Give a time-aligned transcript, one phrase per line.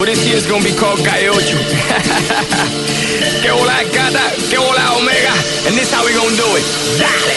[0.00, 1.58] This year's gonna be called Calle Ocho.
[3.42, 5.34] que hola gata, que hola omega,
[5.66, 6.62] and this how we gonna do it.
[7.02, 7.34] Dale.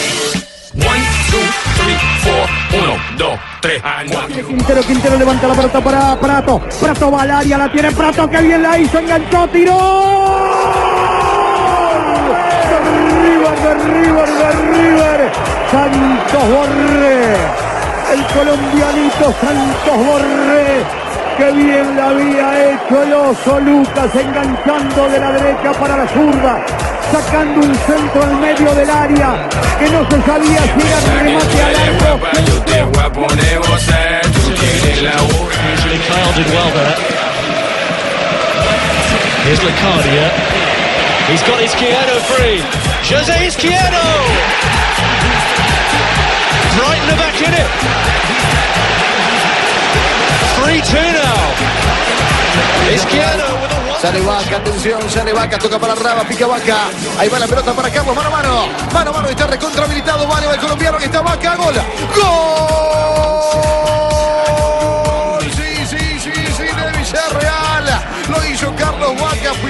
[0.86, 1.42] One, two,
[1.82, 2.46] three, four.
[2.78, 4.46] Uno, dos, tres, cuatro.
[4.46, 6.62] Quintero, Quintero levanta la pelota para Prato.
[6.80, 9.78] Prato va al área, la tiene Prato, que bien la hizo, enganchó, tiró.
[12.70, 12.78] De
[13.26, 15.32] River, de River, de River.
[15.68, 17.34] Santos Borré.
[18.12, 21.11] El colombianito Santos Borré.
[21.36, 26.64] Que bien la había hecho el oso Lucas, enganchando de la derecha para la zurda,
[27.10, 29.48] sacando un centro al medio del área,
[29.78, 32.20] que no se sabía si era remate al arco.
[39.44, 40.30] Here's Licardia.
[41.28, 42.62] He's got Izquierdo free.
[43.02, 44.04] Jose Izquierdo!
[46.76, 48.61] Brighton are back in it.
[50.62, 51.72] 3-2 now.
[54.00, 56.88] Sale Vaca, atención, sale Vaca, toca para Raba, pica Vaca.
[57.18, 58.68] Ahí va la pelota para Campos, mano a mano.
[58.92, 60.26] Mano a mano, está recontra habilitado.
[60.26, 61.74] Vale, va el colombiano que está Vaca, gol.
[62.16, 64.11] ¡Gol!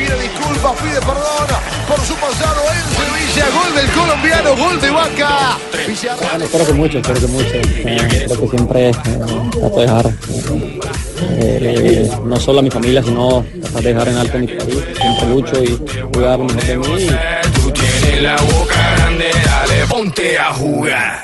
[0.03, 1.47] Pide disculpas, pide perdón
[1.89, 3.47] por su pasado en Sevilla.
[3.51, 5.59] Gol del colombiano, gol de Vaca.
[6.31, 7.55] Bueno, espero que mucho, espero que mucho.
[7.55, 8.93] Eh, creo que siempre eh,
[9.61, 10.13] trato de dejar,
[11.21, 14.79] eh, no solo a mi familia, sino tratar de dejar en alto mi país.
[15.01, 17.07] Siempre lucho y voy a dar lo mejor de mí.
[17.63, 21.23] Tú tienes la boca grande, dale, ponte a jugar.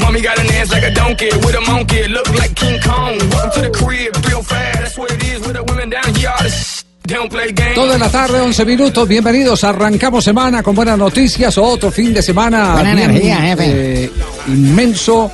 [0.00, 2.06] Mommy got an ass like a donkey with a monkey.
[2.08, 3.18] Look like King Kong.
[3.30, 4.78] Welcome to the crib, real fast.
[4.80, 6.30] That's what it is with the women down here.
[6.30, 7.74] All this they don't play games.
[7.76, 9.06] Todo en la tarde, 11 minutos.
[9.08, 9.62] Bienvenidos.
[9.64, 11.56] Arrancamos semana con buenas noticias.
[11.56, 14.04] Otro fin de semana Buena bien, energía, jefe.
[14.04, 14.10] eh,
[14.48, 15.30] inmenso,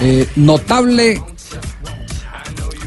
[0.00, 1.22] eh, notable,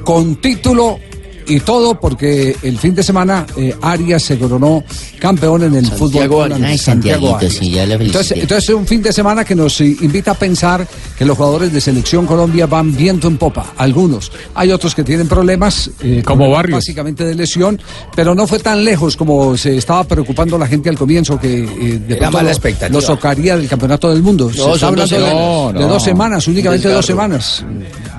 [0.04, 1.00] con título
[1.48, 4.84] y todo, porque el fin de semana eh, Arias se coronó
[5.20, 6.54] campeón en el fútbol.
[6.64, 7.54] Ay, Santiago Arias.
[7.54, 10.88] sí, ya entonces, entonces es un fin de semana que nos invita a pensar
[11.18, 13.74] que los jugadores de selección Colombia van viento en popa.
[13.78, 14.32] Algunos.
[14.56, 15.90] Hay otros que tienen problemas.
[16.02, 16.78] eh, Como Barrios.
[16.80, 17.80] Básicamente de lesión,
[18.16, 22.00] pero no fue tan lejos como se estaba preocupando la gente al comienzo que eh,
[22.08, 23.00] de Era mala expectativa.
[23.00, 24.50] lo socaría del campeonato del mundo.
[24.52, 25.74] se está son dos hablando de, semanas.
[25.74, 26.00] de No, dos no.
[26.00, 27.66] semanas, únicamente dos semanas.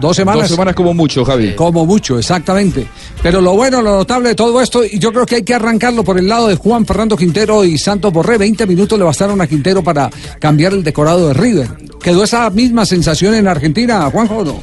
[0.00, 0.42] Dos semanas.
[0.42, 1.54] Dos semanas como mucho, Javi.
[1.54, 2.86] Como mucho, exactamente.
[3.22, 6.04] Pero lo bueno, lo notable de todo esto, y yo creo que hay que arrancarlo
[6.04, 8.36] por el lado de Juan Fernando Quintero y Santos Borré.
[8.38, 11.68] 20 minutos le bastaron a Quintero para cambiar el decorado de River.
[12.04, 14.36] ¿Quedó esa misma sensación en Argentina, Juanjo?
[14.36, 14.62] o No?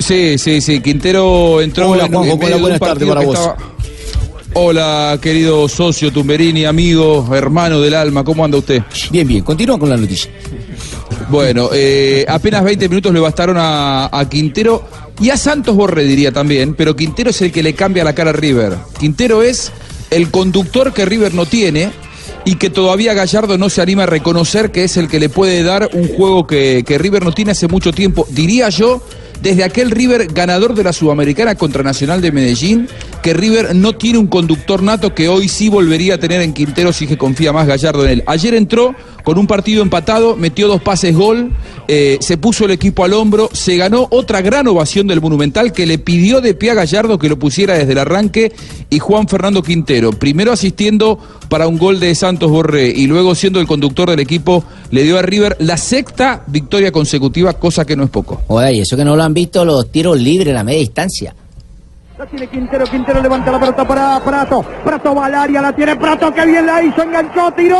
[0.00, 0.80] Sí, sí, sí.
[0.80, 3.26] Quintero entró Hola, en, Juanjo, en medio hola, de un buenas partido tardes para que
[3.26, 3.38] vos.
[3.38, 3.56] estaba-
[4.58, 8.24] Hola, querido socio Tumberini, amigo, hermano del alma.
[8.24, 8.82] ¿Cómo anda usted?
[9.10, 10.30] Bien, bien, continúa con la noticia.
[11.28, 14.82] Bueno, eh, apenas 20 minutos le bastaron a, a Quintero
[15.20, 18.30] y a Santos Borré, diría también, pero Quintero es el que le cambia la cara
[18.30, 18.76] a River.
[18.98, 19.72] Quintero es
[20.10, 21.90] el conductor que River no tiene
[22.46, 25.64] y que todavía Gallardo no se anima a reconocer que es el que le puede
[25.64, 29.02] dar un juego que, que River no tiene hace mucho tiempo, diría yo.
[29.42, 32.88] Desde aquel River ganador de la Sudamericana contra Nacional de Medellín,
[33.22, 36.90] que River no tiene un conductor nato que hoy sí volvería a tener en Quintero
[36.90, 38.24] si que confía más Gallardo en él.
[38.26, 41.52] Ayer entró con un partido empatado, metió dos pases gol,
[41.88, 45.86] eh, se puso el equipo al hombro, se ganó otra gran ovación del Monumental que
[45.86, 48.52] le pidió de pie a Gallardo que lo pusiera desde el arranque
[48.90, 53.60] y Juan Fernando Quintero, primero asistiendo para un gol de Santos Borré y luego siendo
[53.60, 58.04] el conductor del equipo, le dio a River la sexta victoria consecutiva, cosa que no
[58.04, 58.42] es poco.
[58.48, 61.34] Oye, y eso que no lo han visto los tiros libres, la media distancia.
[62.18, 64.64] La tiene Quintero, Quintero levanta la pelota para Prato.
[64.82, 67.76] Prato va al área, la tiene Prato, que bien la hizo, enganchó, tiró.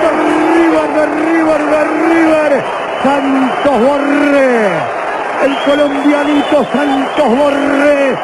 [0.00, 0.10] De
[0.54, 2.64] River, de River, de River.
[3.04, 4.68] Santos Borré.
[5.44, 8.16] El colombianito Santos Borré.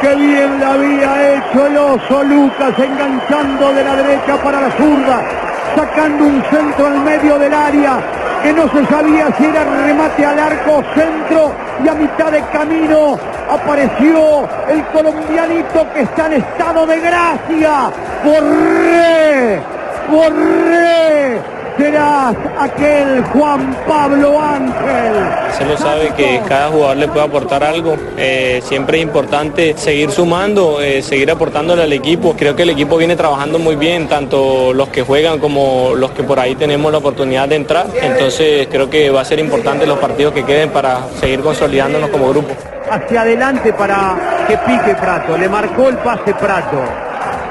[0.00, 5.22] Que bien la había hecho el oso Lucas, enganchando de la derecha para la zurda.
[5.74, 7.98] Sacando un centro al medio del área
[8.42, 13.18] que no se sabía si era remate al arco, centro y a mitad de camino
[13.50, 17.90] apareció el colombianito que está en estado de gracia.
[18.24, 19.60] Borré,
[20.10, 25.14] Borré, serás aquel Juan Pablo Ángel.
[25.56, 27.96] Se lo sabe que cada jugador le puede aportar algo.
[28.16, 32.34] Eh, siempre es importante seguir sumando, eh, seguir aportándole al equipo.
[32.36, 36.22] Creo que el equipo viene trabajando muy bien, tanto los que juegan como los que
[36.22, 37.86] por ahí tenemos la oportunidad de entrar.
[38.00, 42.28] Entonces creo que va a ser importante los partidos que queden para seguir consolidándonos como
[42.30, 42.54] grupo.
[42.90, 45.36] Hacia adelante para que pique Prato.
[45.36, 46.80] Le marcó el pase Prato.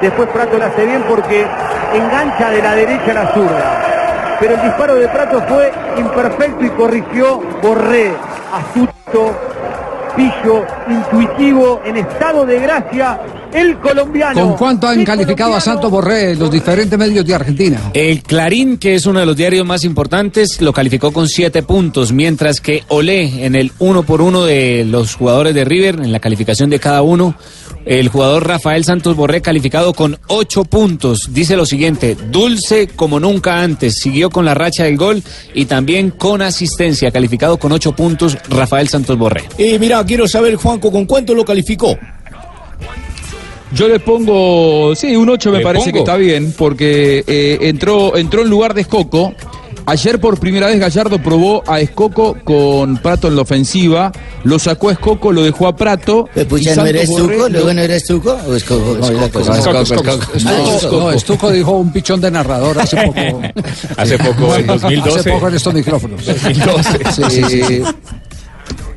[0.01, 1.45] Después Prato lo hace bien porque
[1.93, 3.94] engancha de la derecha a la zurda.
[4.39, 8.11] Pero el disparo de Prato fue imperfecto y corrigió Borré.
[8.51, 9.35] Astuto,
[10.15, 13.19] pillo, intuitivo, en estado de gracia,
[13.53, 14.41] el colombiano.
[14.41, 17.79] ¿Con cuánto han El calificado a Santos Borré los diferentes medios de Argentina?
[17.93, 22.11] El Clarín, que es uno de los diarios más importantes, lo calificó con siete puntos,
[22.11, 26.19] mientras que Olé, en el uno por uno de los jugadores de River, en la
[26.19, 27.35] calificación de cada uno,
[27.85, 31.29] el jugador Rafael Santos Borré calificado con ocho puntos.
[31.33, 35.21] Dice lo siguiente, dulce como nunca antes, siguió con la racha del gol
[35.53, 39.43] y también con asistencia, calificado con ocho puntos Rafael Santos Borré.
[39.57, 41.97] Y mira, quiero saber, Juanco, ¿con cuánto lo calificó?
[43.73, 45.93] Yo le pongo, sí, un 8 me ¿Le parece pongo?
[45.93, 49.33] que está bien, porque eh, entró, entró en lugar de Escoco.
[49.87, 54.11] Ayer por primera vez Gallardo probó a Escoco con Prato en la ofensiva,
[54.43, 56.27] lo sacó a Escoco, lo dejó a Prato.
[56.33, 57.43] Pues pucha, y ¿no Santos eres Borré Tuco?
[57.43, 58.37] lo- ¿Luego no eres Tuco?
[58.47, 58.55] ¿O.
[58.55, 60.99] Escoco, Ah, Estuco, Escoco.
[60.99, 63.41] no, Estuco dijo un pichón de narrador hace poco.
[63.97, 65.19] Hace poco, en 2012.
[65.19, 66.25] Hace poco en estos micrófonos.
[66.25, 66.99] 2012.
[67.15, 67.81] Sí, sí, sí, sí.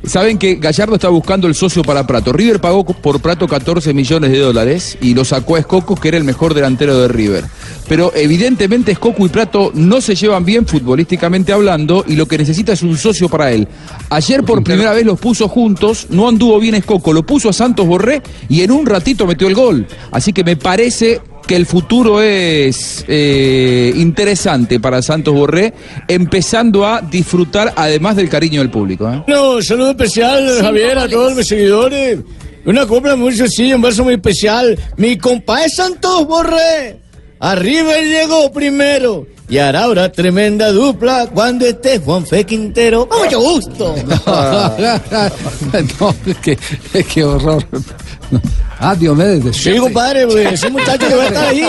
[0.09, 2.33] Saben que Gallardo está buscando el socio para Prato.
[2.33, 6.17] River pagó por Prato 14 millones de dólares y lo sacó a Escoco, que era
[6.17, 7.45] el mejor delantero de River.
[7.87, 12.73] Pero evidentemente Escoco y Prato no se llevan bien futbolísticamente hablando y lo que necesita
[12.73, 13.67] es un socio para él.
[14.09, 17.85] Ayer por primera vez los puso juntos, no anduvo bien Escoco, lo puso a Santos
[17.85, 19.85] Borré y en un ratito metió el gol.
[20.09, 25.73] Así que me parece que el futuro es eh, interesante para Santos Borré,
[26.07, 29.11] empezando a disfrutar además del cariño del público.
[29.11, 29.23] ¿eh?
[29.27, 32.19] No, saludo especial, Javier, a todos mis seguidores.
[32.65, 34.77] Una copla muy sencilla, un verso muy especial.
[34.97, 36.99] Mi compadre Santos Borré,
[37.39, 39.25] arriba él llegó primero.
[39.49, 43.07] Y hará ahora tremenda dupla cuando esté Juan Fe Quintero.
[43.09, 43.95] ¡Con mucho gusto!
[45.99, 46.57] no, qué,
[47.13, 47.65] qué horror.
[48.79, 49.57] Ah, Diomedes.
[49.57, 51.63] Sí, compadre, pues, es un muchacho que va a estar ahí.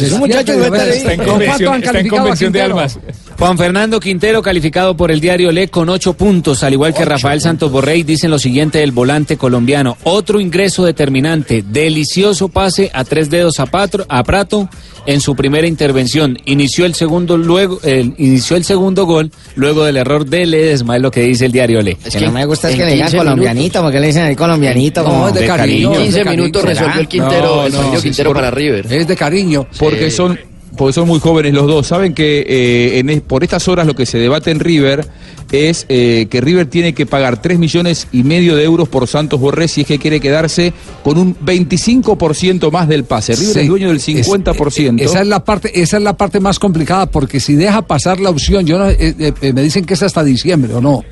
[0.00, 1.26] Es un muchacho que va a estar Está en ahí.
[1.26, 2.98] convención, está en convención de almas.
[3.38, 7.40] Juan Fernando Quintero, calificado por el diario Le con ocho puntos, al igual que Rafael
[7.40, 9.96] Santos Borrey, dicen lo siguiente del volante colombiano.
[10.04, 14.68] Otro ingreso determinante, delicioso pase a tres dedos a, Patro- a Prato
[15.06, 16.38] en su primera intervención.
[16.44, 21.02] Inició el segundo luego, el- inició el segundo gol luego del error de Ledesma, es
[21.02, 21.96] lo que dice el diario Le.
[22.04, 25.02] Es que no me gusta es que le digan colombianito, porque le dicen ahí colombianito.
[25.02, 25.90] No, como es de cariño.
[25.90, 26.04] cariño.
[26.04, 26.74] 15 minutos ¿Será?
[26.74, 28.86] resolvió el Quintero, No, el no, sí, Quintero sí, para River.
[28.92, 29.66] Es de cariño.
[29.78, 30.38] Porque son
[30.74, 31.86] porque son muy jóvenes los dos.
[31.86, 35.06] Saben que eh, en por estas horas lo que se debate en River
[35.52, 39.38] es eh, que River tiene que pagar 3 millones y medio de euros por Santos
[39.38, 40.72] Borré si es que quiere quedarse
[41.04, 43.34] con un 25% más del pase.
[43.34, 43.60] River Sí.
[43.60, 45.02] es dueño del Es- 50%.
[45.02, 48.30] esa es la parte, esa es la parte más complicada porque si deja pasar la
[48.30, 51.04] opción, yo no, eh, eh, eh, me dicen que es hasta diciembre o no.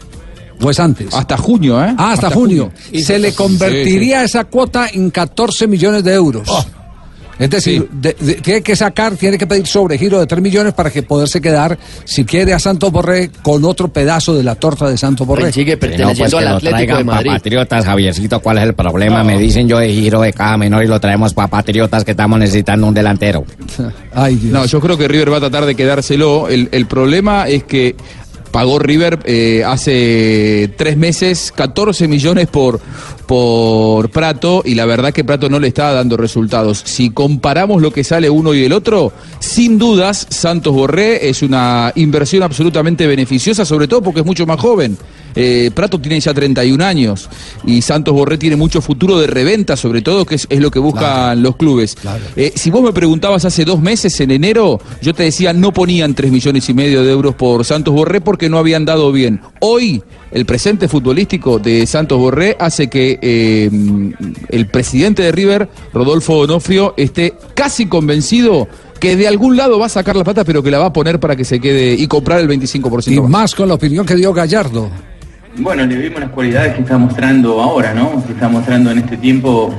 [0.63, 1.15] ¿O es antes?
[1.15, 1.95] Hasta junio, ¿eh?
[1.97, 2.71] Ah, hasta, junio.
[2.93, 6.47] Se le convertiría esa cuota en 14 millones de euros.
[7.41, 10.91] Es decir, de- de- tiene que sacar, tiene que pedir sobregiro de 3 millones para
[10.91, 14.97] que poderse quedar, si quiere, a Santos Borré con otro pedazo de la torta de
[14.99, 15.47] Santos Borré.
[15.47, 17.31] Él sigue Sí, no, pues perteneciendo que al lo Atlético de Madrid.
[17.31, 19.25] Patriotas, Javiercito, ¿cuál es el problema?
[19.25, 22.39] Me dicen yo de giro de caja menor y lo traemos para Patriotas que estamos
[22.39, 23.45] necesitando un delantero.
[24.15, 24.53] Ay, Dios.
[24.53, 26.49] No, yo creo que River va a tratar de quedárselo.
[26.49, 27.97] El, el problema es que
[28.51, 32.81] pagó River eh, hace tres meses 14 millones por,
[33.31, 36.83] por Prato y la verdad que Prato no le está dando resultados.
[36.85, 41.93] Si comparamos lo que sale uno y el otro, sin dudas Santos Borré es una
[41.95, 44.99] inversión absolutamente beneficiosa, sobre todo porque es mucho más joven.
[45.37, 47.29] Eh, Prato tiene ya 31 años
[47.65, 50.81] y Santos Borré tiene mucho futuro de reventa, sobre todo, que es, es lo que
[50.81, 51.97] buscan los clubes.
[52.35, 56.15] Eh, si vos me preguntabas hace dos meses, en enero, yo te decía no ponían
[56.15, 59.41] 3 millones y medio de euros por Santos Borré porque no habían dado bien.
[59.61, 63.71] Hoy, el presente futbolístico de Santos Borré hace que eh,
[64.49, 68.69] el presidente de River, Rodolfo Donofrio, esté casi convencido
[69.01, 71.19] que de algún lado va a sacar la plata, pero que la va a poner
[71.19, 73.31] para que se quede y comprar el 25% Y más.
[73.31, 74.91] más con la opinión que dio Gallardo.
[75.57, 78.23] Bueno, le vimos las cualidades que está mostrando ahora, ¿no?
[78.27, 79.75] Que está mostrando en este tiempo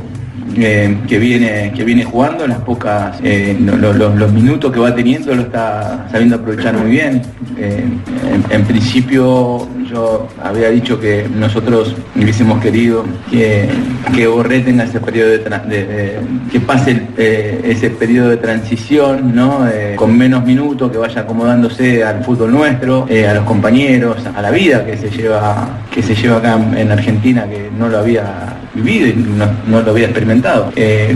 [0.58, 4.80] eh, que viene que viene jugando, las pocas eh, lo- lo- lo- los minutos que
[4.80, 7.22] va teniendo lo está sabiendo aprovechar muy bien.
[7.58, 7.86] Eh,
[8.34, 13.68] en, en principio yo había dicho que nosotros hubiésemos querido que,
[14.16, 16.20] que Borré tenga ese periodo de, de- de-
[16.52, 19.68] que pase eh, ese periodo de transición, ¿no?
[19.68, 24.42] Eh, con menos minutos, que vaya acomodándose al fútbol nuestro, eh, a los compañeros, a
[24.42, 28.56] la vida que se lleva que se lleva acá en Argentina, que no lo había
[28.74, 30.72] vivido y no, no lo había experimentado.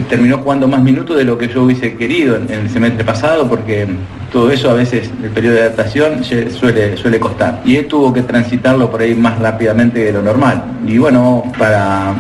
[0.10, 3.88] Terminó jugando más minutos de lo que yo hubiese querido en el semestre pasado porque
[4.36, 7.62] todo eso a veces el periodo de adaptación suele, suele costar.
[7.64, 10.62] Y él tuvo que transitarlo por ahí más rápidamente de lo normal.
[10.86, 12.14] Y bueno, para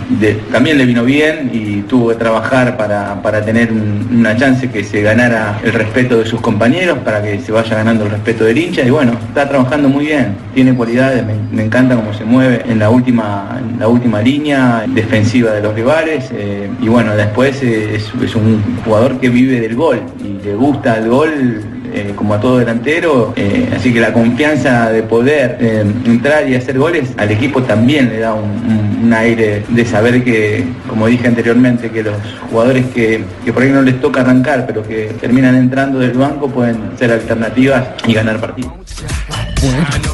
[0.49, 4.81] también le vino bien y tuvo que trabajar para, para tener un- una chance que
[4.85, 8.59] se ganara el respeto de sus compañeros, para que se vaya ganando el respeto del
[8.59, 8.83] hincha.
[8.83, 12.89] Y bueno, está trabajando muy bien, tiene cualidades, me, encanta cómo se mueve en la
[12.89, 16.29] última, la última línea defensiva de los rivales.
[16.31, 20.97] eh, y bueno, después eh, es un jugador que vive del gol y le gusta
[20.97, 25.85] el gol eh, como a todo delantero, eh, así que la confianza de poder eh,
[26.05, 31.05] entrar y hacer goles al equipo también le da un, aire de saber que, como
[31.05, 32.15] dije anteriormente, que los
[32.49, 36.49] jugadores que, que por ahí no les toca arrancar, pero que terminan entrando del banco
[36.49, 38.84] pueden ser alternativas y ganar partidos.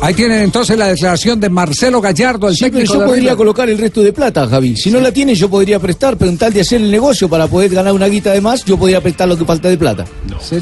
[0.02, 3.36] Ahí tienen entonces la declaración de Marcelo Gallardo, el Sí, pero técnico yo de podría
[3.36, 4.76] colocar el resto de plata, Javi.
[4.76, 7.48] Si no la tiene, yo podría prestar, pero en tal de hacer el negocio para
[7.48, 10.06] poder ganar una guita de más, yo podría prestar lo que falta de plata.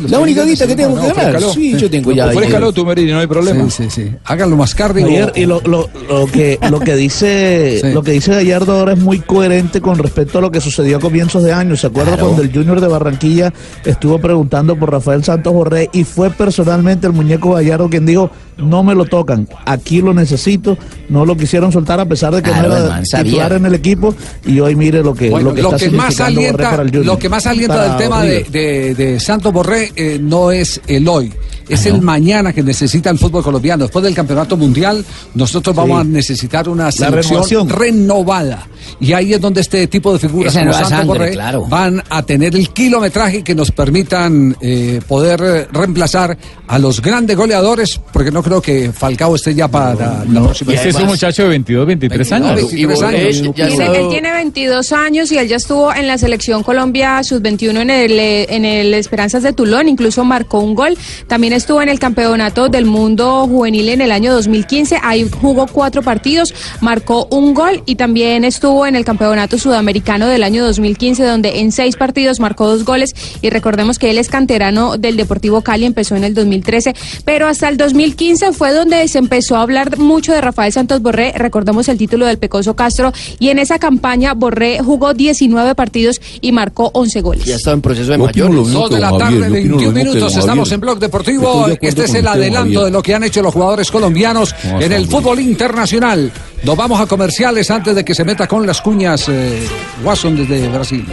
[0.10, 1.42] la única guita que tengo que ganar.
[1.54, 2.28] Sí, yo tengo ya.
[2.28, 3.70] Ofrézcalo tú, Merini, no hay problema.
[3.70, 4.12] Sí, sí, sí.
[4.26, 4.90] Háganlo más caro.
[4.96, 7.92] Ayer, y lo, lo- lo que, lo que dice Sí.
[7.94, 11.00] lo que dice Gallardo ahora es muy coherente con respecto a lo que sucedió a
[11.00, 11.76] comienzos de año.
[11.76, 12.26] ¿Se acuerda Claro.
[12.28, 13.54] cuando el Junior de Barranquilla
[13.86, 18.30] estuvo preguntando por Rafael Santos Borré y fue personalmente el muñeco Gallardo quien dijo,
[18.60, 20.78] no me lo tocan, aquí lo necesito,
[21.10, 23.66] no lo quisieron soltar a pesar de que Claro, no el era man titular en
[23.66, 24.14] el equipo.
[24.46, 26.90] Y hoy mire lo que, Bueno, lo que, lo está que más alienta, para el
[26.90, 27.06] Junior.
[27.06, 30.82] lo que más alienta Para del tema de, de, de Santos Borré eh, no es
[30.88, 31.32] el hoy,
[31.68, 33.84] es el mañana que necesita el fútbol colombiano.
[33.84, 35.04] Después del campeonato mundial,
[35.36, 38.68] nosotros vamos a necesitar una selección renovada.
[39.00, 41.66] Y ahí es donde este tipo de figuras Esa como nueva Santos sangre, Borré claro.
[41.68, 46.38] van a tener el kilometraje que nos permitan eh, poder eh, reemplazar
[46.68, 50.74] a los grandes goleadores, porque no creo que Falcao esté ya para la próxima.
[50.74, 52.56] Este es un muchacho de 22, 23 años.
[52.56, 53.56] 23 años.
[53.56, 58.20] Él tiene 22 años y él ya estuvo en la selección Colombia sub-21 en el,
[58.20, 60.98] eh, en el Esperanzas de Tulón, incluso marcó un gol.
[61.28, 66.02] También estuvo en el Campeonato del Mundo Juvenil en el año 2015, ahí jugó cuatro
[66.02, 71.60] partidos, marcó un gol y también estuvo en el Campeonato Sudamericano del año 2015, donde
[71.60, 75.86] en seis partidos marcó dos goles y recordemos que él es canterano del Deportivo Cali,
[75.86, 80.34] empezó en el 2013, pero hasta el 2015 fue donde se empezó a hablar mucho
[80.34, 84.80] de Rafael Santos Borré, recordemos el título del Pecoso Castro, y en esa campaña Borré
[84.80, 87.46] jugó 19 partidos y marcó 11 goles.
[87.46, 91.00] Ya estaba en proceso de mismo Dos de la tarde, 21 minutos, estamos en Blog
[91.00, 91.68] Deportivo.
[91.82, 95.40] Este es el adelanto de lo que han hecho los jugadores colombianos en el fútbol
[95.40, 96.32] internacional.
[96.64, 99.68] Nos vamos a comerciales antes de que se meta con las cuñas eh,
[100.04, 101.06] Watson desde Brasil.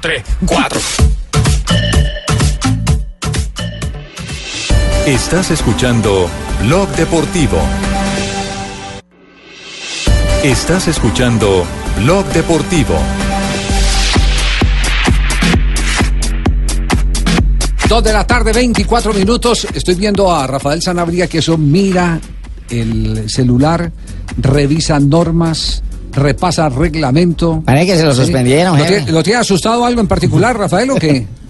[0.00, 0.80] Tres, cuatro.
[5.06, 6.28] Estás escuchando
[6.62, 7.58] Blog Deportivo.
[10.44, 11.64] Estás escuchando
[12.02, 12.94] Blog Deportivo.
[17.88, 19.66] Dos de la tarde, 24 minutos.
[19.74, 22.20] Estoy viendo a Rafael Sanabria que eso mira
[22.70, 23.90] el celular,
[24.38, 25.82] revisa normas,
[26.12, 27.60] repasa reglamento.
[27.66, 28.22] Parece que se lo Sí.
[28.22, 28.96] suspendieron, ¿Lo jefe.
[28.98, 31.26] tiene, ¿Lo tiene asustado algo en particular, Rafael, o qué?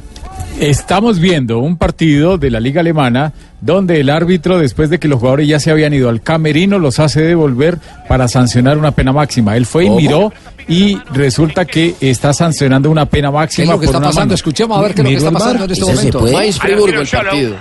[0.61, 5.19] Estamos viendo un partido de la Liga Alemana donde el árbitro, después de que los
[5.19, 7.79] jugadores ya se habían ido al camerino, los hace devolver
[8.09, 9.57] para sancionar una pena máxima.
[9.57, 10.01] Él fue y ¿Cómo?
[10.01, 10.33] miró
[10.69, 13.65] y resulta que está sancionando una pena ¿Qué máxima.
[13.65, 14.21] es lo que por está pasando?
[14.27, 14.35] mano.
[14.35, 16.19] Escuchemos a ver qué es lo que está el pasando en este ¿Eso se momento.
[16.21, 16.47] puede?
[16.47, 17.57] Más Friburgo el partido.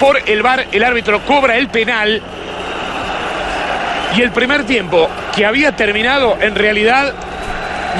[0.00, 2.20] Por el VAR, el árbitro cobra el penal.
[4.16, 7.12] Y el primer tiempo, que había terminado, en realidad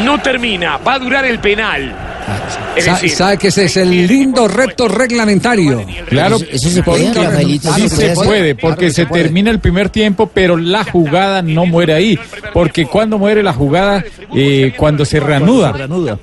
[0.05, 0.79] no termina.
[0.79, 1.95] Va a durar el penal.
[3.09, 5.85] Sabe que ese es el lindo reto reglamentario.
[6.07, 11.95] Claro, sí se puede, porque se termina el primer tiempo, pero la jugada no muere
[11.95, 12.19] ahí,
[12.53, 15.75] porque cuando muere la jugada, eh, cuando se reanuda,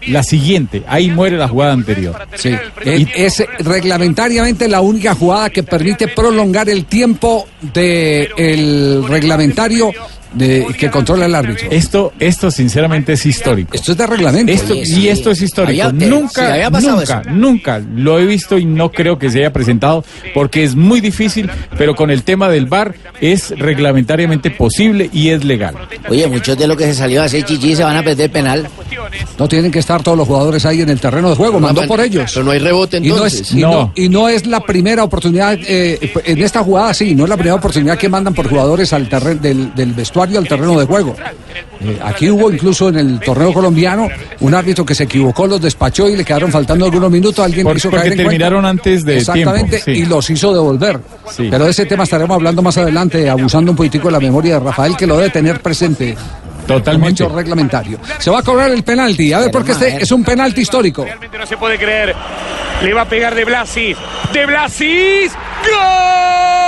[0.07, 2.15] la siguiente, ahí muere la jugada anterior.
[2.35, 9.91] Sí, es, es reglamentariamente la única jugada que permite prolongar el tiempo del reglamentario
[10.37, 11.67] de, que controla el árbitro.
[11.71, 13.75] Esto, esto sinceramente es histórico.
[13.75, 14.51] Esto es de reglamento.
[14.51, 15.87] Esto, y esto es histórico.
[15.87, 17.29] Había- nunca, sí, había pasado nunca, eso.
[17.31, 20.03] nunca lo he visto y no creo que se haya presentado
[20.33, 25.43] porque es muy difícil, pero con el tema del VAR es reglamentariamente posible y es
[25.43, 25.75] legal.
[26.09, 28.67] Oye, muchos de los que se salió a hacer chichi se van a perder penal.
[29.39, 31.99] No tienen que estar todos los jugadores ahí en el terreno de juego, mandó por
[32.01, 32.31] ellos.
[32.33, 33.51] Pero no hay rebote Y no, es, entonces.
[33.53, 37.29] y, no, y no es la primera oportunidad, eh, en esta jugada sí, no es
[37.29, 40.85] la primera oportunidad que mandan por jugadores al terreno del, del vestuario al terreno de
[40.85, 41.15] juego.
[41.79, 46.09] Eh, aquí hubo incluso en el torneo colombiano un árbitro que se equivocó, los despachó
[46.09, 47.45] y le quedaron faltando algunos minutos.
[47.45, 48.23] Alguien Por- hizo caer en cuenta.
[48.23, 49.91] terminaron antes de Exactamente, tiempo, sí.
[49.91, 50.99] y los hizo devolver.
[51.31, 51.47] Sí.
[51.49, 54.65] Pero de ese tema estaremos hablando más adelante, abusando un poquitico de la memoria de
[54.65, 56.17] Rafael, que lo debe tener presente.
[56.65, 57.23] Totalmente.
[57.23, 57.97] Hecho reglamentario.
[58.19, 61.05] Se va a cobrar el penalti, a ver, porque este es un penalti histórico.
[61.39, 62.13] no se puede creer.
[62.83, 63.95] Le va a pegar de Blasis.
[64.33, 65.31] De Blasis.
[65.63, 66.66] Gol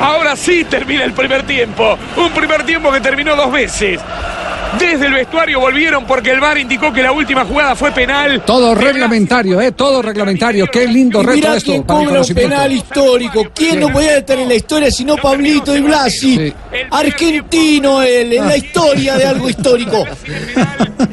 [0.00, 1.98] Ahora sí termina el primer tiempo.
[2.16, 4.00] Un primer tiempo que terminó dos veces.
[4.78, 8.42] Desde el vestuario volvieron porque el VAR indicó que la última jugada fue penal.
[8.44, 9.72] Todo reglamentario, ¿eh?
[9.72, 10.66] Todo reglamentario.
[10.66, 12.50] Qué lindo Y reto mirá esto quién para el cobra un conocimiento.
[12.56, 13.46] penal histórico.
[13.54, 16.52] ¿Quién no podía estar en la historia sino Pablito y Blasi?
[16.90, 20.04] Argentino él, en la historia de algo histórico.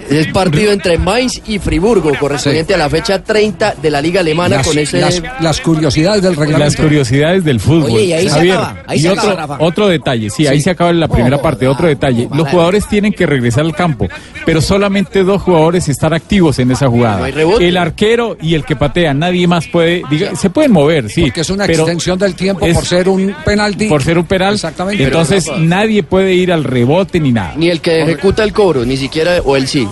[0.10, 4.58] Es partido entre Mainz y Friburgo, correspondiente a la fecha 30 de la Liga Alemana
[4.58, 5.00] Las, con ese...
[5.00, 6.66] las- las curiosidades del reglamento.
[6.66, 7.92] Las curiosidades del fútbol.
[7.92, 9.64] Oye, y ahí se Javier, acaba, ahí y se otro, acaba, Rafa.
[9.64, 11.66] otro detalle, sí, ahí se acaba la primera parte.
[11.66, 14.08] Otro detalle, los jugadores tienen que regresar al campo,
[14.46, 17.28] pero solamente dos jugadores están activos en esa jugada.
[17.30, 17.60] No.
[17.60, 21.22] El arquero y el que patea, nadie más puede, diga, se pueden mover, sí.
[21.22, 23.88] Porque es una extensión del tiempo es- por ser un penalti.
[23.88, 24.54] por ser un penal.
[24.56, 25.04] Exactamente.
[25.04, 27.54] Entonces nadie puede ir al rebote ni nada.
[27.58, 29.88] Ni el que ejecuta el cobro, ni siquiera, o él sí.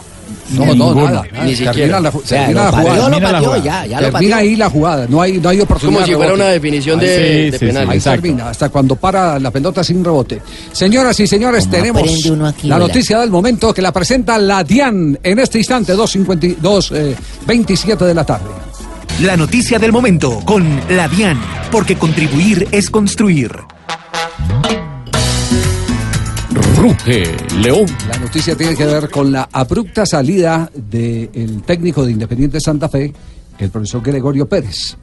[0.52, 1.22] No, no, nada.
[1.24, 2.00] Ni termina siquiera.
[2.00, 2.96] la, O sea, termina lo la jugada.
[2.98, 3.64] lo Termina la jugada.
[3.64, 4.36] ya, ya lo termina pateó.
[4.36, 5.08] ahí la jugada.
[5.10, 6.00] No hay, no hay oportunidad.
[6.02, 7.84] Como si fuera una definición Ahí de, sí, de sí, penal.
[7.86, 8.22] sí, Ahí Exacto.
[8.22, 10.42] termina, hasta cuando para la pelota sin rebote.
[10.72, 15.20] Señoras y señores, ¿Cómo tenemos aquí, la noticia del momento que la presenta la DIAN
[15.22, 17.16] en este instante, 2.52, eh,
[17.46, 18.50] 27 de la tarde.
[19.22, 21.40] La noticia del momento con la DIAN,
[21.72, 23.52] porque contribuir es construir.
[26.80, 27.24] Ruge
[27.58, 27.86] León.
[28.08, 33.14] La noticia tiene que ver con la abrupta salida del técnico de Independiente Santa Fe,
[33.58, 34.96] el profesor Gregorio Pérez.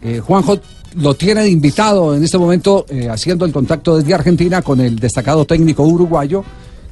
[0.00, 0.58] Eh, Juanjo
[0.94, 4.98] lo tiene de invitado en este momento eh, haciendo el contacto desde Argentina con el
[4.98, 6.42] destacado técnico uruguayo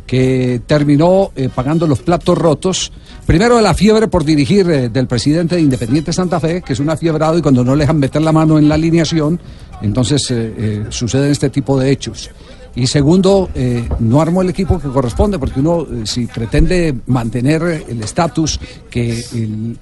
[0.07, 2.93] que terminó eh, pagando los platos rotos.
[3.25, 7.38] Primero la fiebre por dirigir del presidente de Independiente Santa Fe, que es un afiebrado
[7.38, 9.40] y cuando no le dejan meter la mano en la alineación,
[9.81, 12.31] entonces eh, suceden este tipo de hechos.
[12.76, 17.87] Y segundo, eh, no armó el equipo que corresponde, porque uno, eh, si pretende mantener
[17.88, 19.25] el estatus que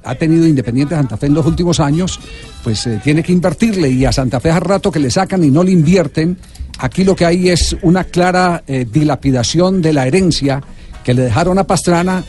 [0.04, 2.20] ha tenido Independiente Santa Fe en los últimos años,
[2.62, 3.90] pues eh, tiene que invertirle.
[3.90, 6.38] Y a Santa Fe hace rato que le sacan y no le invierten.
[6.78, 10.62] Aquí lo que hay es una clara dilapidación de la herencia
[11.02, 12.24] que le dejaron a Pastrana,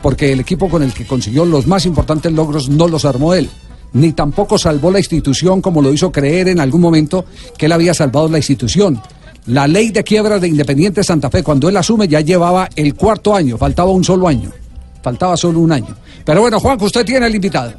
[0.00, 3.48] porque el equipo con el que consiguió los más importantes logros no los armó él
[3.94, 7.24] ni tampoco salvó la institución como lo hizo creer en algún momento
[7.56, 9.00] que él había salvado la institución.
[9.46, 13.34] La ley de quiebra de Independiente Santa Fe, cuando él asume, ya llevaba el cuarto
[13.34, 14.50] año, faltaba un solo año.
[15.02, 15.94] Faltaba solo un año.
[16.24, 17.74] Pero bueno, Juanjo, usted tiene el invitado.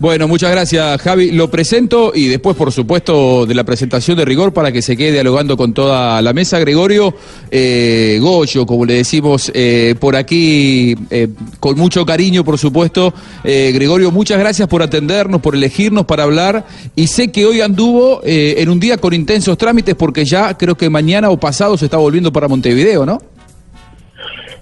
[0.00, 1.30] Bueno, muchas gracias, Javi.
[1.30, 5.12] Lo presento y después, por supuesto, de la presentación de rigor para que se quede
[5.12, 6.58] dialogando con toda la mesa.
[6.58, 7.14] Gregorio
[7.50, 11.28] eh, Goyo, como le decimos eh, por aquí, eh,
[11.60, 13.14] con mucho cariño, por supuesto.
[13.44, 16.66] Eh, Gregorio, muchas gracias por atendernos, por elegirnos para hablar.
[16.96, 20.76] Y sé que hoy anduvo eh, en un día con intensos trámites porque ya creo
[20.76, 23.22] que mañana o pasado se está volviendo para Montevideo, ¿no?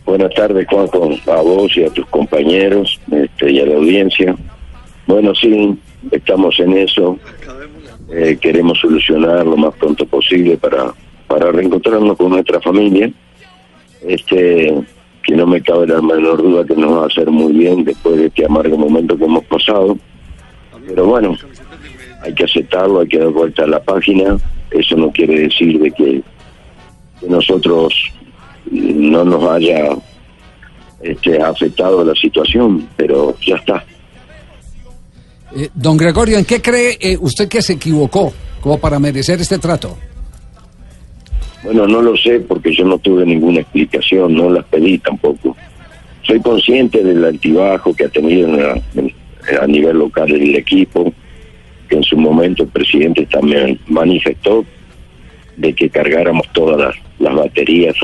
[0.05, 4.37] Buenas tardes, Juanjo, a vos y a tus compañeros este, y a la audiencia.
[5.07, 5.79] Bueno, sí,
[6.11, 7.19] estamos en eso.
[8.11, 10.93] Eh, queremos solucionar lo más pronto posible para,
[11.27, 13.11] para reencontrarnos con nuestra familia.
[14.03, 14.75] Este,
[15.23, 18.17] que no me cabe la menor duda que nos va a hacer muy bien después
[18.17, 19.97] de este amargo momento que hemos pasado.
[20.87, 21.37] Pero bueno,
[22.23, 24.37] hay que aceptarlo, hay que dar vuelta a la página.
[24.71, 26.23] Eso no quiere decir de que,
[27.21, 27.95] que nosotros
[28.71, 29.97] no nos haya
[31.03, 33.85] este, afectado la situación, pero ya está.
[35.55, 39.59] Eh, don Gregorio, ¿en qué cree eh, usted que se equivocó como para merecer este
[39.59, 39.97] trato?
[41.63, 45.57] Bueno, no lo sé porque yo no tuve ninguna explicación, no las pedí tampoco.
[46.23, 48.49] Soy consciente del altibajo que ha tenido
[49.61, 51.13] a nivel local el equipo,
[51.89, 54.65] que en su momento el presidente también manifestó
[55.57, 57.95] de que cargáramos todas las, las baterías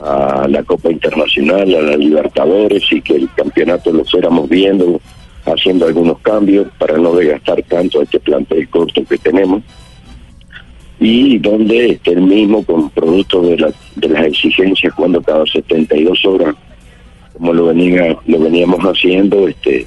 [0.00, 5.00] a, a la Copa Internacional, a la Libertadores y que el campeonato lo fuéramos viendo,
[5.52, 9.62] haciendo algunos cambios para no desgastar tanto este plantel corto que tenemos.
[11.00, 16.24] Y donde este, el mismo con producto de, la- de las exigencias jugando cada 72
[16.24, 16.54] horas
[17.34, 19.86] como lo venía lo veníamos haciendo este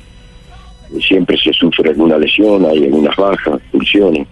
[1.05, 4.25] siempre se sufre alguna lesión hay algunas bajas pulsiones.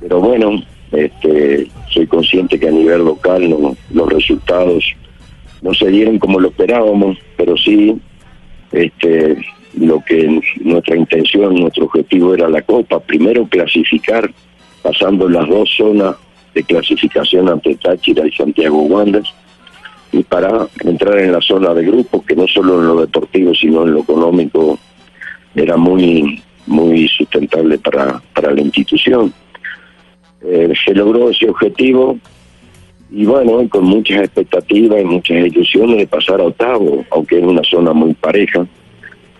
[0.00, 4.84] Pero bueno este soy consciente que a nivel local no- los resultados
[5.62, 7.96] no se dieron como lo esperábamos pero sí
[8.72, 9.36] este
[9.76, 14.30] lo que nuestra intención nuestro objetivo era la copa primero clasificar
[14.82, 16.16] pasando las dos zonas
[16.54, 19.32] de clasificación ante Táchira y Santiago Wanderers
[20.12, 23.82] y para entrar en la zona de grupos que no solo en lo deportivo sino
[23.84, 24.78] en lo económico
[25.54, 29.32] era muy muy sustentable para, para la institución.
[30.42, 32.18] Eh, se logró ese objetivo
[33.10, 37.62] y bueno, con muchas expectativas y muchas ilusiones de pasar a octavo, aunque es una
[37.62, 38.66] zona muy pareja,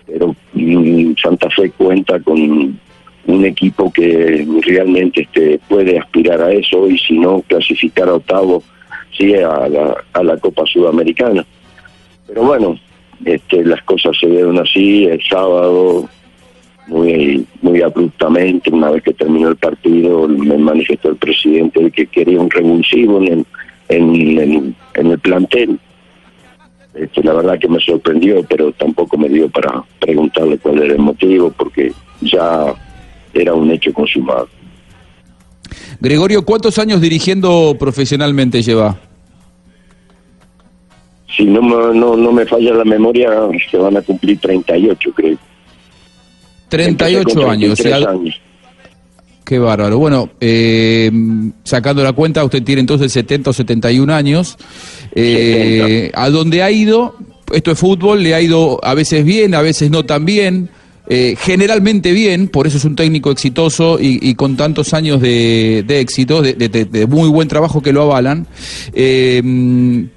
[0.07, 2.79] pero mm, Santa Fe cuenta con
[3.27, 8.63] un equipo que realmente este, puede aspirar a eso y si no clasificar a octavo,
[9.15, 11.45] sí a la, a la Copa Sudamericana.
[12.25, 12.79] Pero bueno,
[13.25, 16.09] este, las cosas se dieron así, el sábado
[16.87, 22.07] muy muy abruptamente, una vez que terminó el partido, me manifestó el presidente de que
[22.07, 23.45] quería un revulsivo en
[23.89, 25.77] el, en, en el plantel.
[26.99, 30.99] Este, la verdad que me sorprendió, pero tampoco me dio para preguntarle cuál era el
[30.99, 32.73] motivo, porque ya
[33.33, 34.47] era un hecho consumado.
[35.99, 38.97] Gregorio, ¿cuántos años dirigiendo profesionalmente lleva?
[41.35, 43.29] Si no, me- no, no me falla la memoria,
[43.69, 45.37] se van a cumplir 38, creo.
[46.69, 47.77] 38 Empecé con años.
[47.79, 48.41] 33 y al- años.
[49.47, 49.97] Qué bárbaro.
[49.97, 51.09] Bueno, eh,
[51.63, 54.57] sacando la cuenta, usted tiene entonces 70 o 71 años.
[55.15, 57.15] Eh, a donde ha ido,
[57.53, 60.69] esto es fútbol, le ha ido a veces bien, a veces no tan bien.
[61.09, 65.85] eh, generalmente bien, por eso es un técnico exitoso y, y con tantos años de,
[65.87, 68.45] de éxito, de, de- de- de muy buen trabajo que lo avalan.
[68.91, 69.41] Eh,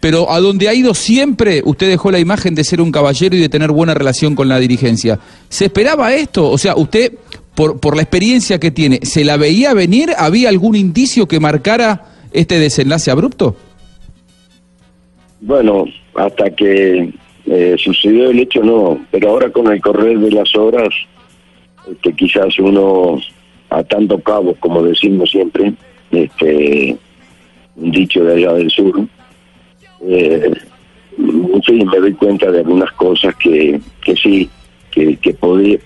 [0.00, 3.38] pero a donde ha ido siempre, usted dejó la imagen de ser un caballero y
[3.38, 5.20] de tener buena relación con la dirigencia.
[5.48, 6.50] ¿Se esperaba esto?
[6.50, 7.12] O sea, usted,
[7.60, 10.12] por, por la experiencia que tiene, ¿se la veía venir?
[10.16, 13.54] ¿Había algún indicio que marcara este desenlace abrupto?
[15.42, 17.12] Bueno, hasta que
[17.44, 20.88] eh, sucedió el hecho no, pero ahora con el correr de las horas,
[21.92, 23.20] este, quizás uno
[23.68, 25.74] atando cabos, como decimos siempre,
[26.12, 26.96] este,
[27.76, 29.06] un dicho de allá del sur,
[30.08, 30.50] eh,
[31.18, 34.48] me doy cuenta de algunas cosas que, que sí,
[35.20, 35.34] que,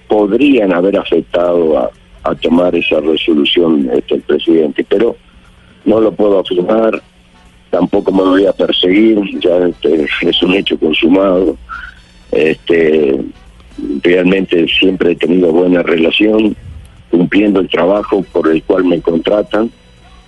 [0.08, 1.90] podrían haber afectado a,
[2.24, 5.16] a tomar esa resolución este, el presidente, pero
[5.84, 7.02] no lo puedo afirmar,
[7.70, 11.56] tampoco me voy a perseguir, ya este, es un hecho consumado.
[12.32, 13.20] Este,
[14.02, 16.56] realmente siempre he tenido buena relación,
[17.10, 19.70] cumpliendo el trabajo por el cual me contratan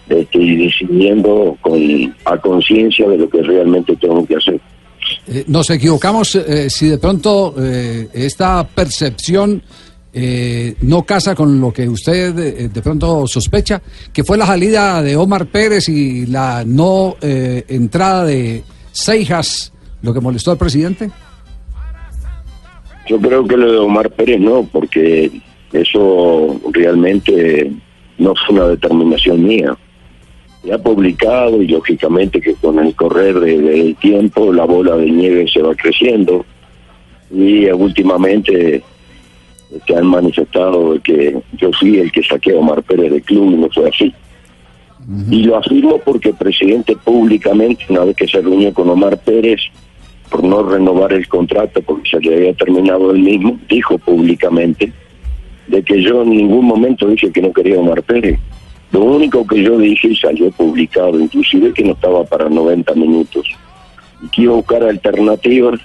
[0.08, 4.60] este, y decidiendo con, a conciencia de lo que realmente tengo que hacer.
[5.28, 9.62] Eh, nos equivocamos eh, si de pronto eh, esta percepción
[10.18, 15.02] eh, no casa con lo que usted eh, de pronto sospecha, que fue la salida
[15.02, 21.10] de Omar Pérez y la no eh, entrada de Seijas, lo que molestó al presidente.
[23.06, 25.30] Yo creo que lo de Omar Pérez no, porque
[25.72, 27.70] eso realmente
[28.16, 29.76] no fue una determinación mía.
[30.66, 35.08] Se ha publicado y lógicamente que con el correr de- del tiempo la bola de
[35.08, 36.44] nieve se va creciendo
[37.32, 38.82] y últimamente
[39.86, 43.52] se han manifestado de que yo fui el que saqué a Omar Pérez del club
[43.52, 44.12] y no fue así.
[45.30, 49.60] Y lo afirmo porque el presidente públicamente, una vez que se reunió con Omar Pérez,
[50.30, 54.92] por no renovar el contrato porque se le había terminado el mismo, dijo públicamente
[55.68, 58.36] de que yo en ningún momento dije que no quería a Omar Pérez.
[58.96, 63.46] Lo único que yo dije y salió publicado, inclusive que no estaba para 90 minutos.
[64.34, 65.78] Y buscar alternativas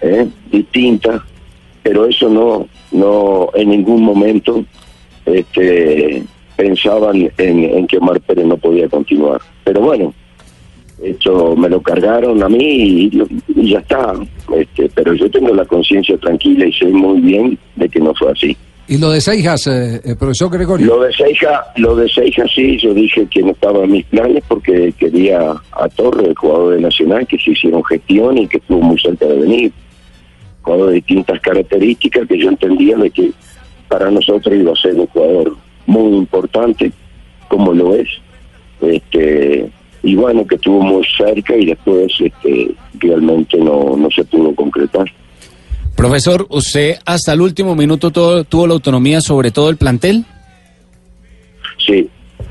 [0.00, 0.26] ¿eh?
[0.50, 1.20] distintas,
[1.82, 4.64] pero eso no, no en ningún momento
[5.26, 6.22] este,
[6.56, 9.42] pensaban en, en que Omar Pérez no podía continuar.
[9.62, 10.14] Pero bueno,
[11.02, 13.22] esto me lo cargaron a mí y,
[13.54, 14.14] y ya está.
[14.56, 18.32] Este, pero yo tengo la conciencia tranquila y sé muy bien de que no fue
[18.32, 18.56] así.
[18.88, 20.86] Y lo de Seijas, eh, eh, profesor Gregorio.
[20.86, 24.44] Lo de Seija, lo de Seija sí, yo dije que no estaba en mis planes
[24.46, 28.80] porque quería a Torre, el jugador de Nacional, que se hicieron gestión y que estuvo
[28.80, 29.72] muy cerca de venir.
[30.62, 33.32] Jugador de distintas características que yo entendía de que
[33.88, 36.92] para nosotros iba a ser un jugador muy importante,
[37.48, 38.08] como lo es.
[38.80, 39.68] Este,
[40.04, 45.06] y bueno, que estuvo muy cerca y después este, realmente no, no se pudo concretar.
[45.96, 50.24] Profesor, ¿usted hasta el último minuto todo- tuvo la autonomía sobre todo el plantel?
[51.84, 52.08] Sí,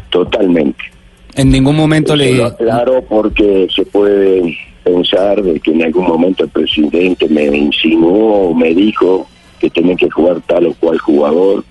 [0.10, 0.84] totalmente.
[1.36, 2.34] En ningún momento Eso le...
[2.38, 8.50] lo aclaro porque se puede pensar de que en algún momento el presidente me insinuó
[8.50, 9.28] o me dijo
[9.60, 11.64] que tenía que jugar tal o cual jugador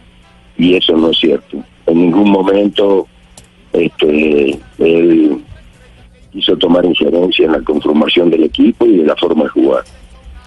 [0.59, 1.59] y eso no es cierto.
[1.87, 3.07] En ningún momento
[3.73, 5.43] este, él
[6.33, 9.85] quiso tomar injerencia en la conformación del equipo y de la forma de jugar.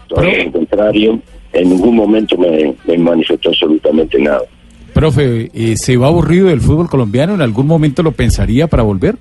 [0.07, 1.19] Todo lo contrario,
[1.53, 4.43] en ningún momento me, me manifestó absolutamente nada.
[4.93, 7.35] Profe, eh, ¿se va aburrido del fútbol colombiano?
[7.35, 9.15] ¿En algún momento lo pensaría para volver?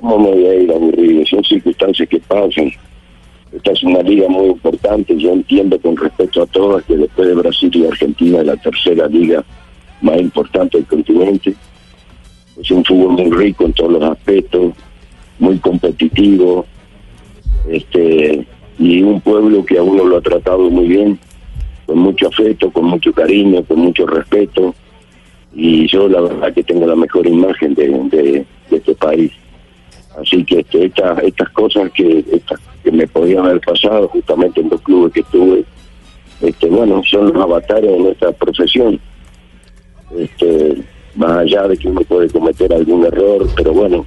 [0.00, 1.26] ¿Cómo me voy a ir aburrido?
[1.26, 2.72] Son circunstancias que pasan.
[3.54, 7.34] esta es una liga muy importante, yo entiendo con respecto a todas que después de
[7.34, 9.44] Brasil y Argentina es la tercera liga
[10.00, 11.54] más importante del continente.
[12.60, 14.72] Es un fútbol muy rico en todos los aspectos,
[15.38, 16.64] muy competitivo,
[17.68, 18.46] este
[18.82, 21.18] y un pueblo que a uno lo ha tratado muy bien,
[21.86, 24.74] con mucho afecto, con mucho cariño, con mucho respeto,
[25.54, 29.30] y yo la verdad que tengo la mejor imagen de, este país.
[30.20, 34.70] Así que este, estas estas cosas que, estas que me podían haber pasado justamente en
[34.70, 35.64] los clubes que estuve,
[36.40, 38.98] este, bueno, son los avatares de nuestra profesión.
[40.18, 40.82] Este,
[41.14, 44.06] más allá de que uno puede cometer algún error, pero bueno,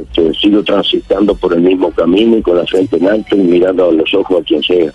[0.00, 3.88] este, sigo transitando por el mismo camino y con la frente en alto y mirando
[3.88, 4.92] a los ojos a quien sea.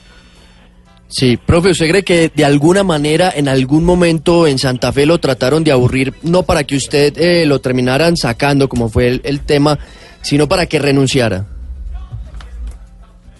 [1.07, 5.17] Sí, profe, ¿usted cree que de alguna manera, en algún momento en Santa Fe lo
[5.17, 9.39] trataron de aburrir, no para que usted eh, lo terminaran sacando, como fue el, el
[9.39, 9.79] tema,
[10.21, 11.47] sino para que renunciara?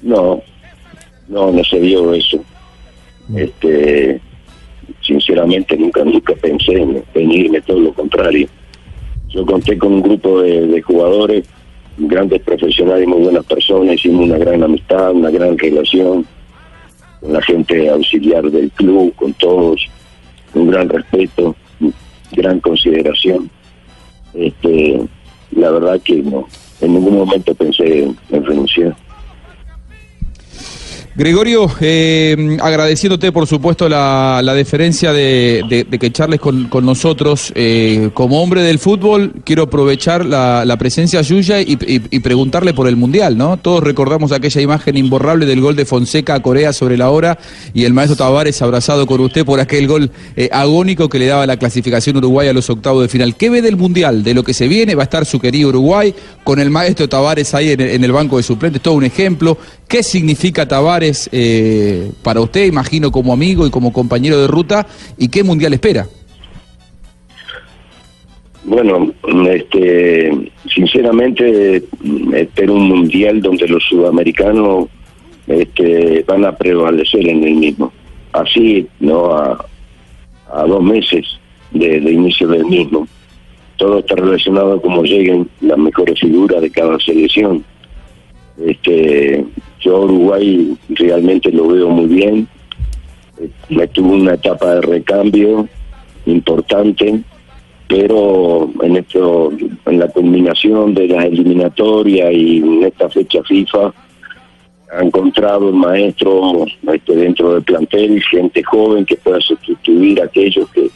[0.02, 0.42] No,
[1.28, 2.44] no, no se dio eso.
[3.36, 4.20] Este,
[5.02, 8.48] sinceramente nunca, nunca pensé en, en irme, todo lo contrario.
[9.30, 11.46] Yo conté con un grupo de, jugadores,
[11.98, 16.26] grandes profesionales muy buenas personas, hicimos una gran amistad, una gran relación
[17.20, 19.86] con la gente auxiliar del club, con todos,
[20.54, 21.56] un gran respeto,
[22.32, 23.50] gran consideración.
[24.34, 25.00] Este,
[25.52, 26.48] la verdad que no,
[26.82, 28.96] en ningún momento pensé en- en renunciar.
[31.20, 37.52] Gregorio, eh, agradeciéndote por supuesto la, la deferencia de, de- que charles con, con nosotros.
[37.56, 41.78] eh, como hombre del fútbol, quiero aprovechar la, la presencia suya y,
[42.10, 43.58] y- preguntarle por el Mundial, ¿no?
[43.58, 47.38] Todos recordamos aquella imagen imborrable del gol de Fonseca a Corea sobre la hora
[47.74, 51.46] y el maestro Tavares abrazado con usted por aquel gol eh, agónico que le daba
[51.46, 53.36] la clasificación Uruguay a los octavos de final.
[53.36, 54.24] ¿Qué ve del Mundial?
[54.24, 57.54] De lo que se viene, va a estar su querido Uruguay con el maestro Tavares
[57.54, 59.58] ahí en el banco de suplentes, todo un ejemplo.
[59.90, 64.86] ¿Qué significa Tavares eh, para usted, imagino, como amigo y como compañero de ruta?
[65.18, 66.06] ¿Y qué mundial espera?
[68.66, 69.12] Bueno,
[69.50, 71.84] este, sinceramente
[72.36, 74.90] espero un mundial donde los sudamericanos
[75.48, 77.92] este, van a prevalecer en el mismo.
[78.32, 79.66] Así, no a,
[80.54, 81.26] a dos meses
[81.72, 83.08] de, de inicio del mismo.
[83.78, 87.66] Todo está relacionado a cómo lleguen las mejores figuras de cada selección.
[88.66, 89.46] Este,
[89.80, 92.48] yo Uruguay realmente lo veo muy bien.
[93.70, 95.68] Me tuvo una etapa de recambio
[96.26, 97.24] importante
[97.90, 99.52] pero en esto
[99.88, 103.92] en la combinación de las eliminatorias y en esta fecha FIFA
[104.92, 110.70] ha encontrado el maestro este, dentro del plantel gente joven que pueda sustituir a aquellos
[110.70, 110.88] que,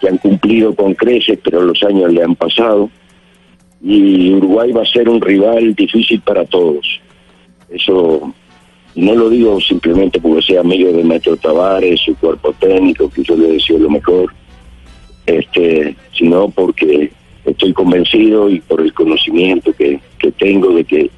[0.00, 2.88] que han cumplido con creces pero los años le han pasado
[3.82, 7.00] y Uruguay va a ser un rival difícil para todos
[7.70, 8.34] eso
[8.94, 13.36] no lo digo simplemente porque sea amigo de Maestro Tavares, su cuerpo técnico, que yo
[13.36, 14.34] le deseo lo mejor,
[15.26, 17.12] este, sino porque
[17.44, 21.10] estoy convencido y por el conocimiento que, que tengo de que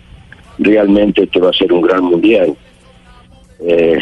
[0.59, 2.55] realmente este va a ser un gran mundial.
[3.61, 4.01] Eh,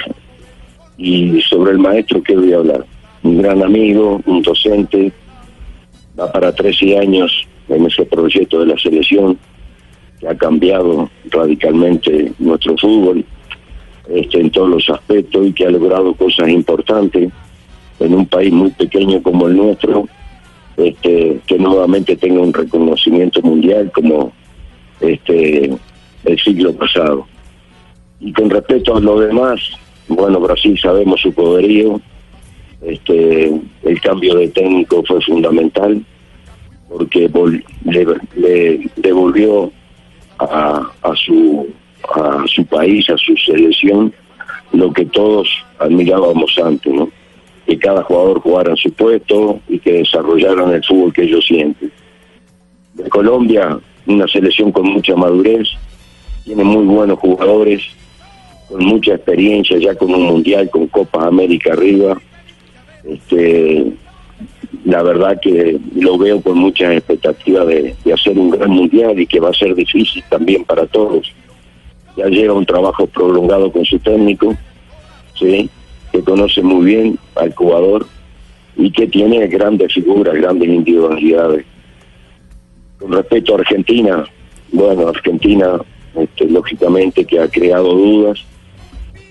[0.97, 2.85] y sobre el maestro, ¿qué voy a hablar?
[3.23, 5.13] Un gran amigo, un docente,
[6.19, 9.39] va para 13 años en ese proyecto de la selección
[10.21, 13.25] que ha cambiado radicalmente nuestro fútbol
[14.09, 17.31] este, en todos los aspectos y que ha logrado cosas importantes
[18.01, 20.09] en un país muy pequeño como el nuestro,
[20.77, 24.33] este, que nuevamente tenga un reconocimiento mundial como
[25.01, 25.71] este
[26.25, 27.27] el siglo pasado.
[28.21, 29.61] Y con respecto a lo demás,
[30.09, 32.01] bueno, Brasil sabemos su poderío,
[32.81, 36.05] el cambio de técnico fue fundamental
[36.89, 37.31] porque
[37.85, 39.71] le, devolvió
[40.39, 41.69] a, a su
[42.15, 44.13] a su país, a su selección,
[44.73, 45.49] lo que todos
[45.79, 47.11] admirábamos antes, ¿no?
[47.67, 51.93] Que cada jugador jugara en su puesto y que desarrollaran el fútbol que ellos sienten.
[52.95, 55.69] De Colombia, una selección con mucha madurez,
[56.45, 57.83] tiene muy buenos jugadores,
[58.69, 62.21] con mucha experiencia ya con un mundial, con Copas América arriba.
[63.05, 63.93] Este,
[64.89, 69.39] la verdad que lo veo con muchas expectativas de, hacer un gran mundial y que
[69.39, 71.31] va a ser difícil también para todos.
[72.17, 74.57] Ya lleva un trabajo prolongado con su técnico,
[75.39, 75.69] ¿sí?
[76.11, 78.07] que conoce muy bien al jugador
[78.79, 81.67] y que tiene grandes figuras, grandes individualidades.
[82.99, 84.25] Con respecto a Argentina,
[84.73, 85.83] bueno, Argentina,
[86.17, 88.43] este, lógicamente que ha creado dudas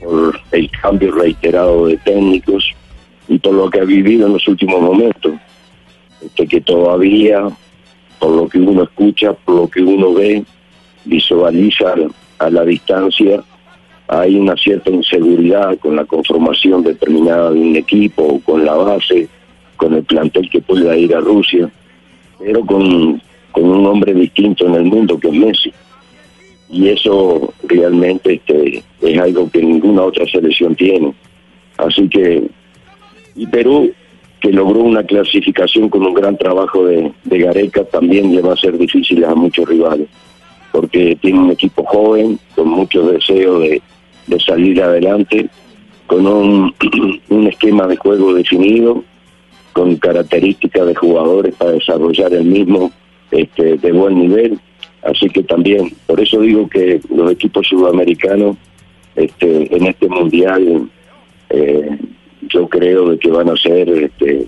[0.03, 2.75] por el cambio reiterado de técnicos
[3.27, 5.33] y por lo que ha vivido en los últimos momentos,
[6.21, 7.47] este, que todavía,
[8.19, 10.43] por lo que uno escucha, por lo que uno ve,
[11.05, 11.93] visualiza
[12.39, 13.43] a la distancia,
[14.07, 19.27] hay una cierta inseguridad con la conformación determinada de un equipo, con la base,
[19.75, 21.69] con el plantel que pueda ir a Rusia,
[22.39, 25.73] pero con, con un hombre distinto en el mundo que es Messi.
[26.69, 31.13] Y eso realmente este, es algo que ninguna otra selección tiene.
[31.77, 32.43] Así que,
[33.35, 33.93] y Perú,
[34.39, 38.57] que logró una clasificación con un gran trabajo de, de Gareca, también le va a
[38.57, 40.07] ser difícil a muchos rivales,
[40.71, 43.81] porque tiene un equipo joven, con mucho deseo de,
[44.27, 45.49] de salir adelante,
[46.05, 46.73] con un,
[47.29, 49.03] un esquema de juego definido,
[49.73, 52.91] con características de jugadores para desarrollar el mismo
[53.31, 54.59] este, de buen nivel.
[55.03, 58.57] Así que también, por eso digo que los equipos sudamericanos
[59.15, 60.89] este, en este mundial,
[61.49, 61.97] eh,
[62.53, 64.47] yo creo de que van a ser este,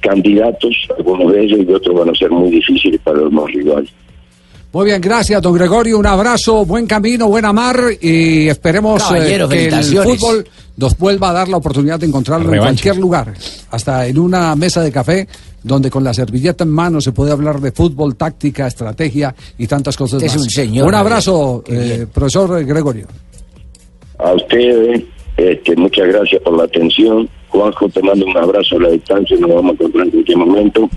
[0.00, 3.90] candidatos, algunos de ellos, y otros van a ser muy difíciles para los más rivales.
[4.72, 5.98] Muy bien, gracias, don Gregorio.
[5.98, 11.32] Un abrazo, buen camino, buena mar y esperemos eh, que el fútbol nos vuelva a
[11.34, 13.34] dar la oportunidad de encontrarlo en cualquier lugar,
[13.70, 15.28] hasta en una mesa de café
[15.62, 19.94] donde con la servilleta en mano se puede hablar de fútbol, táctica, estrategia y tantas
[19.94, 20.42] cosas Usted es más.
[20.42, 23.06] un señor, un abrazo, eh, profesor Gregorio.
[24.18, 25.02] A ustedes,
[25.36, 27.28] este, muchas gracias por la atención.
[27.48, 30.90] Juanjo, te mando un abrazo a la distancia, nos vamos a encontrar en cualquier momento.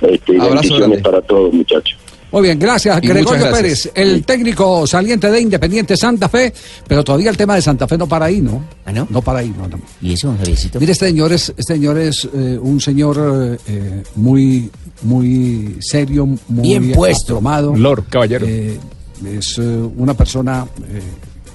[0.00, 0.98] Este, bendiciones grande.
[0.98, 1.98] para todos, muchachos.
[2.30, 2.98] Muy bien, gracias.
[3.02, 3.56] Y Gregorio gracias.
[3.56, 6.52] Pérez, el técnico saliente de Independiente Santa Fe,
[6.86, 8.62] pero todavía el tema de Santa Fe no para ahí, ¿no?
[9.08, 9.22] no?
[9.22, 9.66] para ahí, no.
[9.66, 9.80] no.
[10.02, 10.78] ¿Y eso, Javiercito?
[10.78, 14.70] Mire, este señor es, este señor es eh, un señor eh, muy,
[15.02, 17.36] muy serio, muy Bien puesto.
[17.36, 17.74] aplomado.
[17.74, 18.46] Lord, caballero.
[18.46, 18.78] Eh,
[19.26, 19.62] es eh,
[19.96, 21.00] una persona eh,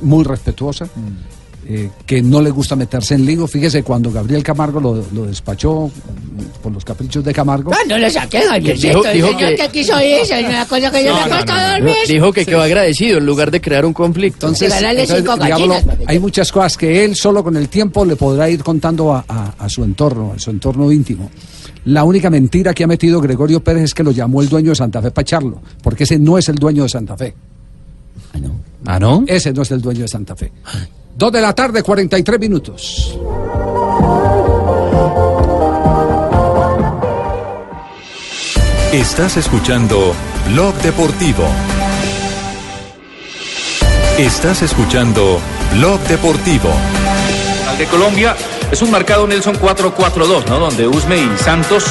[0.01, 0.87] muy respetuosa.
[1.67, 3.47] Eh, que no le gusta meterse en lío.
[3.47, 5.89] Fíjese, cuando Gabriel Camargo lo, lo despachó
[6.61, 7.71] por los caprichos de Camargo.
[7.73, 9.01] Ah, no lo saqué, Javiercito.
[9.03, 11.95] Dijo- dijo señor que- que quiso eso, es una cosa que yo le cuesta dormir.
[12.07, 14.47] Dijo que quedó agradecido en lugar de crear un conflicto.
[14.47, 14.69] Entonces,
[15.03, 15.73] entonces, digámoslo,
[16.07, 19.53] hay muchas cosas que él solo con el tiempo le podrá ir contando a, a-
[19.59, 21.29] a su entorno, a su entorno íntimo.
[21.85, 24.75] La única mentira que ha metido Gregorio Pérez es que lo llamó el dueño de
[24.75, 27.33] Santa Fe para echarlo, porque ese no es el dueño de Santa Fe.
[28.85, 29.23] ¿Ah, no?
[29.27, 30.51] Ese no es el dueño de Santa Fe.
[31.15, 33.17] Dos de la tarde, 43 minutos.
[38.91, 40.13] Estás escuchando
[40.51, 41.43] Blog Deportivo.
[44.17, 45.39] Estás escuchando
[45.73, 46.69] Blog Deportivo.
[47.69, 48.35] Al de Colombia
[48.71, 50.59] es un marcado Nelson 4-4-2, ¿no?
[50.59, 51.85] Donde Usme y Santos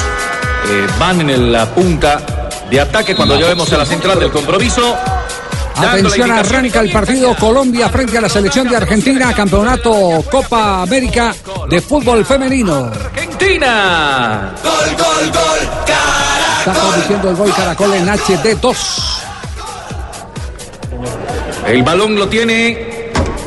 [0.69, 4.31] eh, van en el- la punta de ataque cuando ya vemos a la central del
[4.31, 4.95] compromiso.
[5.75, 11.33] Atención, arranca el partido Colombia frente a la selección de Argentina, campeonato Copa América
[11.69, 12.91] de fútbol femenino.
[12.93, 14.53] Argentina.
[14.63, 15.59] Gol, gol, gol,
[16.59, 19.23] Está transmitiendo el gol Caracol en HD2.
[21.67, 22.92] El balón lo tiene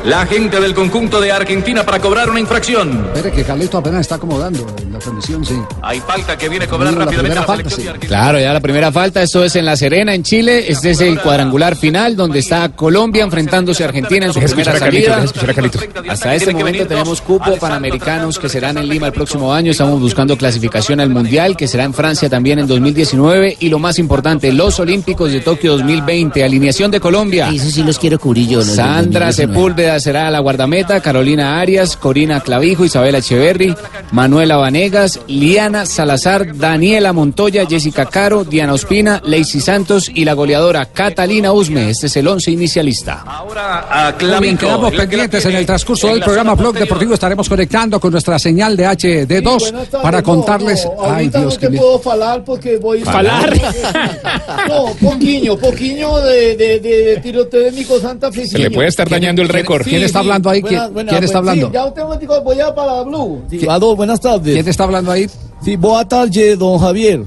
[0.06, 3.06] la gente del conjunto de Argentina para cobrar una infracción.
[3.12, 5.60] Espere que Carlito apenas está acomodando en la transmisión, sí.
[5.82, 8.06] Hay falta que viene a cobrar La rápidamente primera la falta, selección de sí.
[8.06, 10.70] Claro, ya la primera falta, esto es en La Serena, en Chile.
[10.70, 14.76] Este es el cuadrangular final donde está Colombia enfrentándose a Argentina en su primera escuchar
[14.76, 16.12] a Carlito, salida.
[16.12, 19.72] Hasta este momento tenemos cupo panamericanos que serán en Lima el próximo año.
[19.72, 23.56] Estamos buscando clasificación al Mundial que será en Francia también en 2019.
[23.58, 26.44] Y lo más importante, los Olímpicos de Tokio 2020.
[26.44, 27.50] Alineación de Colombia.
[27.52, 28.58] Eso sí los quiero cubrir yo.
[28.58, 29.95] los Sandra 2019.
[30.00, 33.74] Será la guardameta, Carolina Arias, Corina Clavijo, Isabela Echeverry,
[34.12, 40.86] Manuela Vanegas, Liana Salazar, Daniela Montoya, Jessica Caro, Diana Ospina, Lacey Santos y la goleadora
[40.86, 41.90] Catalina Usme.
[41.90, 43.24] Este es el once inicialista.
[43.26, 44.58] A Muy bien, Clavijo.
[44.58, 46.74] quedamos pendientes en el transcurso en del programa Blog.
[46.78, 47.14] Deportivo.
[47.14, 50.84] Estaremos conectando con nuestra señal de HD2 para contarles.
[51.00, 53.52] Ay, Ahorita Dios, no que te me- puedo falar porque voy ¿Falar?
[54.68, 58.46] No, poquillo, poquillo de, de, de tiroteo de Mico Santa Fe.
[58.46, 59.85] Se le puede estar dañando el récord.
[59.90, 60.62] ¿Quién está hablando ahí?
[60.62, 61.66] ¿Quién- quién está hablando?
[61.68, 63.42] Sí, ya usted me dijo, voy a para Blue.
[63.48, 64.54] Sí, aló, buenas tardes.
[64.54, 65.26] ¿Quién está hablando ahí?
[65.62, 67.24] Sí, boa tarde, don Javier.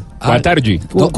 [0.91, 1.11] ¿Cómo,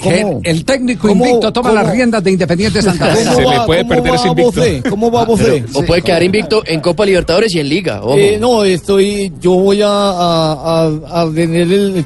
[0.00, 3.24] cómo el técnico ¿Cómo- invicto toma cómo- las riendas de Independiente Santa Fe.
[3.34, 4.82] ¿Cómo va- cómo va Bofé?
[4.88, 5.64] ¿Cómo va Bofé?
[5.74, 8.00] O puede quedar invicto en Copa Libertadores y en Liga.
[8.16, 12.04] Eh, no, estoy, yo voy a, a, a- a tener el,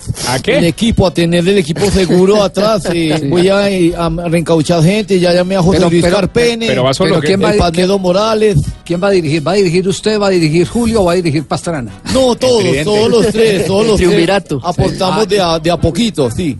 [0.58, 2.84] el equipo, a tener el equipo seguro atrás.
[2.92, 3.28] eh, Sí.
[3.28, 6.84] Voy a, eh, a reencauchar gente, ya llamé a José Pero- Luis pero- Carpene, pero
[6.84, 8.56] va solo, ¿quién va a- Palmedo Morales.
[8.84, 9.46] ¿Quién va a dirigir?
[9.46, 10.20] ¿Va a dirigir usted?
[10.20, 11.92] ¿Va a dirigir Julio o va a dirigir Pastrana?
[12.12, 14.10] No, todos, todos los tres, todos los tres.
[14.62, 16.58] Aportamos de, a, de a poquito, sí.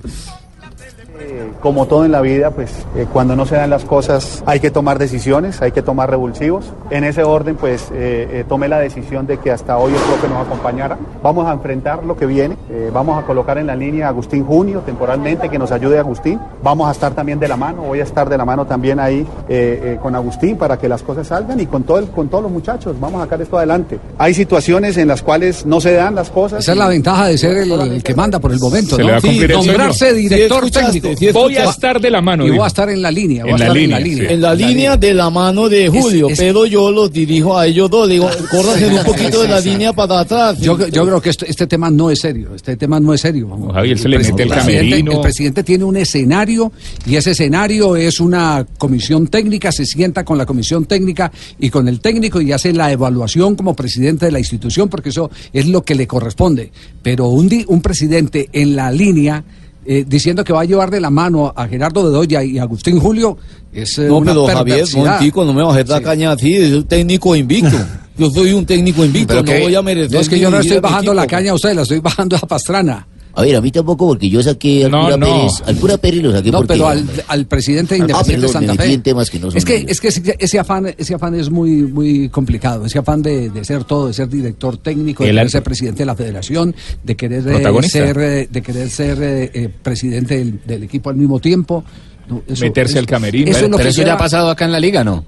[1.60, 4.70] Como todo en la vida, pues eh, cuando no se dan las cosas hay que
[4.70, 6.64] tomar decisiones, hay que tomar revulsivos.
[6.90, 10.28] En ese orden, pues eh, eh, tomé la decisión de que hasta hoy el profe
[10.28, 10.98] nos acompañara.
[11.22, 14.44] Vamos a enfrentar lo que viene, eh, vamos a colocar en la línea a Agustín
[14.44, 16.38] Junio temporalmente, que nos ayude Agustín.
[16.62, 19.20] Vamos a estar también de la mano, voy a estar de la mano también ahí
[19.48, 22.42] eh, eh, con Agustín para que las cosas salgan y con, todo el- con todos
[22.44, 22.96] los muchachos.
[23.00, 23.98] Vamos a sacar esto adelante.
[24.18, 26.60] Hay situaciones en las cuales no se dan las cosas.
[26.60, 29.06] Esa es la ventaja de ser el, el que manda por el momento, Se ¿no?
[29.06, 29.48] le va a sueño.
[29.54, 31.08] nombrarse Sí director escuchaste, técnico.
[31.32, 32.64] Voy a estar de la mano, Y voy dijo.
[32.64, 33.44] a estar en la línea.
[33.44, 34.28] voy En a la estar línea, en la línea.
[34.28, 34.34] sí.
[34.34, 38.08] En la línea de la mano de Julio, pero yo los dirijo a ellos dos.
[38.08, 40.58] Digo, córranse un poquito de la línea para atrás.
[40.60, 42.54] Yo, yo creo que este, este tema no es serio.
[42.54, 43.48] Este tema no es serio.
[43.72, 45.12] Javier se le mete el presidente- camerino.
[45.12, 46.72] El presidente tiene un escenario
[47.06, 49.72] y ese escenario es una comisión técnica.
[49.72, 53.74] Se sienta con la comisión técnica y con el técnico y hace la evaluación como
[53.74, 56.70] presidente de la institución porque eso es lo que le corresponde.
[57.02, 59.44] Pero un, un presidente en la línea.
[59.84, 62.98] Eh, diciendo que va a llevar de la mano a Gerardo Bedoya y a Agustín
[63.00, 63.36] Julio
[63.72, 66.84] es eh, No, una pero Javier, momentico, no me bajé la caña así, es un
[66.84, 67.76] técnico invicto.
[68.18, 70.12] Yo soy un técnico invicto, Pero no que- voy a merecer.
[70.12, 72.40] no, es que yo no estoy bajando la caña a usted, la estoy bajando a
[72.40, 73.06] Pastrana.
[73.34, 75.26] A ver, a mí tampoco, porque yo saqué al No, Pura no.
[75.26, 75.52] Pérez.
[75.66, 76.74] Al Pura Pérez lo saqué No, porque...
[76.74, 78.92] pero al, al presidente de Ah, Independiente perdón, Santa Fe.
[78.92, 81.48] en temas que no son es que, es que ese, ese afán, ese afán es
[81.50, 82.84] muy, muy complicado.
[82.84, 86.06] Ese afán de, de ser todo, de ser director técnico, de al- ser presidente de
[86.06, 90.82] la federación, de querer eh, ser, eh, de querer ser eh, eh, presidente del, del
[90.82, 91.84] equipo al mismo tiempo.
[92.28, 93.50] No, eso- Meterse eso- al camerino.
[93.50, 95.24] Eso es lo Pero que eso ya ha pasado acá en la liga, ¿no?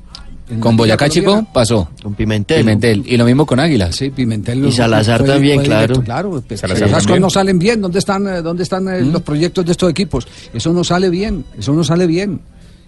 [0.61, 1.89] Con Boyacá Chico pasó.
[2.03, 2.59] Con Pimentel.
[2.61, 3.03] Pimentel.
[3.07, 3.97] Y lo mismo con Águilas.
[3.97, 4.67] Sí, Pimentel.
[4.67, 5.81] Y Salazar fue- también, fue claro.
[5.87, 7.81] directo, Claro, pues, Salazar esas cosas no salen bien.
[7.81, 10.27] ¿Dónde están, eh, dónde están eh, los proyectos de estos equipos?
[10.53, 12.41] Eso no sale bien, eso no sale bien.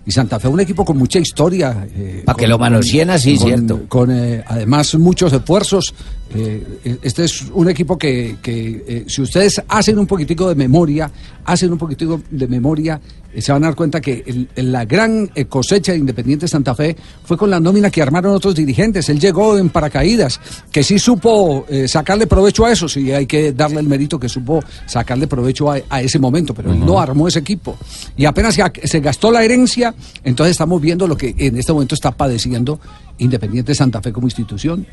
[0.09, 1.89] Y Santa Fe, un equipo con mucha historia.
[1.97, 3.81] eh, Pa' que lo manoseen así, con- cierto.
[3.89, 5.95] Con eh, además muchos esfuerzos.
[6.35, 11.11] Eh, este es un equipo que, que, eh, si ustedes hacen un poquitico de memoria,
[11.45, 13.01] hacen un poquitico de memoria,
[13.33, 16.49] eh, se van a dar cuenta que el- el- la gran eh, cosecha de Independiente
[16.49, 19.09] Santa Fe fue con la nómina que armaron otros dirigentes.
[19.09, 20.41] Él llegó en paracaídas,
[20.73, 24.29] que sí supo eh, sacarle provecho a eso, sí hay que darle el mérito que
[24.29, 27.77] supo sacarle provecho a, a ese momento, pero él no armó ese equipo.
[28.17, 31.95] Y apenas se, se gastó la herencia, entonces estamos viendo lo que en este momento
[31.95, 32.81] está padeciendo
[33.19, 34.87] Independiente Santa Fe como institución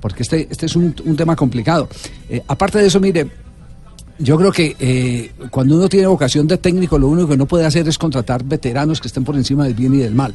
[0.00, 1.88] porque este, este es un, un tema complicado.
[2.28, 3.26] Eh, aparte de eso, mire,
[4.18, 7.64] yo creo que eh, cuando uno tiene vocación de técnico, lo único que no puede
[7.66, 10.34] hacer es contratar veteranos que estén por encima del bien y del mal.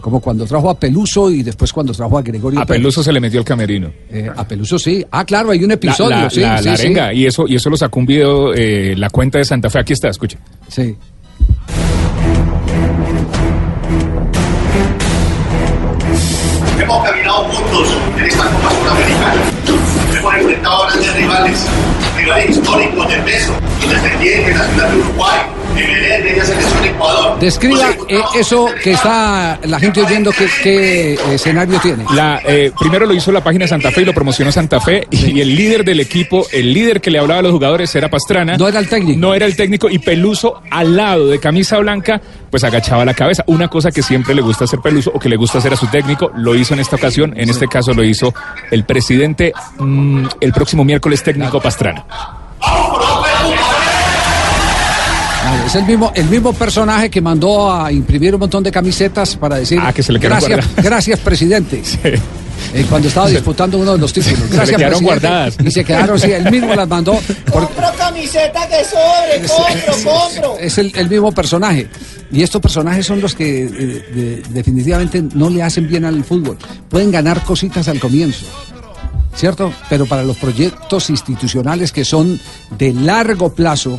[0.00, 2.80] Como cuando trajo a Peluso y después cuando trajo a Gregorio A Pérez.
[2.80, 3.88] Peluso se le metió el camerino.
[4.10, 5.06] Eh, a Peluso sí.
[5.12, 6.10] Ah, claro, hay un episodio.
[6.10, 6.82] la, sí, la- sí, la sí.
[6.82, 9.78] arenga, y eso y eso lo sacó un video eh, la cuenta de Santa Fe.
[9.78, 10.38] Aquí está, escuche.
[10.68, 10.96] Sí.
[16.92, 19.42] Hemos caminado juntos en esta Copa Sudamericana.
[20.14, 21.66] Hemos enfrentado a grandes rivales,
[22.18, 25.40] rivales históricos de peso, Independiente, en la ciudad de Uruguay,
[27.40, 32.04] Describa eh, eso que está la gente oyendo, qué, qué escenario tiene.
[32.14, 35.06] La, eh, primero lo hizo la página Santa Fe y lo promocionó Santa Fe.
[35.10, 38.56] Y el líder del equipo, el líder que le hablaba a los jugadores era Pastrana.
[38.56, 39.18] No era el técnico.
[39.18, 39.90] No era el técnico.
[39.90, 42.20] Y Peluso al lado de camisa blanca,
[42.50, 43.42] pues agachaba la cabeza.
[43.46, 45.86] Una cosa que siempre le gusta hacer Peluso o que le gusta hacer a su
[45.88, 46.30] técnico.
[46.36, 47.34] Lo hizo en esta ocasión.
[47.36, 48.32] En este caso lo hizo
[48.70, 52.04] el presidente mm, el próximo miércoles técnico Pastrana.
[55.44, 59.36] Vale, es el mismo, el mismo personaje que mandó a imprimir un montón de camisetas
[59.36, 60.84] para decir Ah, que se le quedaron gracias, guardadas".
[60.90, 61.82] gracias presidente.
[62.74, 64.38] Eh, cuando estaba disputando uno de los títulos.
[64.38, 65.26] Se le Gracias, quedaron presidente.
[65.28, 65.56] guardadas.
[65.64, 67.12] Y se quedaron, sí, él mismo las mandó.
[67.50, 70.58] por- Compro camiseta que sobre, compro, compro.
[70.60, 71.88] es el, el mismo personaje.
[72.30, 76.56] Y estos personajes son los que eh, de- definitivamente no le hacen bien al fútbol.
[76.88, 78.46] Pueden ganar cositas al comienzo.
[79.34, 79.72] ¿Cierto?
[79.90, 82.38] Pero para los proyectos institucionales que son
[82.78, 83.98] de largo plazo,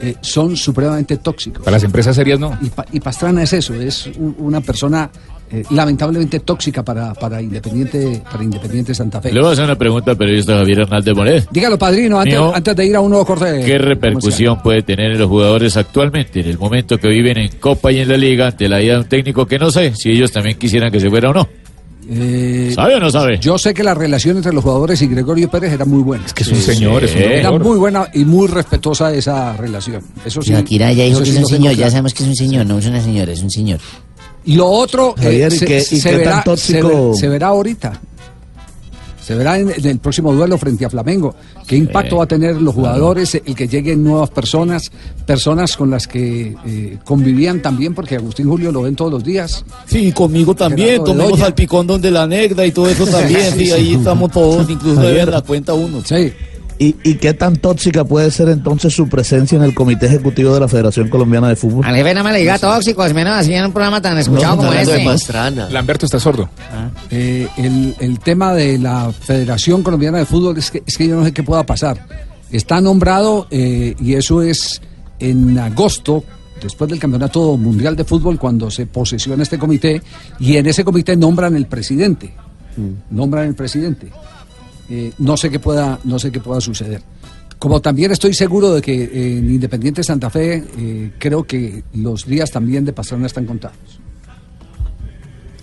[0.00, 1.62] eh, son supremamente tóxicos.
[1.64, 2.56] Para las empresas serias no.
[2.62, 5.10] Y, Pa- y Pastrana es eso, es un- una persona
[5.52, 9.32] eh, lamentablemente tóxica para, para, Independiente, para Independiente Santa Fe.
[9.32, 11.48] Le voy a hacer una pregunta al periodista Javier Hernández Moret.
[11.50, 12.52] Dígalo, padrino, antes, Mío.
[12.54, 13.62] antes de ir a un nuevo corte.
[13.66, 17.90] ¿Qué repercusión puede tener en los jugadores actualmente, en el momento que viven en Copa
[17.90, 20.30] y en la Liga, ante la idea de un técnico que no sé si ellos
[20.30, 21.48] también quisieran que se fuera o no?
[22.12, 23.38] Eh, ¿Sabe o no sabe?
[23.38, 26.26] Yo sé que la relación entre los jugadores y Gregorio Pérez era muy buena.
[26.26, 30.02] Es que es un señor, es un Era muy buena y muy respetuosa esa relación.
[30.24, 30.50] Eso sí.
[30.50, 33.00] Ya dijo que es un señor, ya sabemos que es un señor, no es una
[33.00, 33.78] señora, es un señor.
[34.44, 37.12] Y lo otro eh, Javier, ¿y se, qué- y se qué verá, tan tóxico?
[37.14, 38.00] se verá ahorita.
[39.30, 41.36] Se verá en, en el próximo duelo frente a Flamengo.
[41.64, 43.36] ¿Qué impacto va a tener los jugadores?
[43.36, 44.90] El que lleguen nuevas personas,
[45.24, 49.64] personas con las que eh, convivían también, porque Agustín Julio lo ven todos los días.
[49.86, 53.70] Sí, conmigo también, tomemos al picón donde la negra y todo eso también, sí, Sí,
[53.70, 53.94] ahí sí.
[53.94, 56.02] estamos todos, incluso deben la cuenta uno.
[56.04, 56.32] Sí.
[56.80, 60.60] ¿Y, ¿Y qué tan tóxica puede ser entonces su presencia en el Comité Ejecutivo de
[60.60, 61.84] la Federación Colombiana de Fútbol?
[61.84, 64.72] Al jefe no me le diga tóxicos, menos así en un programa tan escuchado como
[64.72, 65.04] este.
[65.70, 66.48] Lamberto está sordo.
[67.10, 71.16] Eh, el, el tema de la Federación Colombiana de Fútbol es que, es que yo
[71.16, 72.06] no sé qué pueda pasar.
[72.50, 74.80] Está nombrado eh, y eso es
[75.18, 76.24] en agosto,
[76.62, 80.00] después del Campeonato Mundial de Fútbol, cuando se posesiona este comité
[80.38, 82.32] y en ese comité nombran el presidente.
[83.10, 84.10] Nombran el presidente.
[84.90, 87.00] Eh, no sé qué pueda, no sé qué pueda suceder.
[87.58, 92.26] Como también estoy seguro de que eh, en Independiente Santa Fe eh, creo que los
[92.26, 93.76] días también de Pastrana están contados.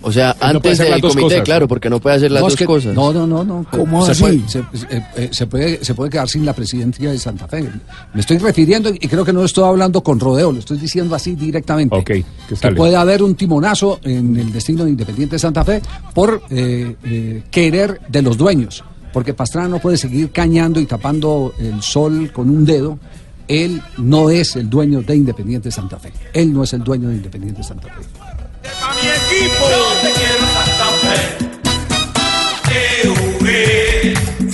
[0.00, 1.40] O sea, puede antes las del comité, cosas.
[1.42, 2.94] claro, porque no puede hacer las No, es dos que- cosas.
[2.94, 3.66] No, no, no, no.
[3.68, 4.22] ¿Cómo se así?
[4.22, 7.68] Puede, se, eh, se puede, se puede quedar sin la presidencia de Santa Fe.
[8.14, 11.34] Me estoy refiriendo, y creo que no estoy hablando con rodeo, lo estoy diciendo así
[11.34, 11.96] directamente.
[11.96, 12.24] Ok, que
[12.60, 15.82] que puede haber un timonazo en el destino de Independiente de Santa Fe
[16.14, 18.84] por eh, eh, querer de los dueños.
[19.12, 22.98] Porque Pastrana no puede seguir cañando y tapando el sol con un dedo.
[23.46, 26.12] Él no es el dueño de Independiente Santa Fe.
[26.34, 28.02] Él no es el dueño de Independiente Santa Fe.
[28.02, 29.64] mi equipo.
[29.70, 31.48] Yo te quiero Santa Fe.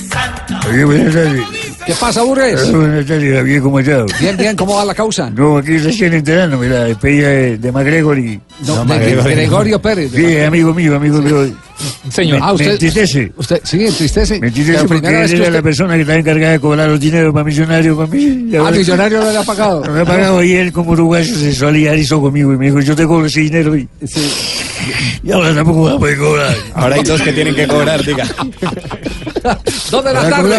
[0.09, 1.64] Santa tardes.
[1.87, 2.73] ¿Qué pasa, Burres?
[2.73, 4.05] Buenas tardes, Javier, ¿cómo estás?
[4.19, 5.29] Bien, bien, ¿cómo va la causa?
[5.29, 8.41] No, aquí recién enterándome la despedida de, de McGregor y...
[8.67, 10.11] No, de Gregorio Pérez.
[10.11, 10.47] de Sí, McGregor.
[10.49, 11.55] amigo mío, amigo mío.
[12.11, 12.41] Señor.
[12.41, 13.33] Me, Ah, usted- me entristece.
[13.37, 14.41] Usted, sí, entristece.
[14.41, 17.35] Me entristece porque él era usted- la persona que estaba encargada de cobrar los dineros
[17.35, 18.51] para Millonario para mí.
[18.55, 19.85] Ah, ahora- Millonario no le ha pagado.
[19.85, 22.97] No me ha pagado y él como uruguayo se solidarizó conmigo y me dijo, yo
[22.97, 23.87] te cobro ese dinero y...
[25.23, 26.57] Y ahora tampoco voy a poder cobrar.
[26.75, 28.27] Ahora hay dos que tienen que cobrar, diga.
[29.91, 30.59] Dos de la tarde,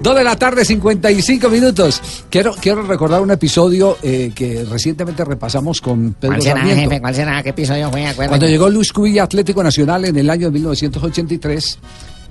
[0.00, 2.02] dos de la tarde, 55 minutos.
[2.28, 6.82] Quiero, quiero recordar un episodio eh, que recientemente repasamos con Pedro ¿Cuál será, Sarmiento.
[6.82, 7.00] jefe?
[7.00, 7.42] ¿Cuál será?
[7.42, 8.06] ¿Qué episodio fue?
[8.06, 8.28] Acuérdate.
[8.28, 11.78] Cuando llegó Luis Cubilla Atlético Nacional en el año 1983,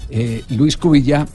[0.10, 1.26] eh, Luis Cubilla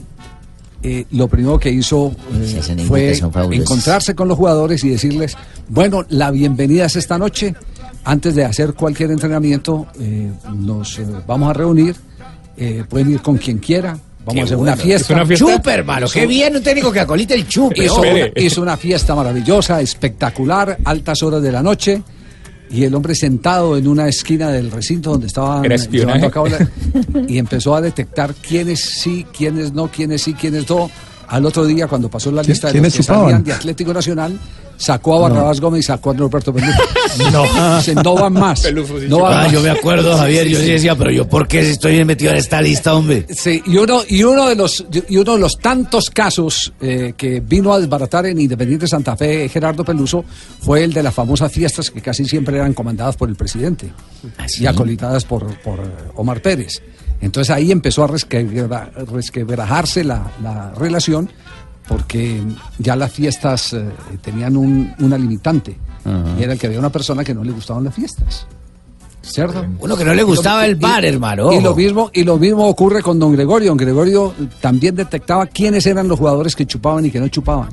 [0.81, 3.13] eh, lo primero que hizo eh, fue
[3.51, 5.35] encontrarse con los jugadores y decirles,
[5.67, 7.53] bueno, la bienvenida es esta noche.
[8.05, 11.95] Antes de hacer cualquier entrenamiento, eh, nos eh, vamos a reunir.
[12.57, 13.97] eh, pueden ir con quien quiera.
[14.25, 14.73] Vamos Qué a hacer bueno.
[14.73, 15.05] una fiesta.
[15.13, 15.45] ¿Es una fiesta?
[15.45, 19.15] Chupe, hermano, qué bien un técnico que acolite el chupe, Hizo una, hizo una fiesta
[19.15, 22.01] maravillosa, espectacular, altas horas de la noche.
[22.71, 25.89] Y el hombre sentado en una esquina del recinto donde espionaje.
[25.89, 26.69] llevando a cabo la-
[27.27, 30.91] y empezó a detectar quiénes sí, quiénes no, quiénes sí, quiénes no.
[31.29, 33.23] Al otro día, cuando pasó la ¿Qui- lista de los quiénes que chupaban?
[33.25, 34.39] salían de Atlético Nacional,
[34.77, 36.81] sacó a Barrabás Gómez y sacó a Norberto Pelufo.
[37.31, 37.77] No.
[37.77, 38.63] Dice, no van más.
[39.07, 39.51] No van Ah, más.
[39.51, 42.61] yo me acuerdo, Javier, yo sí decía, pero yo, ¿por qué estoy metido en esta
[42.61, 43.25] lista, hombre?
[43.29, 47.41] Sí, y uno, y uno de los y uno de los tantos casos eh, que
[47.41, 50.23] vino a desbaratar en Independiente Santa Fe Gerardo Peluso
[50.61, 53.91] fue el de las famosas fiestas que casi siempre eran comandadas por el presidente
[54.59, 55.79] y acolitadas por, por
[56.15, 56.81] Omar Pérez.
[57.21, 61.29] Entonces ahí empezó a resquebra- resquebrajarse la, la relación
[61.87, 62.41] porque
[62.77, 63.83] ya las fiestas eh,
[64.21, 65.77] tenían un, una limitante
[66.39, 68.47] y era que había una persona que no le gustaban las fiestas.
[69.21, 69.65] ¿Cierto?
[69.81, 73.01] Uno que no le gustaba el bar, hermano, Y lo mismo, y lo mismo ocurre
[73.03, 73.69] con don Gregorio.
[73.69, 77.69] Don Gregorio también detectaba quiénes eran los jugadores que chupaban y que no chupaban.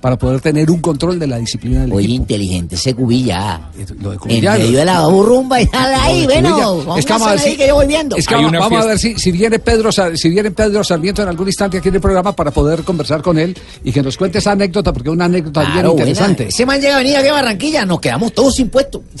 [0.00, 2.22] Para poder tener un control de la disciplina del Oye, equipo.
[2.22, 3.60] inteligente ese cubilla.
[4.00, 6.54] Lo de En Cubilla, medio lo- de la burrumba y ahí, bueno.
[6.56, 6.98] Cubilla.
[6.98, 8.16] Es que vamos a ver si- que yo voy viendo.
[8.16, 11.22] Es que vamos, vamos a ver si, si viene Pedro Sar- si viene Pedro Sarmiento
[11.22, 14.16] en algún instante aquí en el programa para poder conversar con él y que nos
[14.16, 15.90] cuente esa anécdota, porque es una anécdota bien buena.
[15.90, 16.48] interesante.
[16.48, 19.02] Ese man llega a venir aquí a Barranquilla, nos quedamos todos sin puesto.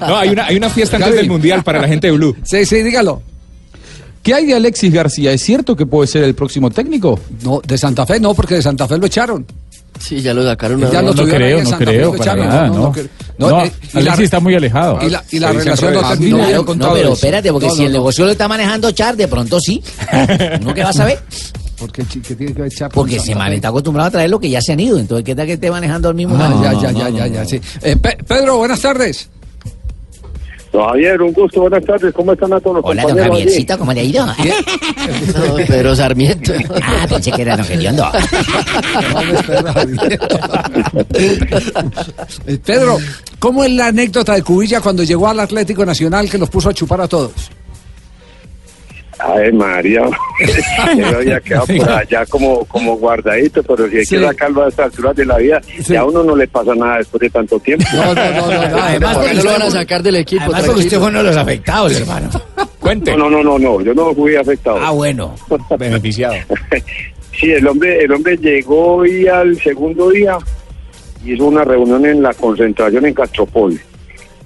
[0.00, 2.36] No, hay una, hay una fiesta antes del Mundial para la gente de Blue.
[2.44, 3.22] Sí, sí, dígalo.
[4.22, 5.32] ¿Qué hay de Alexis García?
[5.32, 7.18] ¿Es cierto que puede ser el próximo técnico?
[7.42, 9.46] No, de Santa Fe no, porque de Santa Fe lo echaron.
[9.98, 10.80] Sí, ya lo sacaron.
[10.92, 12.94] Ya lo no creo, no Santa Fe, creo, para nada, no, no, no.
[13.38, 14.98] No, no, eh, Alexis está muy alejado.
[15.02, 16.78] Y la, y la Se dicen relación no terminó bien.
[16.78, 17.98] No, pero espérate, porque No, si no, el no.
[17.98, 19.82] negocio lo está manejando Char, de pronto sí.
[20.60, 21.18] ¿Uno qué va a saber?
[21.78, 23.54] Porque ¿qué tiene que ver Char con Porque man Fe?
[23.56, 24.98] está acostumbrado a traer lo que ya se han ido.
[24.98, 27.16] Entonces, ¿qué tal que esté manejando el mismo Ah, ya, No, ya, no, ya, no,
[27.18, 27.34] ya, no.
[27.34, 27.60] ya, sí.
[27.82, 29.28] Eh, Pe- Pedro, buenas tardes.
[30.72, 32.12] Don Javier, un gusto, buenas tardes.
[32.12, 33.44] ¿Cómo están a todos los Hola, don compañeros allí?
[33.44, 34.26] Javiercito, ¿cómo le ha ido?
[34.26, 34.34] No,
[35.66, 36.52] Pedro Sarmiento.
[36.82, 38.06] Ah, pensé que era don Gediondo.
[42.46, 42.98] Eh, Pedro,
[43.38, 46.74] ¿cómo es la anécdota de Cubilla cuando llegó al Atlético Nacional que los puso a
[46.74, 47.50] chupar a todos?
[49.20, 50.02] Ay, María,
[50.96, 54.16] yo había quedado por allá como, como guardadito, pero si hay Sí.
[54.16, 56.98] que sacarlo a estas alturas de la vida, ya a uno no le pasa nada
[56.98, 57.84] después de tanto tiempo.
[57.94, 58.78] No, no, no, no, no.
[58.78, 60.42] Además, no lo van a sacar del equipo.
[60.44, 62.28] Además, porque usted fue uno de los afectados, hermano.
[62.78, 63.16] Cuente.
[63.16, 64.78] No, no, no, no, yo no fui afectado.
[64.80, 65.34] Ah, bueno.
[65.78, 66.34] Beneficiado.
[67.38, 70.38] Sí, el hombre, el hombre llegó y al segundo día
[71.24, 73.78] hizo una reunión en la concentración en Castropol.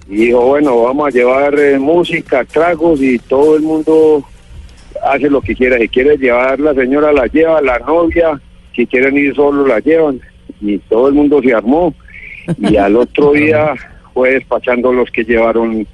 [0.09, 4.25] Y dijo, bueno, vamos a llevar eh, música, tragos y todo el mundo
[5.05, 5.79] hace lo que quiera.
[5.79, 8.41] Si quiere llevar la señora, la lleva, la novia,
[8.75, 10.21] si quieren ir solo, la llevan.
[10.61, 11.95] Y todo el mundo se armó.
[12.59, 13.75] Y al otro día
[14.15, 15.87] fue despachando los que llevaron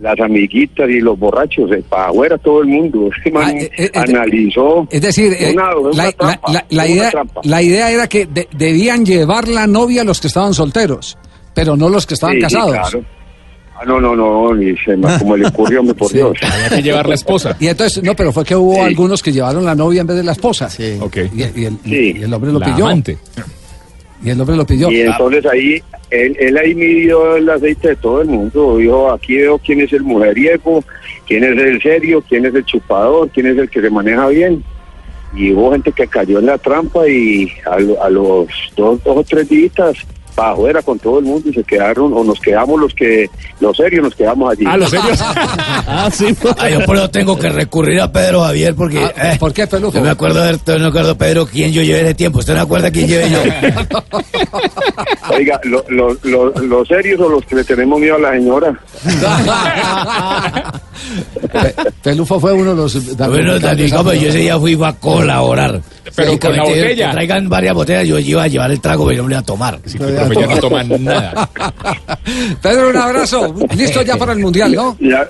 [0.00, 3.10] las amiguitas y los borrachos, eh, para afuera todo el mundo.
[3.24, 3.54] Ese man
[3.94, 4.88] analizó.
[4.90, 7.40] Es decir, eh, una- una la, trampa, la- la- la una idea, trampa.
[7.44, 11.18] la idea era que de- debían llevar la novia los que estaban solteros,
[11.54, 12.72] pero no los que estaban sí, casados.
[12.72, 13.04] claro.
[13.82, 16.36] Ah, no, no, no, ni se me, como le ocurrió, me por Dios.
[17.58, 20.22] Y entonces, no, pero fue que hubo algunos que llevaron la novia en vez de
[20.24, 20.68] la esposa.
[21.34, 22.84] Y, y el, y el hombre lo La pidió.
[22.86, 23.16] amante.
[24.22, 24.90] Y el hombre lo pidió.
[24.90, 28.76] Y entonces ahí, él, él ahí midió el aceite de todo el mundo.
[28.76, 30.84] Dijo, aquí veo quién es el mujeriego,
[31.26, 34.62] quién es el serio, quién es el chupador, quién es el que se maneja bien.
[35.34, 39.16] Y hubo gente que cayó en la trampa y a, lo- a los dos, dos
[39.16, 39.72] o tres días
[40.40, 43.28] para afuera con todo el mundo y se quedaron, o nos quedamos los que,
[43.60, 44.64] los serios, nos quedamos allí.
[44.66, 45.18] Ah, los serios.
[45.86, 46.34] ah, sí.
[46.70, 49.04] yo por eso tengo que recurrir a Pedro Javier porque.
[49.04, 49.98] eh, ¿Por qué, Pelujo?
[49.98, 52.38] Yo me acuerdo de no me acuerdo, Pedro, quién yo llevé ese tiempo.
[52.38, 53.38] ¿Usted no acuerda quién llevé yo?
[55.36, 58.80] Oiga, lo- lo- lo- los serios o los que le tenemos miedo a la señora.
[62.02, 63.16] Pelufo fue uno de los.
[63.16, 63.54] Bueno,
[63.96, 65.80] como yo ese día fui iba a colaborar.
[66.16, 67.06] Pero con la Básicamente, botella.
[67.06, 69.40] que Traigan varias botellas, yo iba a llevar el trago, pero yo no me iba
[69.40, 69.78] a tomar.
[70.34, 71.48] Ya no toma nada.
[72.62, 73.54] Pedro, un abrazo.
[73.74, 74.96] Listo ya para el mundial, ¿no?
[75.00, 75.28] Ya,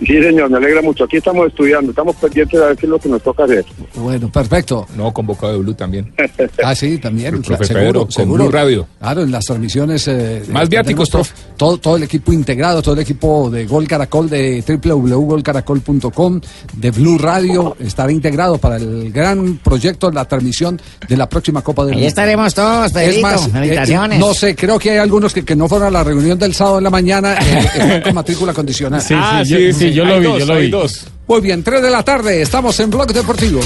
[0.00, 1.04] sí, señor, me alegra mucho.
[1.04, 3.64] Aquí estamos estudiando, estamos pendientes de ver qué es lo que nos toca hacer.
[3.94, 4.86] Bueno, perfecto.
[4.96, 6.12] No, convocado de Blue también.
[6.62, 7.34] Ah, sí, también.
[7.34, 8.44] El profe seguro, Pedro, con seguro.
[8.44, 8.86] Blue Radio.
[8.98, 10.06] Claro, en las transmisiones.
[10.08, 13.86] eh, Más que viáticos, tenemos todo, todo, el equipo integrado, todo el equipo de Gol
[13.86, 16.40] Caracol, de www.golcaracol.com,
[16.76, 21.82] de Blue Radio, estará integrado para el gran proyecto, la transmisión de la próxima Copa
[21.84, 22.08] del Ahí Mundo.
[22.08, 23.22] estaremos todos, Es Pedrito.
[23.22, 26.38] más, eh, no sé, creo que hay algunos que, que no fueron a la reunión
[26.38, 29.00] del sábado en la mañana, eh, están con matrícula condicional.
[29.00, 30.70] Sí, sí, Ah, yo- sí, sí, yo lo Hay vi, dos, yo lo hay vi.
[30.70, 31.06] dos.
[31.26, 33.60] Muy bien, 3 de la tarde, estamos en Blog Deportivo.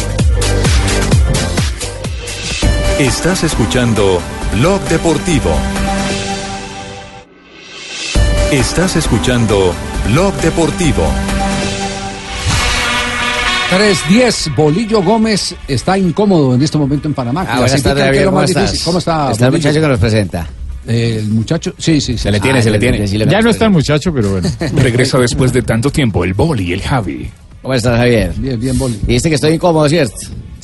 [2.99, 4.20] Estás escuchando
[4.55, 5.51] Blog Deportivo.
[8.53, 9.75] Estás escuchando
[10.09, 11.03] Blog Deportivo.
[13.70, 17.45] 3-10, Bolillo Gómez está incómodo en este momento en Panamá.
[17.49, 18.25] Ah, buenas tardes,
[18.85, 19.33] ¿cómo está?
[19.33, 20.47] Está el muchacho que nos presenta.
[20.87, 22.18] Eh, el muchacho, sí, sí, sí.
[22.18, 23.07] Se le tiene, se le tiene.
[23.07, 24.49] Ya no está el muchacho, pero bueno.
[24.76, 27.30] Regresa después de tanto tiempo el Boli, el Javi.
[27.62, 28.32] ¿Cómo estás, Javier?
[28.37, 28.99] Bien, bien, Boli.
[29.07, 30.14] Dijiste que estoy incómodo, ¿cierto?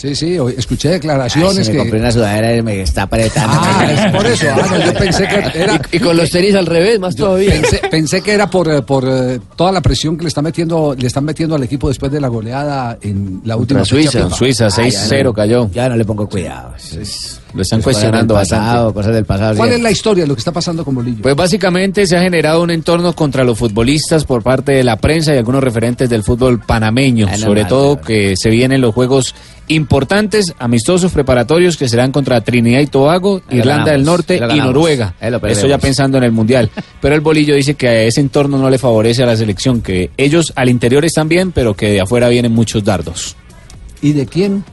[0.01, 1.79] Sí, sí, hoy escuché Ay, declaraciones se me que...
[1.79, 3.55] compré una sudadera y me está apretando.
[3.61, 4.47] Ah, es por eso.
[4.51, 5.79] Ah, no, yo pensé que era...
[5.93, 7.51] Y con los tenis al revés, más todavía.
[7.51, 10.95] Pensé, pensé que era por, eh, por eh, toda la presión que le están metiendo
[10.99, 14.31] le están metiendo al equipo después de la goleada en la última FIFA.
[14.31, 15.71] Suiza, 6-0 cayó.
[15.71, 16.73] Ya no le pongo cuidado.
[17.55, 18.95] Lo están Cosas cuestionando pasado, bastante.
[18.95, 19.57] Cosas del pasado.
[19.57, 19.75] ¿Cuál sí.
[19.77, 21.23] es la historia de lo que está pasando con Bolillo?
[21.23, 25.35] Pues básicamente se ha generado un entorno contra los futbolistas por parte de la prensa
[25.35, 28.95] y algunos referentes del fútbol panameño, Ah, no, sobre mal, todo que se vienen los
[28.95, 29.35] juegos
[29.69, 35.15] importantes, amistosos preparatorios que serán contra Trinidad y Tobago, Irlanda del Norte y Noruega.
[35.21, 36.71] lo Eso ya pensando en el Mundial.
[37.01, 40.11] Pero el bolillo dice que a ese entorno no le favorece a la selección, que
[40.17, 43.37] ellos al interior están bien, pero que de afuera vienen muchos dardos.
[44.03, 44.65] ¿Y de quién?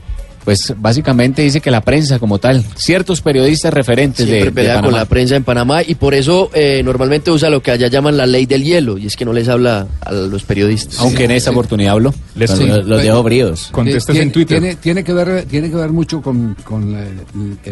[0.48, 4.74] Pues básicamente dice que la prensa como tal, ciertos periodistas referentes de, Siempre de pelea
[4.76, 4.98] con Panamá.
[5.00, 8.24] la prensa en Panamá y por eso eh, normalmente usa lo que allá llaman la
[8.24, 11.00] ley del hielo y es que no les habla a los periodistas.
[11.00, 12.14] Aunque en esta oportunidad habló.
[12.34, 13.68] Les- Sí, los, los dejo fríos.
[14.14, 17.04] Tiene- Tiene, tiene que ver, tiene que ver mucho con, con la,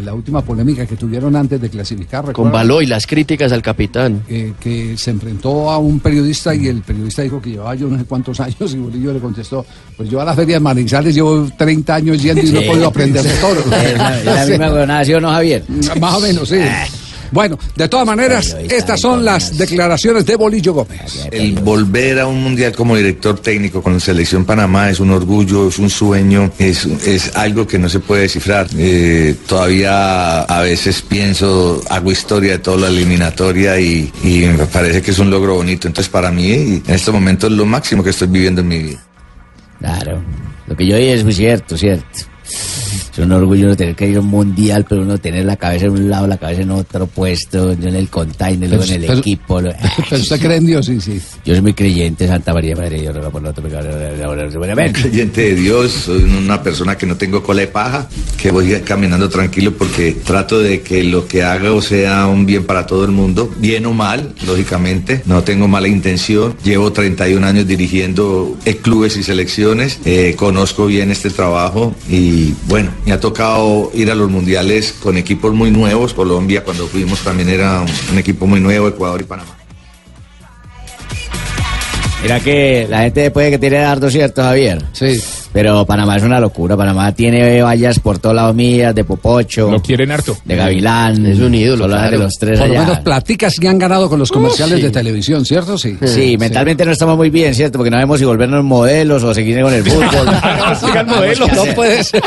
[0.02, 2.30] la última polémica que tuvieron antes de clasificar.
[2.34, 2.52] Con.
[2.52, 4.22] Baló y las críticas al capitán.
[4.28, 7.96] Eh, que se enfrentó a un periodista y el periodista dijo que llevaba yo no
[7.98, 9.64] sé cuántos años y Bolillo le contestó,
[9.96, 13.22] pues yo a la feria de Manizales llevo 30 años yendo y no podido aprender
[13.22, 13.56] de todo.
[13.76, 15.64] Es la, es la misma huevonada, ¿sí o no, Javier?
[16.00, 16.60] Más o menos, sí.
[17.30, 21.28] Bueno, de todas maneras, estas son las declaraciones de Bolillo Gómez.
[21.30, 25.68] El volver a un mundial como director técnico con la selección Panamá es un orgullo,
[25.68, 28.68] es un sueño, es, es algo que no se puede descifrar.
[28.78, 35.02] Eh, todavía a veces pienso, hago historia de toda la eliminatoria y, y me parece
[35.02, 35.88] que es un logro bonito.
[35.88, 39.04] Entonces para mí en este momento es lo máximo que estoy viviendo en mi vida.
[39.80, 40.22] Claro.
[40.66, 42.35] Lo que yo dije es muy cierto, cierto.
[42.48, 42.85] Yeah.
[43.16, 45.86] Es un orgullo uno tener que ir a un mundial, pero uno tener la cabeza
[45.86, 49.00] en un lado, la cabeza en otro puesto, yo en el container, luego en el
[49.06, 49.60] pero- equipo.
[49.60, 49.72] lo-
[50.10, 51.18] Pero usted cree en Dios, sí, sí.
[51.44, 53.02] Yo soy muy creyente, Santa María, Madre,
[53.32, 57.68] por nosotros, pecadores, Un creyente de Dios, soy una persona que no tengo cola de
[57.68, 58.08] paja,
[58.40, 62.86] que voy caminando tranquilo porque trato de que lo que haga sea un bien para
[62.86, 68.56] todo el mundo, bien o mal, lógicamente, no tengo mala intención, llevo 31 años dirigiendo
[68.64, 74.10] eh, clubes y selecciones, eh, conozco bien este trabajo y bueno, me ha tocado ir
[74.10, 78.60] a los mundiales con equipos muy nuevos, Colombia cuando fuimos también era un, equipo muy
[78.60, 79.56] nuevo, Ecuador y Panamá.
[82.20, 84.84] Mira que la gente puede que tiene dardo cierto, Javier.
[84.92, 85.22] Sí.
[85.56, 86.76] Pero Panamá es una locura.
[86.76, 89.70] Panamá tiene vallas por todos lados mías, de Popocho.
[89.70, 90.36] Lo quieren harto.
[90.44, 91.24] De Gavilán.
[91.24, 94.76] Es un ídolo, los tres Por lo menos platicas y han ganado con los comerciales
[94.76, 94.82] sí.
[94.82, 95.78] de televisión, ¿cierto?
[95.78, 95.96] Sí.
[96.04, 97.78] Sí, mentalmente no estamos muy bien, ¿cierto?
[97.78, 100.28] Porque no vemos si volvernos modelos o seguir con el fútbol.
[100.78, 101.50] Sigan modelos.
[101.50, 102.22] No puede ser.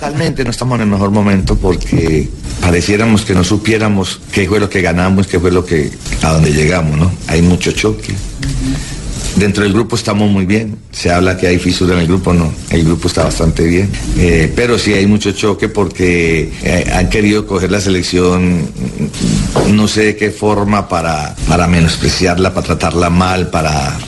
[0.00, 2.30] Realmente no estamos en el mejor momento porque
[2.62, 5.90] pareciéramos que no supiéramos qué fue lo que ganamos, qué fue lo que
[6.22, 7.12] a dónde llegamos, ¿no?
[7.26, 8.14] Hay mucho choque.
[9.36, 10.78] Dentro del grupo estamos muy bien.
[10.92, 12.52] Se habla que hay fisura en el grupo, no.
[12.70, 13.90] El grupo está bastante bien.
[14.16, 18.62] Eh, pero sí hay mucho choque porque eh, han querido coger la selección,
[19.70, 23.98] no sé de qué forma, para, para menospreciarla, para tratarla mal, para...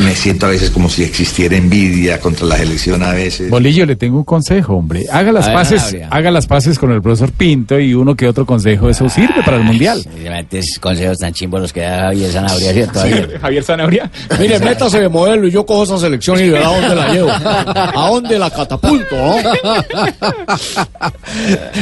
[0.00, 3.50] me siento a veces como si existiera envidia contra la selección a veces.
[3.50, 5.06] Bolillo, le tengo un consejo, hombre.
[5.10, 6.08] Haga las ver, paces, Sanabria.
[6.10, 8.88] haga las paces con el profesor Pinto y uno que otro consejo.
[8.88, 10.04] Eso sirve para el mundial.
[10.32, 13.00] Antes consejos tan chimbos los que da Javier Sanabria, ¿cierto?
[13.00, 13.38] Javier?
[13.40, 14.10] Javier Zanabria.
[14.38, 17.28] Mire, métase de modelo y yo cojo esa selección y verá a dónde la llevo.
[17.30, 19.16] ¿A dónde la catapulto?
[19.16, 19.36] ¿no?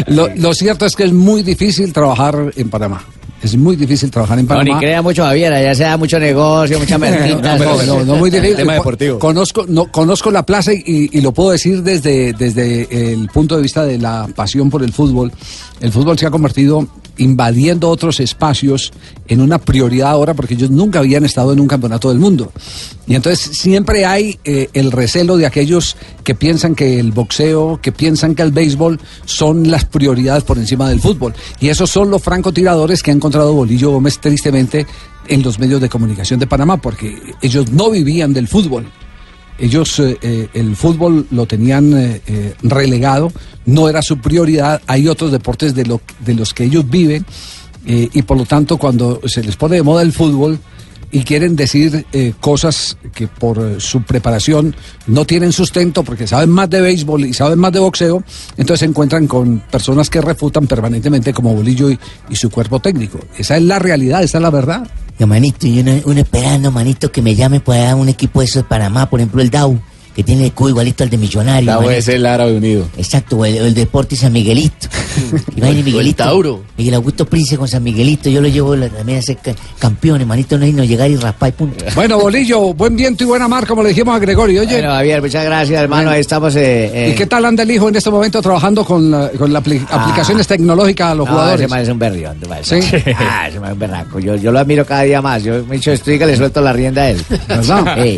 [0.09, 3.03] Lo, lo cierto es que es muy difícil trabajar en Panamá.
[3.43, 4.75] Es muy difícil trabajar en No, Panamá.
[4.75, 7.57] ni crea mucho Javier, allá se da mucho negocio, mucha merquita.
[7.59, 8.57] No, no, no, muy difícil.
[8.57, 9.19] Tema deportivo.
[9.19, 13.63] Conozco, no, conozco la plaza y, y lo puedo decir desde, desde el punto de
[13.63, 15.33] vista de la pasión por el fútbol.
[15.81, 16.87] El fútbol se ha convertido
[17.21, 18.93] invadiendo otros espacios
[19.29, 22.53] en una prioridad ahora porque ellos nunca habían estado en un campeonato del mundo.
[23.07, 27.93] Y entonces siempre hay eh, el recelo de aquellos que piensan que el boxeo, que
[27.93, 31.35] piensan que el béisbol son las prioridades por encima del fútbol.
[31.61, 34.87] Y esos son los francotiradores que ha encontrado Bolillo Gómez tristemente
[35.29, 38.87] en los medios de comunicación de Panamá, porque ellos no vivían del fútbol.
[39.61, 43.31] Ellos eh, eh, el fútbol lo tenían eh, eh, relegado,
[43.67, 44.81] no era su prioridad.
[44.87, 47.27] Hay otros deportes de, lo, de los que ellos viven
[47.87, 50.59] eh, y por lo tanto cuando se les pone de moda el fútbol
[51.13, 52.07] y quieren decir
[52.39, 54.77] cosas que por su preparación
[55.09, 58.23] no tienen sustento porque saben más de béisbol y saben más de boxeo,
[58.57, 63.19] entonces se encuentran con personas que refutan permanentemente como Bolillo y su cuerpo técnico.
[63.37, 64.89] Esa es la realidad, esa es la verdad.
[65.27, 68.69] Manito, yo no, uno esperando, manito, que me llame para un equipo de esos de
[68.69, 69.81] Panamá, por ejemplo, el DAU,
[70.21, 71.67] que tiene el escudo igualito al de Millonario.
[71.67, 71.93] La manito.
[71.93, 72.87] es el árabe unido.
[72.97, 74.89] Exacto, o el, el Deporte San Miguelito.
[75.57, 76.23] Y va Miguelito.
[76.25, 76.63] Tauro.
[76.77, 80.27] Miguel Augusto Prince con San Miguelito, yo lo llevo la- también a ser ca- campeones,
[80.27, 81.85] manito, no, y no llegar y raspar y punto.
[81.95, 84.61] Bueno, Bolillo, buen viento y buena mar, como le dijimos a Gregorio.
[84.63, 86.11] Oye, Bueno, Javier, muchas gracias, hermano.
[86.11, 86.55] Ahí estamos.
[86.57, 89.53] eh, ¿y eh, qué tal anda el hijo en este momento trabajando con, la- con
[89.53, 90.03] las apli- Ah.
[90.05, 91.61] aplicaciones tecnológicas a los no, jugadores?
[91.63, 92.37] ese man es un berrión.
[92.63, 92.77] Sí.
[93.19, 94.19] Ah, ese man es un berraco.
[94.21, 95.43] Yo, yo lo admiro cada día más.
[95.43, 97.21] Yo me he dicho esto y que le suelto la rienda a él.
[97.49, 97.97] ¿Verdad?
[98.03, 98.17] Sí.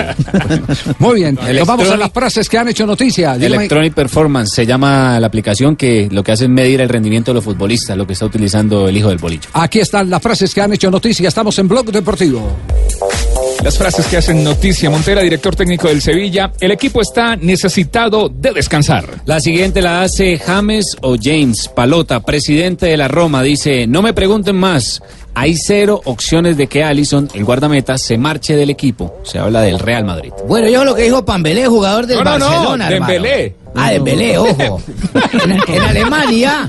[0.99, 3.35] Muy bien, nos vamos las frases que han hecho noticia.
[3.37, 7.31] Dígame- Electronic Performance se llama la aplicación que lo que hace es medir el rendimiento
[7.31, 9.49] de los futbolistas, lo que está utilizando el hijo del bolillo.
[9.53, 11.29] Aquí están las frases que han hecho noticia.
[11.29, 12.57] Estamos en Blog Deportivo.
[13.63, 14.91] Las frases que hacen noticia.
[14.91, 16.51] Montera, director técnico del Sevilla.
[16.61, 19.23] El equipo está necesitado de descansar.
[19.25, 23.41] La siguiente la hace James o James Palota, presidente de la Roma.
[23.43, 25.01] Dice, no me pregunten más.
[25.35, 29.15] Hay cero opciones de que Allison, el guardameta, se marche del equipo.
[29.23, 30.31] Se habla del Real Madrid.
[30.47, 32.89] Bueno, yo lo que dijo Pambelé, jugador del No, no, no, Barcelona.
[32.91, 33.13] hermano.
[33.13, 33.55] Dembélé.
[33.75, 34.83] Ah, Dembélé, ojo.
[35.45, 36.69] En, en Alemania,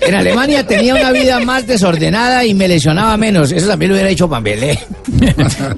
[0.00, 3.52] en Alemania tenía una vida más desordenada y me lesionaba menos.
[3.52, 4.76] Eso también lo hubiera hecho Pambelé.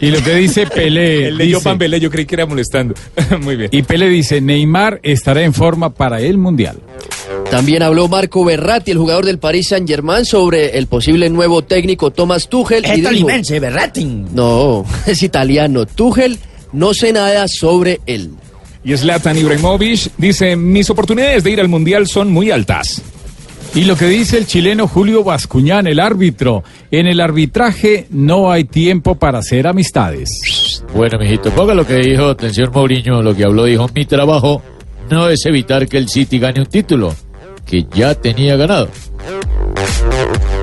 [0.00, 1.28] Y lo que dice Pelé.
[1.28, 2.94] Él leyó Pambelé, yo creí que era molestando.
[3.42, 3.68] Muy bien.
[3.72, 6.78] Y Pelé dice, Neymar estará en forma para el Mundial.
[7.50, 12.10] También habló Marco Berratti, el jugador del Paris Saint Germain, sobre el posible nuevo técnico
[12.10, 12.84] Thomas Tuchel.
[12.84, 14.04] Es tolimense, Berratti.
[14.04, 15.84] No, es italiano.
[15.86, 16.38] Tuchel,
[16.72, 18.30] no sé nada sobre él.
[18.84, 23.02] Y Zlatan Ibrahimovic dice, mis oportunidades de ir al Mundial son muy altas.
[23.74, 28.64] Y lo que dice el chileno Julio Bascuñán, el árbitro, en el arbitraje no hay
[28.64, 30.82] tiempo para hacer amistades.
[30.94, 34.62] Bueno, mijito, ponga lo que dijo, atención Mourinho, lo que habló, dijo, mi trabajo
[35.10, 37.14] no es evitar que el City gane un título,
[37.66, 38.88] que ya tenía ganado.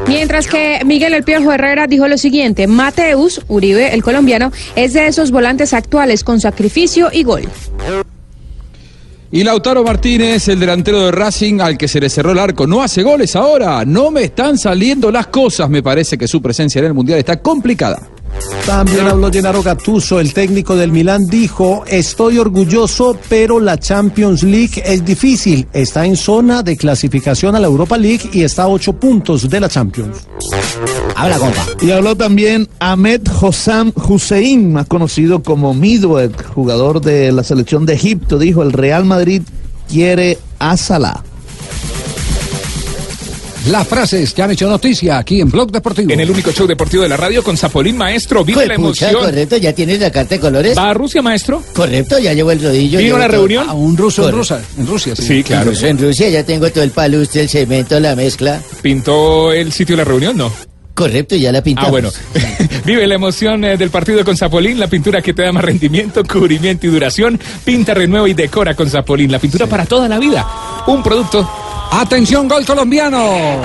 [0.08, 5.08] Mientras que Miguel El Piojo Herrera dijo lo siguiente, Mateus Uribe, el colombiano, es de
[5.08, 7.44] esos volantes actuales con sacrificio y gol.
[9.32, 12.82] Y Lautaro Martínez, el delantero de Racing, al que se le cerró el arco, no
[12.82, 13.86] hace goles ahora.
[13.86, 15.70] No me están saliendo las cosas.
[15.70, 18.10] Me parece que su presencia en el Mundial está complicada.
[18.66, 24.82] También habló Gennaro Gattuso, el técnico del Milán, dijo, estoy orgulloso, pero la Champions League
[24.86, 25.68] es difícil.
[25.74, 29.60] Está en zona de clasificación a la Europa League y está a ocho puntos de
[29.60, 30.28] la Champions.
[31.16, 31.66] Habla, compa.
[31.82, 37.94] Y habló también Ahmed Hossam Hussein, más conocido como Midwell, jugador de la selección de
[37.94, 38.38] Egipto.
[38.38, 39.42] Dijo, el Real Madrid
[39.90, 41.24] quiere a Salah.
[43.68, 46.12] Las frases que han hecho noticia aquí en Blog Deportivo.
[46.12, 48.44] En el único show deportivo de la radio con Zapolín Maestro.
[48.44, 49.26] Vive la Pucha, emoción.
[49.32, 50.78] correcto, ya tienes la carta de colores.
[50.78, 51.62] ¿Va a Rusia, maestro?
[51.74, 53.00] Correcto, ya llevo el rodillo.
[53.00, 53.70] ¿Vino a la reunión?
[53.70, 54.36] A un ruso en.
[54.36, 54.62] Rusia.
[54.78, 55.24] En Rusia, sí.
[55.24, 55.72] Sí, claro.
[55.80, 58.62] En Rusia ya tengo todo el palustre, el cemento, la mezcla.
[58.82, 60.38] ¿Pintó el sitio de la reunión?
[60.38, 60.52] No.
[60.96, 61.88] Correcto, ya la pintamos.
[61.88, 62.12] Ah, bueno.
[62.86, 66.24] Vive la emoción eh, del partido con Zapolín, la pintura que te da más rendimiento,
[66.24, 67.40] cubrimiento y duración.
[67.64, 70.46] Pinta, renueva y decora con Zapolín, la pintura para toda la vida.
[70.88, 71.50] Un producto.
[71.92, 73.60] Atención, gol colombiano.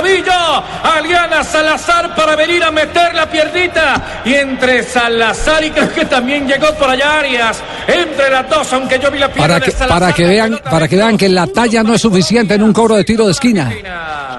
[0.00, 0.32] Allá la vi yo.
[0.32, 4.22] A Liana Salazar para venir a meter la piernita.
[4.24, 7.62] Y entre Salazar y creo que también llegó por allá Arias.
[7.86, 10.00] Entre las dos, aunque yo vi la pierna Para de que, Salazar.
[10.00, 12.96] para que vean, para que vean que la talla no es suficiente en un cobro
[12.96, 13.72] de tiro de esquina.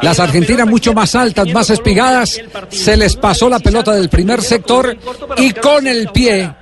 [0.02, 4.98] Las argentinas mucho más altas, más espigadas, se les pasó la pelota del primer sector
[5.38, 6.61] y con el pie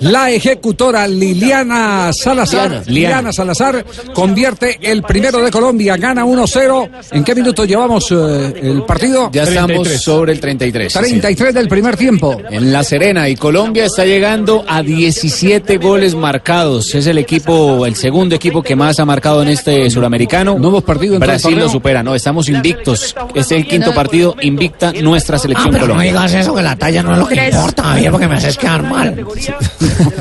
[0.00, 2.82] la ejecutora Liliana Salazar, Liana.
[2.86, 3.84] Liliana Salazar
[4.14, 6.88] convierte el primero de Colombia, gana 1-0.
[7.12, 9.30] ¿En qué minuto llevamos eh, el partido?
[9.32, 10.92] Ya estamos sobre el 33.
[10.92, 12.36] 33 del primer tiempo.
[12.50, 16.94] En La Serena y Colombia está llegando a 17 goles marcados.
[16.94, 20.56] Es el equipo, el segundo equipo que más ha marcado en este suramericano.
[20.58, 23.14] No hemos partido en Brasil lo supera, no, estamos invictos.
[23.34, 26.10] Es el quinto partido invicta nuestra Ah, selección pero no Colombia.
[26.10, 28.82] digas eso, que la talla no es lo que importa, Javier, porque me haces quedar
[28.82, 29.24] mal.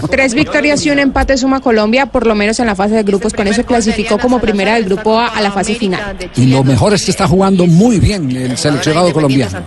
[0.10, 3.34] Tres victorias y un empate suma Colombia, por lo menos en la fase de grupos.
[3.34, 6.18] Con eso clasificó como primera del grupo A a la fase final.
[6.36, 9.64] Y lo mejor es que está jugando muy bien el seleccionado colombiano.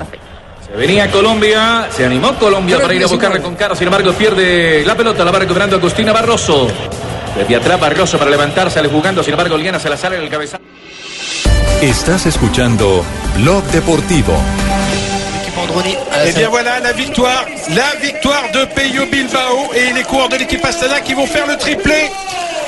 [0.67, 4.85] Se venía Colombia, se animó Colombia para ir a buscarla con cara, sin embargo pierde
[4.87, 6.69] la pelota, la va recuperando Agustina Barroso.
[7.37, 10.63] Desde atrás Barroso para levantarse, sale jugando, sin embargo Liana Salazar en el cabezazo.
[11.83, 13.05] Estás escuchando
[13.37, 14.33] Blog Deportivo.
[16.27, 20.65] Et bien voilà la victoire, la victoire de Peyo Bilbao et les coureurs de l'équipe
[20.65, 22.11] Astana qui vont faire le triplé.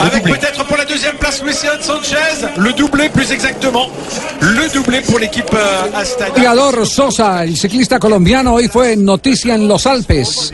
[0.01, 3.89] Avec peut-être pour la deuxième place Lucian Sanchez, le doublé plus exactement,
[4.41, 6.35] le doublé pour l'équipe euh, Astana.
[6.37, 10.53] Jugador Sosa, el ciclista colombiano, hoy fue noticia en los Alpes.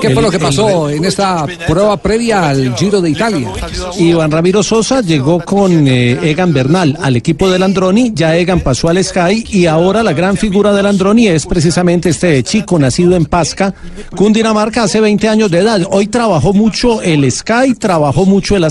[0.00, 3.48] ¿Qué fue lo que pasó en esta prueba previa al Giro de Italia?
[3.98, 8.88] Iván Ramiro Sosa llegó con eh, Egan Bernal al equipo del Androni, ya Egan pasó
[8.88, 13.26] al Sky y ahora la gran figura del Androni es precisamente este chico nacido en
[13.26, 13.74] Pasca,
[14.16, 15.82] Cundinamarca, hace 20 años de edad.
[15.90, 18.64] Hoy trabajó mucho el Sky, trabajó mucho el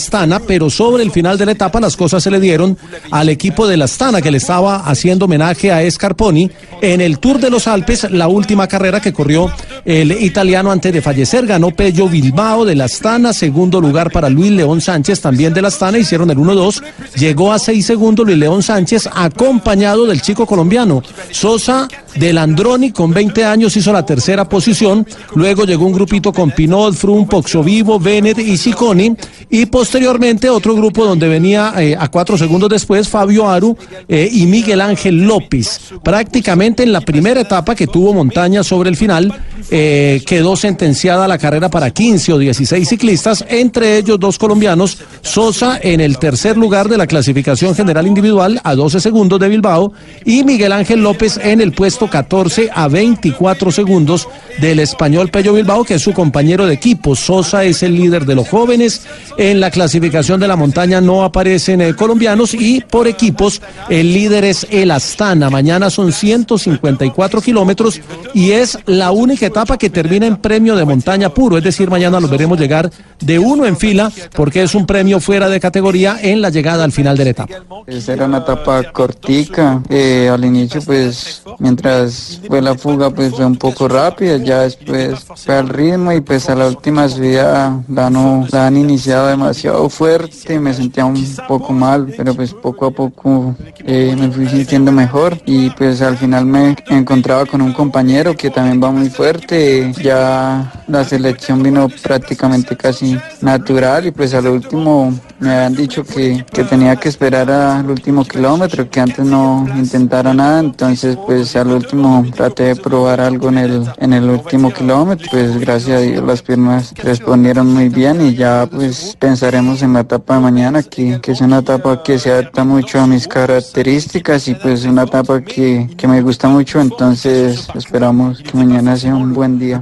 [0.47, 2.78] Pero sobre el final de la etapa las cosas se le dieron
[3.12, 6.49] al equipo del Astana que le estaba haciendo homenaje a Scarponi
[6.82, 9.51] en el Tour de los Alpes, la última carrera que corrió
[9.86, 11.45] el italiano antes de fallecer.
[11.45, 15.68] Ganó Pello Bilbao de la Astana, segundo lugar para Luis León Sánchez también de la
[15.68, 16.82] Astana, hicieron el 1-2.
[17.16, 23.12] Llegó a 6 segundos Luis León Sánchez acompañado del chico colombiano Sosa del Androni con
[23.12, 25.05] 20 años hizo la tercera posición.
[25.36, 29.16] Luego llegó un grupito con Pinot, Frum, Poxo Vivo, Bennett y Ciccone.
[29.49, 33.78] Y posteriormente otro grupo donde venía eh, a cuatro segundos después Fabio Aru
[34.08, 35.80] eh, y Miguel Ángel López.
[36.04, 39.34] Prácticamente en la primera etapa que tuvo montaña sobre el final,
[39.72, 45.80] eh, quedó sentenciada la carrera para 15 o 16 ciclistas, entre ellos dos colombianos, Sosa
[45.82, 49.93] en el tercer lugar de la clasificación general individual a 12 segundos de Bilbao
[50.26, 54.28] y Miguel Ángel López en el puesto 14 a 24 segundos
[54.60, 57.16] del español Pello Bilbao, que es su compañero de equipo.
[57.16, 59.02] Sosa es el líder de los jóvenes.
[59.38, 64.45] En la clasificación de la montaña no aparecen eh, colombianos y por equipos el líder
[64.45, 65.49] es el Astana.
[65.49, 67.99] Mañana son 154 kilómetros
[68.33, 71.57] y es la única etapa que termina en premio de montaña puro.
[71.57, 75.49] Es decir, mañana los veremos llegar de uno en fila porque es un premio fuera
[75.49, 77.55] de categoría en la llegada al final de la etapa.
[77.85, 79.81] Pues era una etapa cortica.
[79.89, 84.37] eh, al inicio, pues, mientras fue la fuga, pues fue un poco rápida.
[84.37, 88.09] Ya después fue al ritmo y pues a la última subida la,
[88.51, 90.59] la han iniciado demasiado fuerte.
[90.59, 93.55] Me sentía un poco mal, pero pues poco a poco
[93.86, 95.38] eh, me fui sintiendo mejor.
[95.45, 99.93] Y pues al final me encontraba con un compañero que también va muy fuerte.
[100.01, 106.45] Ya la selección vino prácticamente casi natural y pues al último me habían dicho que,
[106.51, 111.71] que tenía que esperar al último kilómetro, que antes no intentara nada, entonces pues al
[111.71, 116.23] último traté de probar algo en el, en el último kilómetro, pues gracias a Dios
[116.25, 120.84] las piernas respondieron muy bien y ya pues pensaremos en la etapa de mañana.
[120.84, 125.03] que, que es una etapa que se adapta mucho a mis características y pues una
[125.03, 129.82] etapa que, que me gusta mucho, entonces esperamos que mañana sea un buen día.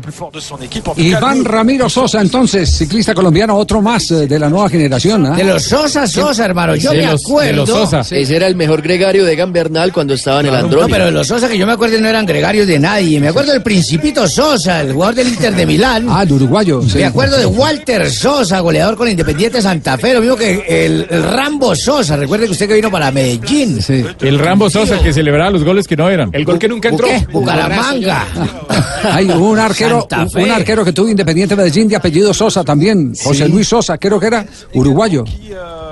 [0.98, 5.26] Iván Ramiro Sosa, entonces, ciclista colombiano, otro más eh, de la nueva generación.
[5.26, 5.36] ¿ah?
[5.36, 6.76] De los Sosa, Sosa, hermano.
[6.76, 7.66] Yo me acuerdo.
[8.12, 10.90] Ese era el mejor gregario de Egan Bernal cuando estaba en el No, Andrónico.
[10.92, 13.20] pero de los Sosa que yo me acuerdo no eran gregarios de nadie.
[13.20, 16.08] Me acuerdo del Principito Sosa, el jugador del Inter de Milán.
[16.10, 16.82] Ah, el uruguayo.
[16.84, 16.98] sí.
[16.98, 21.24] Me acuerdo de Walter Sosa, goleador con Independiente Santa Fe, lo mismo que el, el
[21.24, 22.16] Rambo Sosa.
[22.18, 23.80] Recuerde que usted que vino para Medellín.
[24.22, 26.32] El Rambo Sosa que celebraba los goles que no eran.
[26.34, 27.08] El gol que nunca entró.
[27.08, 27.28] ¿Qué?
[27.32, 28.26] Bucaramanga.
[29.12, 33.14] Hay un arquero, un, arquero que tuvo Independiente Medellín de apellido Sosa también.
[33.24, 35.24] José Luis Sosa, creo que era uruguayo.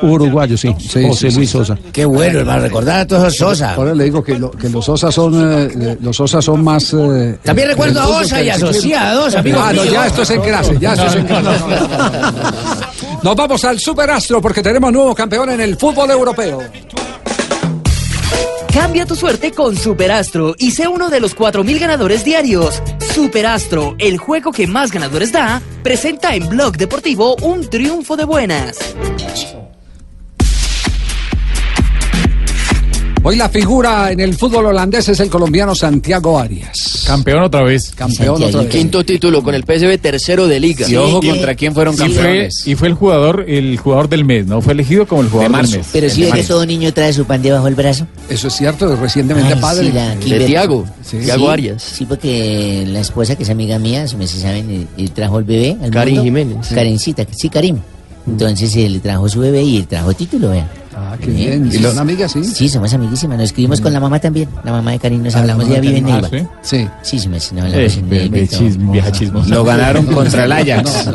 [0.01, 0.73] Uruguayo, sí.
[1.07, 1.77] José Luis Sosa.
[1.93, 3.75] Qué bueno, hermano, recordar a todos esos Sosa.
[3.75, 5.33] Ahora le digo que, lo- que los Sosa son
[5.69, 6.91] eh, los Sosa son más.
[6.93, 10.75] eh, También recuerdo a Osa y asociados, amigos Ah, no, ya esto es en clase,
[10.79, 11.63] ya esto es en clase.
[13.23, 16.59] Nos vamos al Superastro porque tenemos nuevo campeón en el fútbol europeo.
[18.73, 22.81] Cambia tu suerte con Superastro y sé uno de los 4.000 ganadores diarios.
[23.13, 28.77] Superastro, el juego que más ganadores da, presenta en Blog Deportivo un triunfo de buenas.
[33.27, 37.05] Hoy la figura en el fútbol holandés es el colombiano Santiago Arias.
[37.07, 37.91] Campeón otra vez.
[37.95, 38.69] Campeón otra vez.
[38.69, 40.87] Quinto título con el PSV, tercero de liga.
[40.87, 42.67] Y ojo contra quién fueron Y fue, campeones.
[42.67, 44.61] y fue el jugador, el jugador del mes, ¿no?
[44.61, 45.71] Fue elegido como el jugador De marzo.
[45.71, 45.89] del mes.
[45.91, 48.05] Pero si ve que todo niño trae su pan debajo del brazo.
[48.29, 49.87] Eso es cierto, recientemente Ay, padre.
[49.87, 50.45] sí, la De.
[50.45, 51.17] Tiago, Sí.
[51.17, 51.81] Tiago Sí, Arias.
[51.81, 55.39] Sí, porque la esposa, que es amiga mía, si me se saben, él, él trajo
[55.39, 55.75] el bebé.
[55.81, 56.25] al Karin mundo.
[56.25, 56.67] Jiménez.
[56.71, 57.79] Karencita, sí, Karim.
[58.27, 60.67] Entonces él trajo su bebé y él trajo título, vean.
[60.97, 61.67] Ah, qué bien.
[61.67, 62.43] ¿Y son amigas, sí?
[62.43, 63.37] Sí, somos amiguísimas.
[63.37, 64.47] Nos escribimos con la mamá también.
[64.63, 66.05] La mamá de Karim nos Ah, hablamos, la mamá ya de vive en.
[66.05, 66.29] Neiva.
[66.29, 66.47] ¿sí?
[66.61, 66.87] Sí.
[67.01, 68.31] Sí, sí, me- nos Eh, hablamos en ve- Neiva.
[68.37, 68.59] ve y todo.
[68.59, 69.49] chismo, vieja chismosa.
[69.49, 71.09] Lo ganaron contra el Ajax.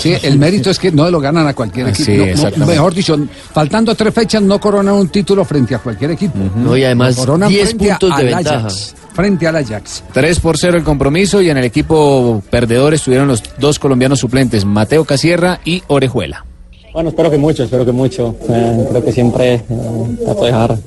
[0.00, 2.04] Sí, el mérito es que no lo ganan a cualquier equipo.
[2.04, 3.18] sí, mejor dicho,
[3.52, 6.34] faltando tres fechas no coronan un título frente a cualquier equipo.
[6.56, 8.56] No, y además, Coronan 10 frente puntos de ventaja.
[8.58, 10.02] Ajax, frente al Ajax.
[10.12, 14.64] 3 por 0 el compromiso y en el equipo perdedor estuvieron los dos colombianos suplentes,
[14.64, 16.44] Mateo Casierra y Orejuela.
[16.96, 18.34] Bueno, espero que mucho, espero que mucho.
[18.48, 19.62] Eh, creo que siempre eh,
[20.24, 20.78] trato de dejar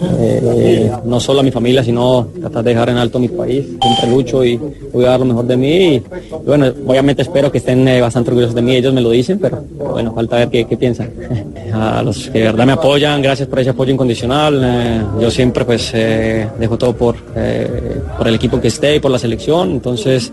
[0.00, 3.66] eh, no solo a mi familia, sino tratar de dejar en alto mi país.
[3.78, 4.58] Siempre lucho y
[4.90, 5.96] voy a dar lo mejor de mí.
[5.96, 6.02] Y,
[6.46, 9.62] bueno, obviamente espero que estén eh, bastante orgullosos de mí, ellos me lo dicen, pero
[9.76, 11.10] bueno, falta ver qué, piensan.
[11.74, 15.10] A los que de verdad me apoyan, gracias por ese apoyo incondicional.
[15.20, 19.72] Yo siempre pues dejo todo por, por el equipo que esté y por la selección,
[19.72, 20.32] entonces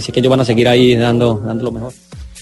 [0.00, 1.92] sí que ellos van a seguir ahí dando, dando lo mejor.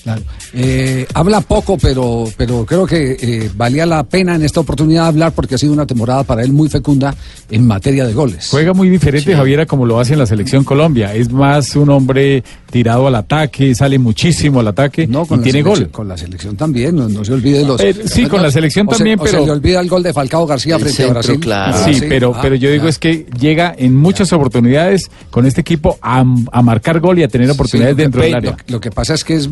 [0.02, 0.22] Claro.
[0.54, 5.32] Eh, habla poco, pero, pero creo que eh, valía la pena en esta oportunidad hablar
[5.32, 7.14] porque ha sido una temporada para él muy fecunda
[7.50, 8.48] en materia de goles.
[8.50, 11.14] Juega muy diferente Javier a como lo hace en la selección Colombia.
[11.14, 15.44] Es más un hombre tirado al ataque, sale muchísimo al ataque No, y con la
[15.44, 15.90] tiene selección- gol.
[15.90, 17.80] Con la selección también, no, no se olvide los.
[17.80, 20.02] Eh, sí, con la selección o se- también, o pero- se le olvida el gol
[20.02, 21.40] de Falcao García El frente a Brasil.
[21.40, 21.76] claro.
[21.76, 22.90] Ah, sí, pero, Ah, pero yo digo ya.
[22.90, 26.20] es que llega en muchas oportunidades con este equipo a,
[26.52, 28.56] a marcar gol y a tener oportunidades Sí, lo que- dentro del lo- área.
[28.68, 29.48] Lo, que pasa es que es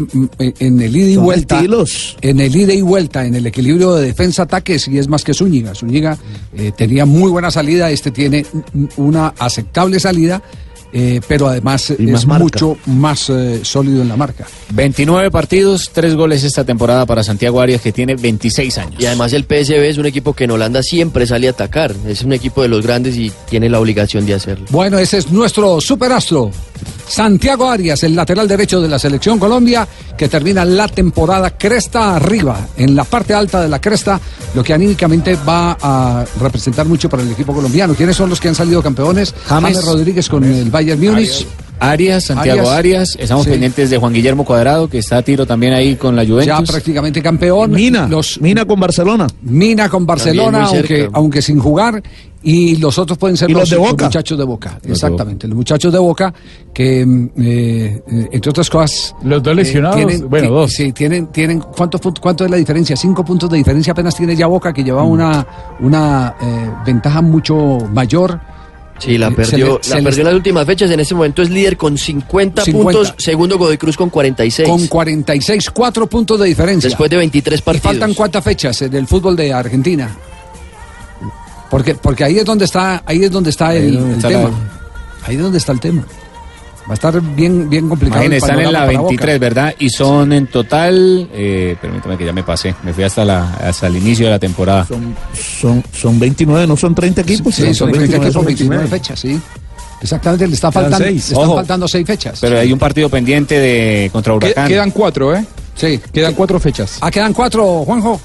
[0.59, 1.57] en el ida y Son vuelta.
[1.57, 2.17] estilos.
[2.21, 5.75] En el ida y vuelta, en el equilibrio de defensa-ataque, sí es más que Zúñiga.
[5.75, 6.19] Zúñiga
[6.57, 8.45] eh, tenía muy buena salida, este tiene
[8.97, 10.43] una aceptable salida,
[10.93, 12.43] eh, pero además es marca.
[12.43, 14.47] mucho más eh, sólido en la marca.
[14.73, 18.95] 29 partidos, 3 goles esta temporada para Santiago Arias que tiene 26 años.
[18.99, 21.95] Y además el PSV es un equipo que en Holanda siempre sale a atacar.
[22.07, 24.67] Es un equipo de los grandes y tiene la obligación de hacerlo.
[24.71, 26.51] Bueno, ese es nuestro superastro.
[27.09, 32.69] Santiago Arias, el lateral derecho de la selección Colombia, que termina la temporada cresta arriba,
[32.77, 34.21] en la parte alta de la cresta,
[34.55, 37.95] lo que anímicamente va a representar mucho para el equipo colombiano.
[37.95, 39.35] ¿Quiénes son los que han salido campeones?
[39.47, 39.85] James.
[39.85, 41.15] Rodríguez con el Bayern Múnich.
[41.17, 41.47] Arias,
[41.81, 42.69] Santiago Arias.
[42.69, 43.51] Arias, estamos Sí.
[43.51, 46.71] pendientes de Juan Guillermo Cuadrado, que está a tiro también ahí con la Ya Juventus.
[46.71, 47.71] prácticamente campeón.
[47.73, 49.27] Mina, Los, Mina con Barcelona.
[49.43, 52.03] Mina con Barcelona, aunque, aunque sin jugar.
[52.43, 54.05] Y los otros pueden ser los de los Boca.
[54.05, 54.79] muchachos de Boca.
[54.81, 56.33] de Exactamente, los muchachos de Boca
[56.73, 59.15] que, mm, eh, eh, entre otras cosas...
[59.25, 60.73] Los dos lesionados, bueno, ti- dos.
[60.73, 62.95] Sí, tienen, tienen ¿cuántos puntos, ¿cuánto es la diferencia?
[62.97, 64.85] Cinco puntos de diferencia apenas tiene ya Boca, que Mm.
[64.85, 65.45] lleva una,
[65.81, 68.39] una eh, ventaja mucho mayor.
[68.99, 70.91] Sí, la Eh, perdió, le- la perdió en las últimas fechas.
[70.91, 72.99] En este momento es líder con 50, 50.
[72.99, 73.15] puntos.
[73.19, 74.69] Segundo Godoy Cruz con 46.
[74.69, 76.89] Con 46, cuatro puntos de diferencia.
[76.89, 77.83] Después de 23 ¿Y partidos.
[77.85, 80.11] faltan cuántas fechas en el fútbol de Argentina?
[81.71, 84.17] Porque, porque ahí es donde está, ahí es donde está Ahí el, es donde el
[84.17, 84.43] está tema.
[84.49, 86.05] la- Ahí es donde está el tema.
[86.89, 88.23] Va a estar bien, bien complicado.
[88.23, 89.09] el Imagínense, están en la panorama para Boca.
[89.11, 89.75] 23, ¿verdad?
[89.79, 93.89] Y son en total, eh, permítame que ya me pasé, me fui hasta, la, hasta
[93.89, 94.87] el inicio de la temporada.
[94.87, 97.55] Son, son, son 29, no son 30 equipos.
[97.55, 99.41] Sí, son 20 equipos, son 29 fechas, sí.
[100.01, 101.11] Exactamente, le está faltando, seis.
[101.11, 101.57] le están Ojo.
[101.57, 102.39] faltando seis fechas.
[102.41, 104.69] Pero hay un partido pendiente de contra Huracán.
[104.69, 105.45] quedan cuatro, ¿eh?
[105.75, 106.01] Sí.
[106.13, 106.99] Quedan cuatro fechas.
[107.01, 108.21] Ah, quedan cuatro, Juanjo.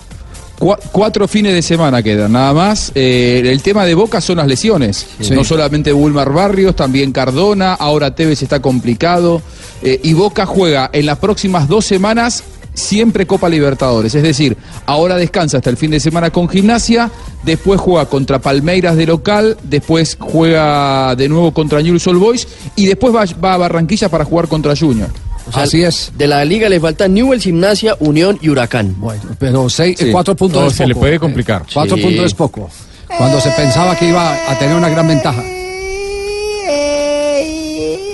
[0.61, 2.91] Cua- cuatro fines de semana quedan, nada más.
[2.93, 5.07] Eh, el tema de Boca son las lesiones.
[5.19, 5.33] Sí.
[5.33, 9.41] No solamente Wilmar Barrios, también Cardona, ahora Tevez está complicado.
[9.81, 12.43] Eh, y Boca juega en las próximas dos semanas
[12.75, 14.13] siempre Copa Libertadores.
[14.13, 14.55] Es decir,
[14.85, 17.09] ahora descansa hasta el fin de semana con gimnasia,
[17.43, 22.85] después juega contra Palmeiras de local, después juega de nuevo contra Newell's Old Boys y
[22.85, 25.09] después va, va a Barranquilla para jugar contra Junior.
[25.51, 26.11] O sea, Así es.
[26.17, 28.95] De la liga le faltan Newell, Gimnasia, Unión y Huracán.
[28.97, 30.09] Bueno, pero seis, Sí.
[30.11, 31.63] cuatro puntos Todo es se le puede complicar.
[31.73, 32.03] Cuatro Sí.
[32.03, 32.69] puntos es poco.
[33.17, 35.43] Cuando se pensaba que iba a tener una gran ventaja.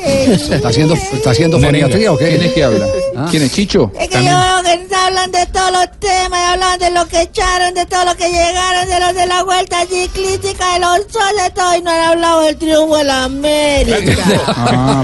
[0.08, 2.30] ¿Está haciendo, está haciendo foniatría o qué?
[2.30, 2.88] ¿Quién es que habla?
[3.16, 3.28] Ah.
[3.30, 3.92] ¿Quién es Chicho?
[4.00, 4.32] Es que yo
[4.64, 8.06] veo que hablan de todos los temas, y hablan de lo que echaron, de todo
[8.06, 11.82] lo que llegaron, de los de la vuelta ciclística, de los soles, de todo, y
[11.82, 14.24] no han hablado del triunfo de la América.
[14.60, 15.04] Ah.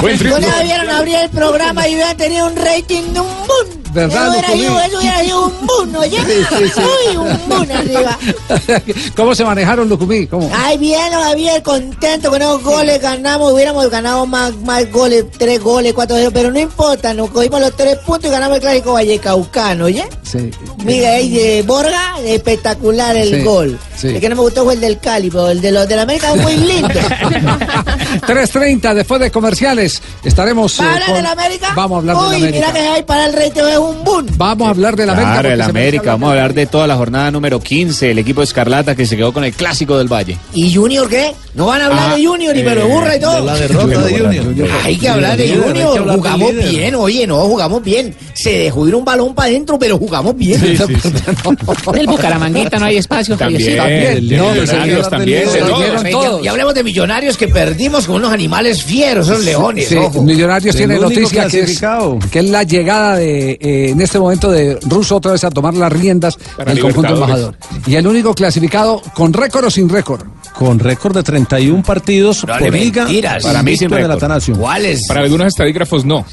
[0.00, 0.40] Buen triunfo.
[0.40, 3.77] No le debieron abrir el programa y hubieran tenido un rating de un boom.
[3.92, 6.18] ¿Verdad, Eso hubiera, sido, eso hubiera sido un boom, ¿oye?
[6.20, 8.18] Uy, un boom arriba.
[9.16, 10.26] ¿Cómo se manejaron, Lucumí?
[10.26, 10.50] ¿Cómo?
[10.54, 15.60] Ay, bien, no, bien, contento con esos goles, ganamos, hubiéramos ganado más, más goles, tres
[15.60, 18.92] goles, cuatro goles, pero no importa, nos cogimos los tres puntos y ganamos el clásico
[18.92, 20.06] Vallecaucano, ¿oye?
[20.22, 20.50] Sí.
[20.84, 23.78] Mira, ahí de Borga, espectacular el Sí, gol.
[23.96, 24.08] sí.
[24.08, 26.02] El que no me gustó fue el del Cali, pero el de los de la
[26.02, 26.88] América es muy lindo.
[28.26, 30.00] 3.30 después de comerciales.
[30.24, 30.78] Estaremos.
[30.80, 31.72] ¿Va a eh, con- de la América?
[31.74, 32.68] Vamos a hablar Uy, de la América.
[32.68, 34.26] mira que hay para el reto es un boom.
[34.36, 35.32] Vamos a hablar de la América.
[35.32, 36.10] Claro, el América.
[36.12, 39.32] Vamos a hablar de toda la jornada número 15, el equipo Escarlata que se quedó
[39.32, 40.36] con el clásico del Valle.
[40.54, 41.32] ¿Y Junior qué?
[41.54, 43.34] ¿No van a hablar Ah, de Junior y me lo eh, burra y todo?
[43.36, 44.68] de la derrota de Junior.
[44.84, 46.08] Hay que hablar de Junior.
[46.16, 48.14] Jugamos bien, oye, no, jugamos bien.
[48.34, 50.60] Se dejó ir un balón para adentro, pero jugamos bien.
[51.94, 56.44] El Bucaramanguita no hay espacio, También, También, no, no, Millonarios también, se lo- Y- todos.
[56.44, 59.88] Y hablemos de millonarios que perdimos con unos animales fieros, esos leones.
[59.88, 59.96] Sí.
[60.20, 61.80] Millonarios tiene noticia que es,
[62.30, 65.74] que es la llegada de eh, en este momento de Russo otra vez a tomar
[65.74, 67.54] las riendas Para del conjunto embajador.
[67.86, 70.22] Y el único clasificado con récord o sin récord.
[70.54, 73.04] Con récord de 31 partidos No, por liga.
[73.04, 73.42] mentiras.
[73.44, 74.18] Para mí sin récord.
[74.58, 75.06] ¿Cuáles?
[75.06, 76.24] Para algunos estadígrafos no.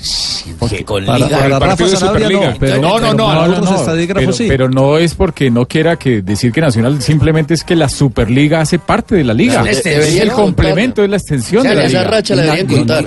[0.70, 1.30] Que con Para, liga.
[1.38, 2.52] para el Rafa partido de Sanabria Superliga.
[2.54, 4.46] no, pero, No, no, para no, otros pero, estadígrafos sí.
[4.48, 8.62] pero no es porque no quiera que decir que Nacional simplemente es que la Superliga
[8.62, 9.62] hace parte de la liga.
[9.64, 12.12] Es Es extensión, el complemento, es la extensión O sea, de la esa liga.
[12.12, 12.60] racha la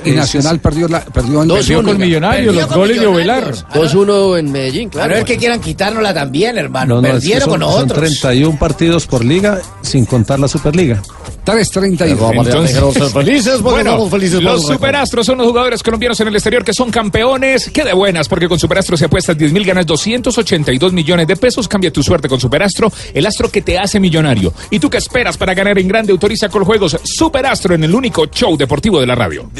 [0.04, 3.06] Y, Nacional perdió, la, perdió en Dos Perdió con Millonarios, Perdió los con goles de.
[3.06, 3.54] Ovelar.
[3.74, 4.06] 2-1
[4.36, 5.12] en Medellín, claro.
[5.12, 6.96] A ver que quieran quitárnosla también, hermano.
[6.96, 7.98] No, no, es que Perdieron son, con son nosotros.
[7.98, 11.02] 31 partidos por liga sin contar la Superliga.
[11.44, 12.46] 3.31.
[12.46, 16.90] Entonces, felices Bueno, felices los superastros son los jugadores colombianos en el exterior que son
[16.90, 17.70] campeones.
[17.72, 21.66] Qué de buenas, porque con Superastro si apuestas 10 mil ganas 282 millones de pesos.
[21.66, 24.52] Cambia tu suerte con Superastro, el astro que te hace millonario.
[24.70, 26.12] ¿Y tú qué esperas para ganar en grande?
[26.12, 29.50] Autoriza con juegos Superastro en el único show deportivo de la radio.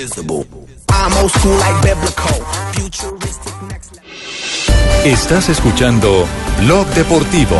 [5.05, 6.27] Estás escuchando
[6.61, 7.57] Blog Deportivo.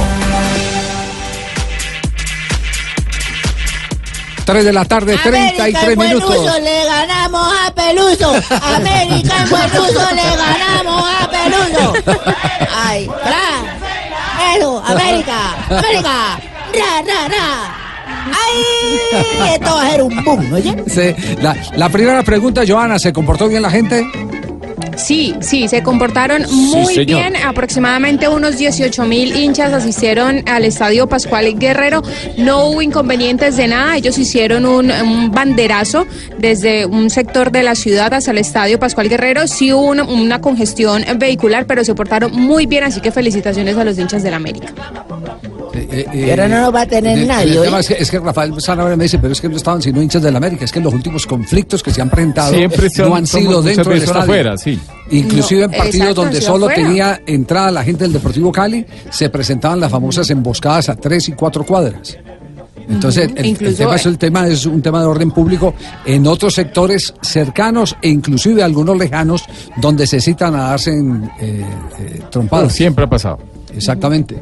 [4.45, 6.37] 3 de la tarde, América 33 en minutos.
[6.37, 8.33] uso le ganamos a Peluso.
[8.63, 11.93] América en buen uso le ganamos a Peluso.
[12.77, 14.57] Ay, ra.
[14.57, 16.39] Eso, América, América.
[16.73, 17.75] Ra, ra, ra.
[18.31, 20.77] Ay, esto va a ser un boom, oye.
[20.87, 24.07] Sí, la, la primera pregunta, Joana, ¿se comportó bien la gente?
[24.97, 27.35] Sí, sí, se comportaron muy bien.
[27.37, 32.03] Aproximadamente unos 18 mil hinchas asistieron al estadio Pascual Guerrero.
[32.37, 33.97] No hubo inconvenientes de nada.
[33.97, 36.07] Ellos hicieron un, un banderazo
[36.39, 39.47] desde un sector de la ciudad hasta el estadio Pascual Guerrero.
[39.47, 42.85] Sí hubo una, una congestión vehicular, pero se portaron muy bien.
[42.85, 44.69] Así que felicitaciones a los hinchas del América.
[46.13, 49.19] Pero no nos va a tener nadie, es, que, es que Rafael Sanabria me dice,
[49.19, 51.91] pero es que no estaban sino hinchas del América, es que los últimos conflictos que
[51.93, 54.23] se han presentado Siempre son- no han sido dentro del estadio.
[54.23, 54.68] afuera, sí.
[55.11, 59.81] Inclusive en partidos exacto, donde solo tenía entrada la gente del Deportivo Cali, se presentaban
[59.81, 62.17] las famosas emboscadas a tres y cuatro cuadras.
[62.89, 65.75] Entonces, el- el, incluso, tema es, eh, el tema es un tema de orden público
[66.07, 69.45] en otros sectores cercanos e inclusive algunos lejanos
[69.77, 71.65] donde se citan a darse en, eh,
[72.01, 72.73] eh, trompadas.
[72.73, 73.39] siempre ha pasado.
[73.75, 74.37] Exactamente.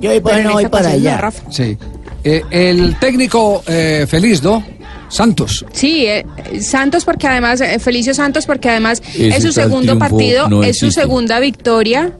[0.00, 1.16] Yo voy, Bueno, para allá.
[1.18, 1.42] Rafa.
[1.50, 1.76] Sí.
[2.24, 4.62] Eh, el técnico eh, feliz, ¿no?
[5.08, 5.64] Santos.
[5.72, 6.24] Sí, eh,
[6.60, 10.78] Santos porque además, eh, Felicio Santos porque además Ese es su segundo partido, no es
[10.78, 12.12] su segunda victoria.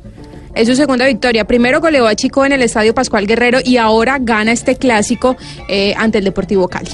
[0.55, 1.45] Es su segunda victoria.
[1.45, 5.36] Primero goleó a Chico en el Estadio Pascual Guerrero y ahora gana este clásico
[5.69, 6.93] eh, ante el Deportivo Cali.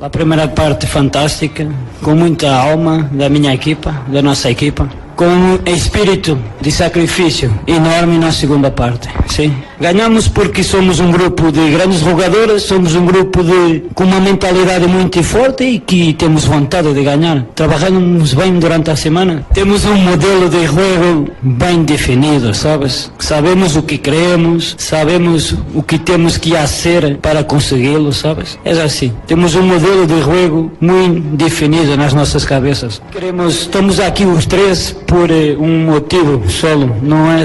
[0.00, 1.66] A primeira parte fantástica,
[2.02, 4.88] com muita alma da minha equipa, da nossa equipa.
[5.18, 9.08] Com um espírito de sacrifício enorme na segunda parte.
[9.26, 9.52] Sim.
[9.80, 14.86] Ganhamos porque somos um grupo de grandes jogadores, somos um grupo de, com uma mentalidade
[14.86, 17.44] muito forte e que temos vontade de ganhar.
[17.56, 19.44] Trabalhamos bem durante a semana.
[19.52, 23.10] Temos um modelo de jogo bem definido, sabes?
[23.18, 28.56] Sabemos o que queremos, sabemos o que temos que fazer para consegui-lo, sabes?
[28.64, 29.12] É assim.
[29.26, 33.02] Temos um modelo de jogo muito definido nas nossas cabeças.
[33.10, 36.94] Queremos, estamos aqui os três por eh, um motivo solo.
[37.02, 37.44] Não é,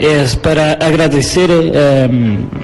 [0.00, 2.08] é para agradecer eh,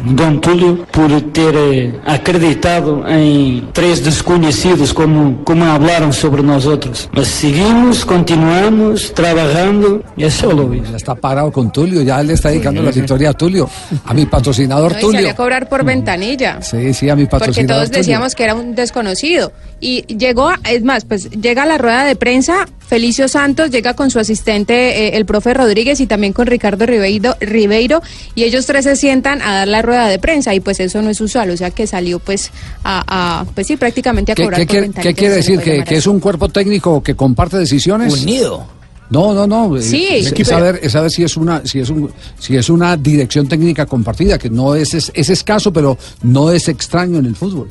[0.06, 7.08] Dom Túlio por ter eh, acreditado em três desconhecidos como como falaram sobre nós outros.
[7.12, 10.90] Mas seguimos, continuamos trabalhando e é solo isso.
[10.90, 13.68] Ya está parado con Tulio, ya le está dedicando la victoria a Tulio,
[14.06, 15.30] a mi patrocinador No, y Tulio.
[15.30, 16.62] a cobrar por ventanilla.
[16.62, 17.98] Sí, sí, a mi Porque patrocinador todos Tulio.
[18.00, 19.52] decíamos que era un desconocido.
[19.80, 24.10] Y llegó, es más, pues llega a la rueda de prensa, Felicio Santos llega con
[24.10, 28.00] su asistente, eh, el profe Rodríguez, y también con Ricardo Ribeiro, Ribeiro,
[28.34, 31.10] y ellos tres se sientan a dar la rueda de prensa, y pues eso no
[31.10, 32.50] es usual, o sea que salió pues
[32.84, 35.60] a, a- pues sí, prácticamente a ¿Qué, cobrar qué por qué quiere decir?
[35.60, 38.12] ¿Que, es un cuerpo técnico que comparte decisiones?
[38.22, 38.66] Unido.
[39.10, 39.76] No, no, no.
[39.76, 40.06] eh, Sí.
[40.10, 43.48] Es, es saber, es saber si es una, si es un, si es una dirección
[43.48, 47.68] técnica compartida, que no es, es, es escaso, pero no es extraño en el fútbol.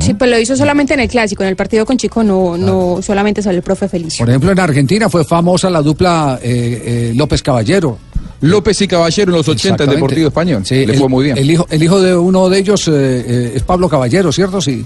[0.00, 3.00] Sí, pues lo hizo solamente en el clásico, en el partido con Chico no, no
[3.02, 4.18] solamente salió el profe Felicio.
[4.24, 7.98] Por ejemplo, en Argentina fue famosa la dupla eh, eh, López Caballero.
[8.40, 9.90] López y Caballero en los 80 en.
[9.90, 10.62] Deportivo Español.
[10.66, 11.38] Sí, Le el, fue muy bien.
[11.38, 14.60] El hijo, el hijo de uno de ellos eh, eh, es Pablo Caballero, ¿cierto?
[14.60, 14.84] Sí.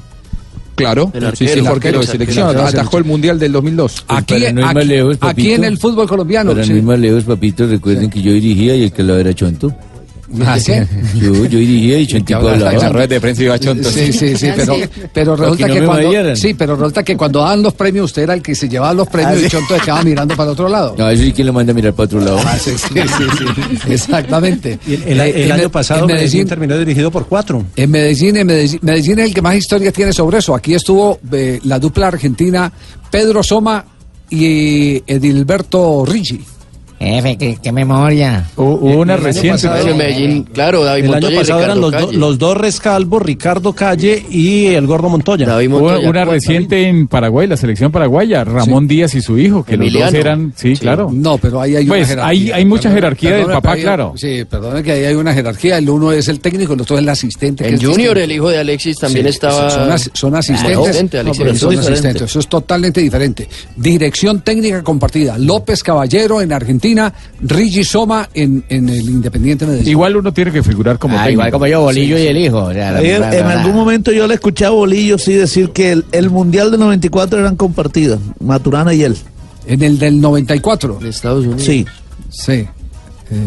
[0.74, 3.04] Claro, El sí, arquero, sí, el fue arquero arquero, de el selección, arquero atajó el
[3.04, 4.04] Mundial del 2002.
[4.08, 6.50] Aquí, no aquí- lejos, aquí en el fútbol colombiano.
[6.52, 6.70] Para sí.
[6.72, 9.72] no ir más lejos, papito, recuerden que yo dirigía y el que lo era Chonto.
[10.44, 10.72] ¿Ah, sí?
[11.20, 12.72] Yo, yo dirigía y Chontico hablaba.
[12.74, 13.90] En la rueda de prensa iba Chonto.
[13.90, 14.76] Sí, sí, sí, pero,
[15.12, 18.06] pero resulta que no que me cuando sí, pero resulta que cuando daban los premios
[18.06, 20.52] usted era el que se llevaba los premios Ah, y Chonto quedaba mirando para el
[20.54, 20.94] otro lado.
[20.98, 22.38] No, eso sí, ¿quién lo manda a mirar para otro lado?
[22.44, 23.78] Ah, sí, sí, sí, sí.
[23.92, 24.78] Exactamente.
[24.86, 27.64] Y el, el- el en año pasado en Medellín, Medellín- terminó dirigido por cuatro.
[27.76, 30.54] En Medellín, en Medellín, Medellín es el que más historias tiene sobre eso.
[30.54, 32.72] Aquí estuvo eh, la dupla argentina
[33.10, 33.84] Pedro Soma
[34.28, 36.40] y Edilberto Ricci.
[36.98, 38.46] Jefe, qué, qué memoria.
[38.56, 39.50] Hubo una el reciente.
[39.68, 42.56] pasado- En Medellín, claro, David El Montoya año y pasado eran los, do- los dos
[42.56, 45.46] Rescalvo, Ricardo Calle y el Gordo Montoya.
[45.46, 46.08] David Hubo Montoya.
[46.08, 50.14] una reciente en Paraguay, la selección paraguaya, Ramón Díaz y su hijo, que los dos
[50.14, 51.10] eran, sí, claro.
[51.12, 52.28] No, pero ahí hay una Pues jerarquía.
[52.30, 54.12] hay, hay mucha jerarquía del Perdone, papá, hay- claro.
[54.16, 55.76] Sí, perdón que ahí hay una jerarquía.
[55.76, 57.62] El uno es el técnico, el otro es el asistente.
[57.64, 59.68] que es Junior, el hijo de Alexis, también Sí, estaba.
[59.68, 61.24] Son, as- son asistentes.
[61.24, 62.22] No, pero son asistentes.
[62.22, 63.46] Eso es totalmente diferente.
[63.76, 65.36] Dirección técnica compartida.
[65.36, 66.85] López Caballero en Argentina,
[67.40, 69.88] Rigi Soma en, en el Independiente Medellín.
[69.88, 71.32] Igual uno tiene que figurar como Ah, técnico.
[71.40, 72.58] igual como yo, Bolillo y el hijo.
[72.64, 75.32] o sea, la- En, la- en la- algún momento yo le escuché a Bolillo sí
[75.34, 79.16] decir que el, el Mundial del 94 eran compartidas, Maturana y él.
[79.66, 80.98] En el del 94.
[81.00, 81.64] De Estados Unidos.
[81.64, 81.84] Sí,
[82.30, 82.66] Sí.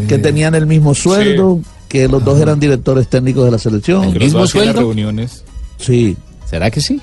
[0.07, 4.03] que tenían el mismo sueldo, que los dos eran directores técnicos de la selección.
[4.03, 4.79] ¿El mismo sueldo?
[4.81, 5.43] reuniones.
[5.77, 6.17] Sí.
[6.49, 6.99] ¿Será que sí?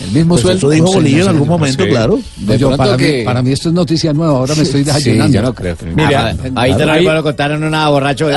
[0.00, 0.58] El mismo Pues sueldo.
[0.58, 2.18] eso dijo Bolillo en algún no momento, claro.
[2.58, 4.38] Yo, para, que- mí, para mí esto es noticia nueva.
[4.38, 5.32] Ahora me estoy Sí, desayunando.
[5.34, 5.76] yo no creo.
[5.76, 8.28] que- Mira, Ah, Ahí te lo Ahí- lo contaron una borracho.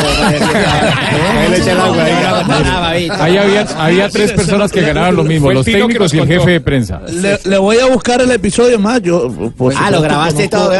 [3.20, 6.62] Ahí había, había tres personas que ganaban lo mismo, los técnicos y el jefe de
[6.62, 7.02] prensa.
[7.12, 9.02] Le, le voy a buscar el episodio más.
[9.02, 10.72] Yo, por Ah, lo grabaste todo,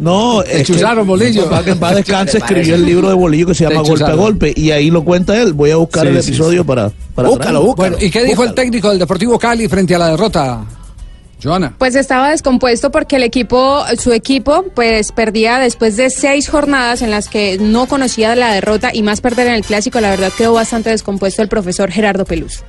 [0.00, 1.48] no, chuzaron, Bolillo.
[1.48, 4.14] Para que en paz descanse escribió el libro de Bolillo que se llama Golpe a.
[4.14, 5.52] Golpe y ahí lo cuenta él.
[5.52, 7.74] Voy a buscar el episodio para, Búscalo, búscalo.
[7.76, 10.64] Bueno, ¿y qué dijo el técnico del Deportivo Cali frente a la derrota?
[11.42, 11.74] Joana.
[11.76, 17.10] Pues estaba descompuesto porque el equipo, su equipo, pues perdía después de seis jornadas en
[17.10, 20.00] las que no conocía la derrota y más perder en el clásico.
[20.00, 22.62] La verdad quedó bastante descompuesto el profesor Gerardo Peluz.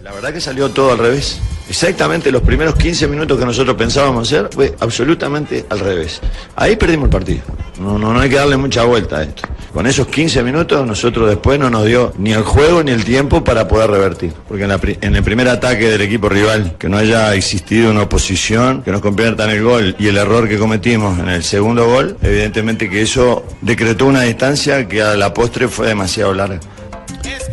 [0.00, 1.40] La verdad que salió todo al revés.
[1.68, 6.20] Exactamente los primeros 15 minutos que nosotros pensábamos hacer fue absolutamente al revés.
[6.54, 7.40] Ahí perdimos el partido.
[7.80, 9.42] No, no, no hay que darle mucha vuelta a esto.
[9.72, 13.44] Con esos 15 minutos nosotros después no nos dio ni el juego ni el tiempo
[13.44, 14.32] para poder revertir.
[14.48, 14.70] Porque en,
[15.02, 19.02] en el primer ataque del equipo rival, que no haya existido una oposición, que nos
[19.02, 23.44] conviertan el gol y el error que cometimos en el segundo gol, evidentemente que eso
[23.60, 26.60] decretó una distancia que a la postre fue demasiado larga.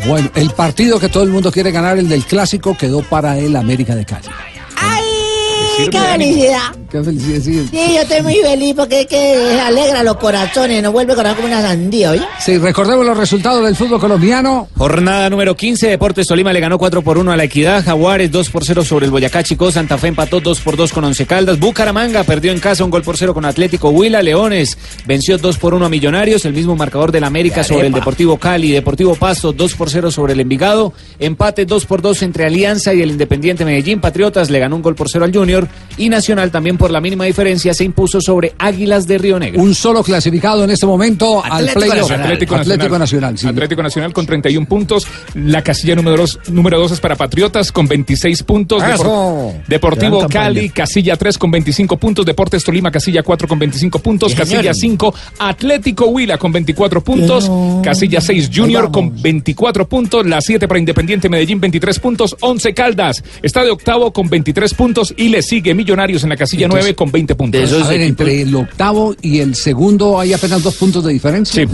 [0.08, 3.56] Bueno, el partido que todo el mundo quiere ganar, el del clásico, quedó para el
[3.56, 4.28] América de Cali.
[4.76, 6.83] ¡Ay, qué felicidad!
[6.94, 7.68] Qué felicidad, sí.
[7.72, 11.38] Sí, yo estoy muy feliz porque es que alegra los corazones, nos vuelve a corazón
[11.38, 12.22] como una sandía, ¿oye?
[12.40, 14.68] Sí, recordemos los resultados del fútbol colombiano.
[14.78, 18.50] Jornada número 15, Deportes Tolima le ganó 4 por 1 a la Equidad, Jaguares 2
[18.52, 21.58] por 0 sobre el Boyacá Chico, Santa Fe empató 2 por 2 con Once Caldas,
[21.58, 25.74] Bucaramanga perdió en casa un gol por 0 con Atlético Huila, Leones venció 2 por
[25.74, 29.74] 1 a Millonarios, el mismo marcador del América sobre el Deportivo Cali, Deportivo Pasto 2
[29.74, 34.00] por 0 sobre el Envigado, empate 2 por 2 entre Alianza y el Independiente Medellín,
[34.00, 35.68] Patriotas le ganó un gol por 0 al Junior
[35.98, 39.62] y Nacional también por la mínima diferencia se impuso sobre Águilas de Río Negro.
[39.62, 41.98] Un solo clasificado en este momento al Atlético playoff.
[42.10, 42.26] Nacional.
[42.26, 43.38] Atlético, Nacional.
[43.38, 43.48] sí.
[43.48, 45.08] Atlético Nacional con 31 puntos.
[45.34, 48.84] La casilla número 2 número dos es para Patriotas con 26 puntos.
[48.84, 49.54] ¡Eso!
[49.66, 50.28] Depor- Deportivo.
[50.28, 52.26] Cali, casilla 3 con 25 puntos.
[52.26, 54.36] Deportes Tolima, casilla 4 con 25 puntos.
[54.36, 54.76] Casilla señor.
[54.76, 57.50] 5, Atlético Huila con 24 puntos.
[57.82, 60.26] Casilla 6, Junior con 24 puntos.
[60.26, 62.36] La 7 para Independiente Medellín, 23 puntos.
[62.42, 65.14] 11 Caldas está de octavo con 23 puntos.
[65.16, 67.74] Y le sigue Millonarios en la casilla Entonces, 9 con 20 puntos.
[67.74, 71.66] A ver, entre el octavo y el segundo hay apenas dos puntos de diferencia.
[71.66, 71.72] Sí,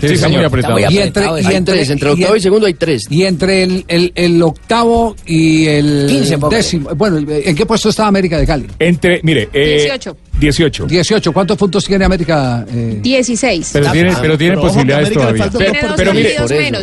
[0.00, 0.78] sí, está muy apretado.
[0.78, 3.02] Y Está muy entre, apretado, y hay entre, tres, entre octavo y segundo hay tres.
[3.10, 6.56] Y entre el, el, el octavo y el 15, póngale.
[6.56, 6.90] décimo.
[6.94, 8.66] Bueno, ¿en qué puesto está América de Cali?
[8.78, 10.16] Entre, mire, eh, 18.
[10.42, 10.86] 18.
[10.86, 11.32] 18.
[11.32, 12.66] ¿Cuántos puntos tiene América?
[12.68, 12.98] eh?
[13.00, 13.70] 16.
[13.72, 15.48] Pero tiene, pero tiene posibilidades todavía.
[15.48, 15.62] Dos
[15.96, 16.34] Pero mire,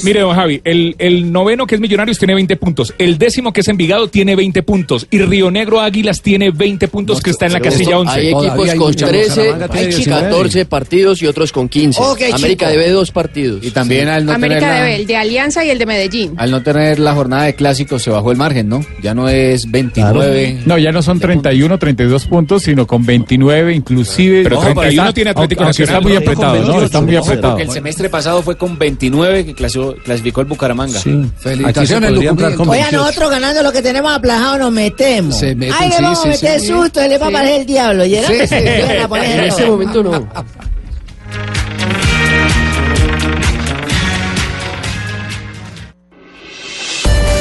[0.03, 3.61] mire, don Javi, el, el noveno que es Millonarios tiene 20 puntos, el décimo que
[3.61, 7.53] es Envigado tiene 20 puntos y Río Negro Águilas tiene 20 puntos que está en
[7.53, 8.19] la Pero casilla esto- 11.
[8.19, 11.99] Hay equipos con 13, hay 14 partidos y otros con 15.
[12.01, 12.79] Ok, América chico.
[12.79, 13.63] debe dos partidos.
[13.65, 16.33] Y también al no América tener la- debe el de Alianza y el de Medellín.
[16.37, 18.85] Al no tener la jornada de clásicos se bajó el margen, ¿no?
[19.01, 20.59] Ya no es 29.
[20.65, 24.43] No, ya no son 31, 32 puntos, sino con 29 inclusive.
[24.43, 25.95] Pero Ojo, 31 está- tiene Atlético aunque Nacional.
[25.95, 26.81] Está muy apretado, ¿no?
[26.83, 27.53] Está muy apretado.
[27.53, 30.99] porque el semestre pasado fue con 29 que clasificó, clasificó el Bucaramanga.
[31.39, 35.37] Felicitaciones, entrar con Oiga, nosotros ganando lo que tenemos aplazado nos metemos.
[35.37, 36.67] Se meten, Ay, le sí, vamos a sí, meter sí.
[36.67, 37.35] susto, le va a Sí.
[37.35, 38.05] aparecer el diablo.
[38.05, 38.27] ¿Y era?
[38.27, 38.55] Sí, sí.
[38.87, 40.27] Van a poner En ese momento no.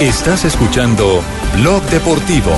[0.01, 1.23] Estás escuchando
[1.57, 2.53] Blog Deportivo.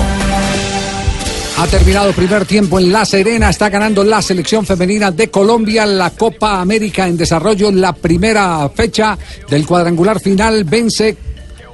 [1.57, 3.49] Ha terminado primer tiempo en La Serena.
[3.49, 7.69] Está ganando la selección femenina de Colombia la Copa América en desarrollo.
[7.69, 9.17] en La primera fecha
[9.49, 11.15] del cuadrangular final vence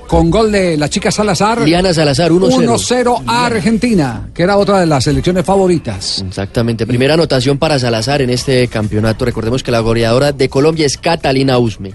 [0.08, 1.62] con gol de la chica Salazar.
[1.62, 2.66] Liana Salazar, 1-0.
[2.66, 6.24] 1-0 a Argentina, que era otra de las selecciones favoritas.
[6.28, 6.86] Exactamente.
[6.86, 9.26] Primera anotación para Salazar en este campeonato.
[9.26, 11.94] Recordemos que la goleadora de Colombia es Catalina Usme.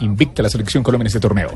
[0.00, 1.50] Invicta la selección Colombia en este torneo.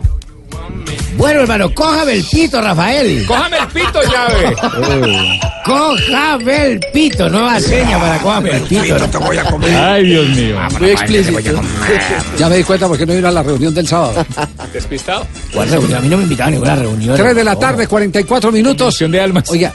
[1.16, 3.24] Bueno, hermano, cójame el pito, Rafael.
[3.26, 5.40] ¡Cójame el pito, llave!
[5.64, 8.96] Cójame el pito, nueva seña para cójame el pito.
[9.08, 9.74] te voy a comer.
[9.74, 10.56] Ay, Dios mío.
[10.78, 11.60] Muy explícito.
[12.38, 14.24] Ya me di cuenta porque no iba a la reunión del sábado.
[14.72, 15.26] ¿Despistado?
[15.52, 15.98] ¿Cuál reunión?
[15.98, 17.16] A mí no me invitaron a ninguna reunión.
[17.16, 18.98] 3 de la tarde, 44 minutos.
[18.98, 19.50] De almas.
[19.50, 19.72] Oiga,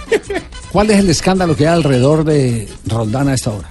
[0.72, 3.68] ¿cuál es el escándalo que hay alrededor de Roldán a esta hora?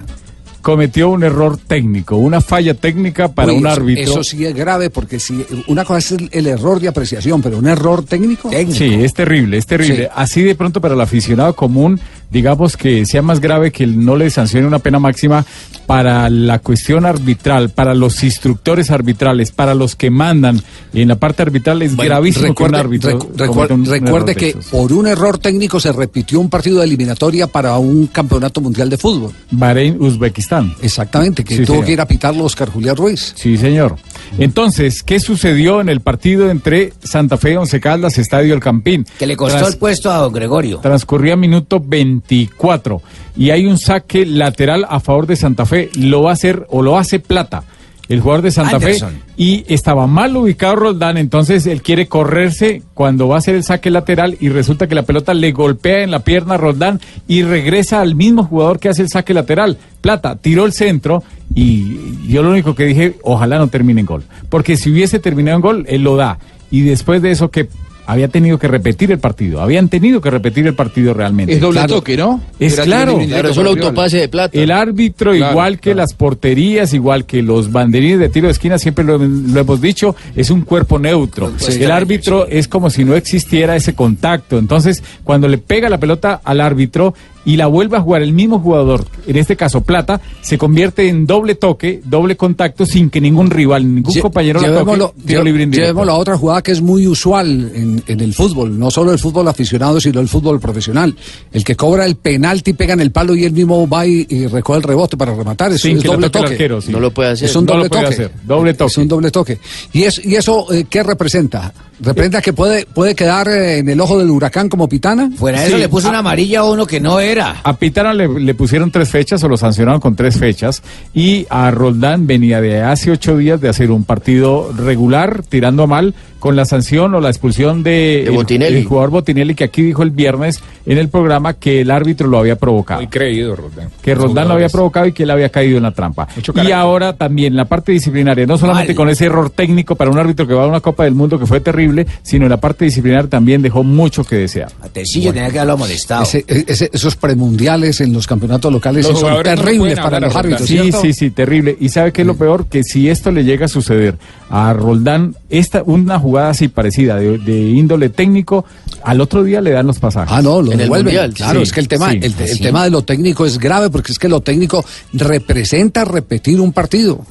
[0.62, 4.05] Cometió un error técnico, una falla técnica para Uy, un árbitro.
[4.05, 7.59] Eso sí es grave porque si una cosa es el, el error de apreciación, pero
[7.59, 8.51] un error técnico.
[8.51, 10.05] Sí, es terrible, es terrible.
[10.05, 10.11] Sí.
[10.15, 11.99] Así de pronto para el aficionado común,
[12.31, 15.44] digamos que sea más grave que no le sancione una pena máxima
[15.86, 20.62] para la cuestión arbitral, para los instructores arbitrales, para los que mandan
[20.94, 24.35] en la parte arbitral es Bueno, gravísimo que un recuerde, árbitro recu- recu- un- recuerde
[24.36, 28.89] que por un error técnico se repitió un partido de eliminatoria para un campeonato mundial
[28.89, 29.32] de fútbol.
[29.51, 30.74] Bahrein, Uzbekistán.
[30.81, 31.86] Exactamente, que Sí, tuvo señor.
[31.86, 33.32] que ir a pitarlo Oscar Julián Ruiz.
[33.36, 33.97] Sí, señor.
[34.39, 39.05] Entonces, ¿qué sucedió en el partido entre Santa Fe y Once Caldas, Estadio El Campín?
[39.19, 40.78] Que le costó el puesto a don Gregorio.
[40.78, 41.81] Transcurría minuto
[42.29, 43.03] 24
[43.37, 45.91] y hay un saque lateral a favor de Santa Fe.
[45.99, 47.65] Lo va a hacer o lo hace Plata,
[48.09, 49.13] el jugador de Santa Anderson.
[49.13, 49.19] Fe.
[49.37, 53.91] Y estaba mal ubicado Roldán, entonces él quiere correrse cuando va a hacer el saque
[53.91, 58.01] lateral y resulta que la pelota le golpea en la pierna a Roldán y regresa
[58.01, 59.79] al mismo jugador que hace el saque lateral.
[60.01, 61.23] Plata tiró el centro
[61.55, 64.25] y yo lo único que dije, ojalá no termine en gol.
[64.49, 66.39] Porque si hubiese terminado en gol, él lo da.
[66.71, 67.69] Y después de eso que
[68.11, 71.53] había tenido que repetir el partido, habían tenido que repetir el partido realmente.
[71.53, 71.95] Es doble Claro.
[71.97, 72.41] toque, ¿no?
[72.59, 73.20] Es Era claro.
[73.20, 73.66] el rival.
[73.69, 74.59] autopase de plata.
[74.59, 78.78] El árbitro, Claro, igual que las porterías, igual que los banderines de tiro de esquina,
[78.78, 81.53] siempre lo, lo hemos dicho, es un cuerpo neutro.
[81.69, 84.59] el árbitro es como si no existiera ese contacto.
[84.59, 87.15] Entonces, cuando le pega la pelota al árbitro
[87.45, 91.27] y la vuelve a jugar el mismo jugador, en este caso Plata, se convierte en
[91.27, 95.23] doble toque, doble contacto, sin que ningún rival, ningún Lle- compañero la toque.
[95.27, 95.87] tiro libre indirecto.
[95.89, 99.19] llevémoslo a otra jugada que es muy usual en, en el fútbol, no solo el
[99.19, 101.15] fútbol aficionado, sino el fútbol profesional.
[101.53, 104.47] El que cobra el penalti pega en el palo y él mismo va y, y
[104.47, 105.73] recoge el rebote para rematar.
[105.73, 106.55] Es, Sin es que lo doble toque el toque.
[106.55, 106.93] arquero, sí.
[106.93, 107.49] No lo puede hacer.
[107.49, 108.15] Es un No lo doble puede toque.
[108.15, 108.91] hacer, doble toque.
[108.91, 109.59] Es un doble toque.
[109.93, 111.73] ¿Y, es, y eso eh, qué representa?
[112.03, 115.31] ¿Representa que puede, puede quedar eh, en el ojo del huracán como pitana?
[115.37, 117.57] Fuera de eso le puso una amarilla a uno que no era.
[117.62, 120.82] A Pitana le, le pusieron tres fechas o lo sancionaron con tres fechas
[121.15, 126.15] y a Roldán venía de hace ocho días de hacer un partido regular, tirando mal,
[126.41, 128.79] con la sanción o la expulsión de, el- Botinelli.
[128.79, 132.39] el jugador Botinelli que aquí dijo el viernes en el programa que el árbitro lo
[132.39, 133.01] había provocado.
[133.01, 133.91] Muy creído, Roldán.
[134.03, 136.27] Que Roldán lo había provocado y que él había caído en la trampa.
[136.67, 140.47] Y ahora también la parte disciplinaria, no solamente con ese error técnico para un árbitro
[140.47, 143.29] que va a una Copa del Mundo que fue terrible, sino en la parte disciplinaria
[143.31, 144.73] también dejó mucho que desear.
[144.93, 146.23] Tecillo tenía que haberlo molestado.
[146.25, 150.39] Ese- ese- esos premundiales en los campeonatos locales Los son no terribles para los a
[150.39, 150.67] árbitros.
[150.69, 151.77] Sí, sí, sí, terrible.
[151.79, 152.67] ¿Y sabe qué es lo peor?
[152.67, 154.17] Que si esto le llega a suceder
[154.51, 158.65] a Roldán, esta, una jugada así parecida de, de índole técnico,
[159.05, 160.33] al otro día le dan los pasajes.
[160.37, 161.33] Ah, no, lo devuelven.
[161.33, 162.19] Claro, Sí, es que el tema, sí.
[162.23, 162.61] el, el Sí.
[162.61, 167.25] tema de lo técnico es grave porque es que lo técnico representa repetir un partido.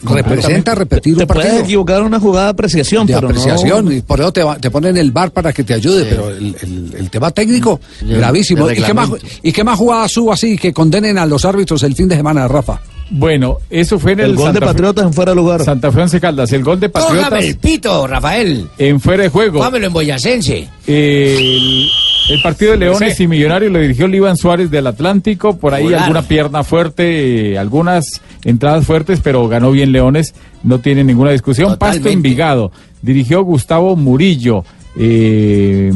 [0.00, 1.64] Representa repetir Te un puedes partido.
[1.64, 4.56] equivocar en una jugada de apreciación, de pero no- apreciación y por eso te, va-
[4.58, 8.68] te ponen el bar para que te ayude, pero el, el- el tema técnico gravísimo.
[8.68, 9.10] de ¿Y qué, más.
[9.42, 12.46] ¿Y qué más jugadas hubo así que condenen a los árbitros el fin de semana,
[12.46, 12.80] Rafa?
[13.10, 15.64] Bueno, eso fue en el, El gol de Santa Fe- Patriotas en fuera de lugar.
[15.64, 18.66] Santa Fe Once Caldas, el gol de Patriotas Cójame el pito, Rafael.
[18.76, 19.58] en fuera de juego.
[19.58, 20.68] Cójamelo en boyacense.
[20.86, 21.88] El,
[22.30, 23.24] el partido de Leones Sí.
[23.24, 25.56] y Millonarios lo dirigió Iván Suárez del Atlántico.
[25.56, 26.02] Por ahí Volar.
[26.02, 30.34] alguna pierna fuerte, eh, algunas entradas fuertes, pero ganó bien Leones.
[30.62, 31.68] No tiene ninguna discusión.
[31.78, 32.12] Pasto Totalmente.
[32.12, 32.72] Envigado.
[33.00, 34.64] Dirigió Gustavo Murillo.
[34.98, 35.92] Eh,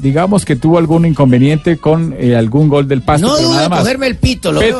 [0.00, 3.26] digamos que tuvo algún inconveniente con eh, algún gol del Pasto.
[3.26, 3.80] No en más.
[3.80, 4.74] cogerme el pito, lo Pet-.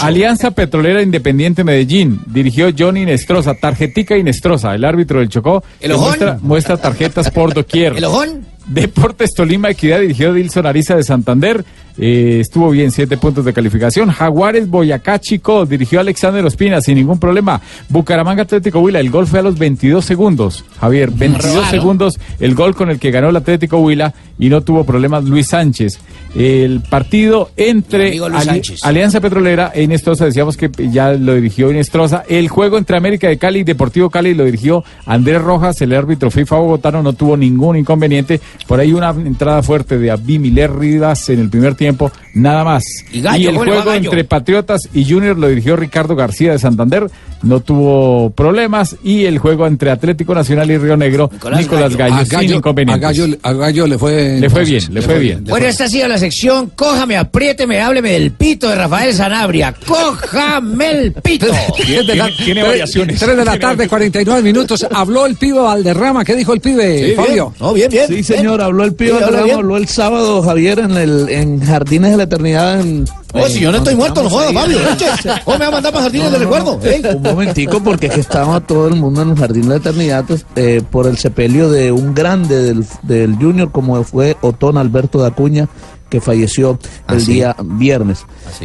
[0.00, 2.20] Alianza Petrolera Independiente Medellín.
[2.26, 3.54] Dirigió Johnny Nestroza.
[3.54, 5.62] Tarjetica Inestrosa, el árbitro del Chocó.
[5.80, 6.08] ¿El ojón?
[6.08, 7.96] muestra, muestra tarjetas por doquier.
[7.96, 8.46] ¿El ojón?
[8.66, 11.64] Deportes Tolima Equidad dirigió Dilson Ariza de Santander.
[11.98, 14.10] Eh, estuvo bien, siete puntos de calificación.
[14.10, 17.60] Jaguares Boyacá Chico dirigió Alexander Ospina sin ningún problema.
[17.88, 20.64] Bucaramanga Atlético Huila, el gol fue a los 22 segundos.
[20.80, 21.70] Javier, 22 Raro.
[21.70, 25.48] segundos el gol con el que ganó el Atlético Huila y no tuvo problemas Luis
[25.48, 25.98] Sánchez.
[26.34, 28.84] El partido entre Mi amigo Luis Ali- Sánchez.
[28.84, 32.24] Alianza Petrolera e Inestrosa, decíamos que ya lo dirigió Inestrosa.
[32.28, 36.30] El juego entre América de Cali y Deportivo Cali lo dirigió Andrés Rojas, el árbitro
[36.30, 38.40] FIFA bogotano, no tuvo ningún inconveniente.
[38.66, 42.84] Por ahí una entrada fuerte de Abimiler Rivas en el primer tiempo, nada más.
[43.12, 44.04] Y Gallo, el ¿cómo le va juego Gallo?
[44.10, 47.06] entre Patriotas y Junior lo dirigió Ricardo García de Santander,
[47.42, 48.96] no tuvo problemas.
[49.02, 52.58] Y el juego entre Atlético Nacional y Río Negro, Nicolás, Gallo, a sin Gallo, a
[52.58, 53.00] inconvenientes.
[53.00, 55.44] Gallo, a Gallo le fue Le fue bien, le fue bien.
[55.44, 59.74] Bueno, esta ha sido la sección Cójame, apriéteme, hábleme del pito de Rafael Sanabria.
[59.86, 61.46] Cójame el pito.
[61.76, 63.18] Tres de la- tiene variaciones.
[63.18, 64.86] tres de la tarde, 49 minutos.
[64.90, 66.24] Habló el pibe Valderrama.
[66.24, 67.54] ¿Qué dijo el pibe, Fabio?
[67.60, 68.06] No, bien, bien.
[68.08, 72.16] Sí, señor, habló el pibe Valderrama, habló el sábado, Javier, en el en Jardines de
[72.16, 72.80] la Eternidad.
[72.80, 74.78] En, Oh, si yo no estoy muerto, no jodas, Fabio.
[74.78, 75.06] ¿O eche.
[75.44, 76.80] ¿O me va a mandar para Jardines del Recuerdo?
[76.82, 77.02] ¿eh?
[77.14, 80.24] Un momentico, porque es que estaba todo el mundo en el Jardín de la Eternidad
[80.26, 85.20] pues, eh, por el sepelio de un grande del, del Junior, como fue Otón Alberto
[85.20, 85.68] de Acuña,
[86.08, 86.78] que falleció
[87.08, 87.34] el sí?
[87.34, 88.24] día viernes.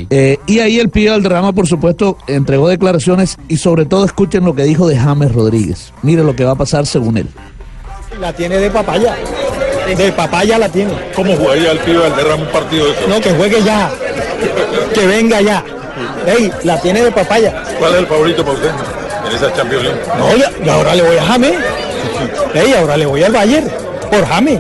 [0.10, 4.56] Eh, y ahí el pibe Valderrama, por supuesto, entregó declaraciones y sobre todo escuchen lo
[4.56, 5.92] que dijo de James Rodríguez.
[6.04, 7.28] Mire lo que va a pasar según él.
[8.20, 9.16] La tiene de papaya.
[9.96, 10.92] De papaya la tiene.
[11.16, 13.02] ¿Cómo jugaría el pibe Valderrama un partido de eso?
[13.08, 13.90] No, que juegue ya.
[14.94, 15.64] Que venga ya.
[16.26, 17.64] Ey, la tiene de papaya.
[17.80, 18.70] ¿Cuál es el favorito para usted
[19.30, 20.00] en esa Champions League?
[20.18, 21.54] No, ya- y ahora le voy a James.
[22.54, 23.70] Ey, ahora le voy al Bayern.
[24.10, 24.60] Por James.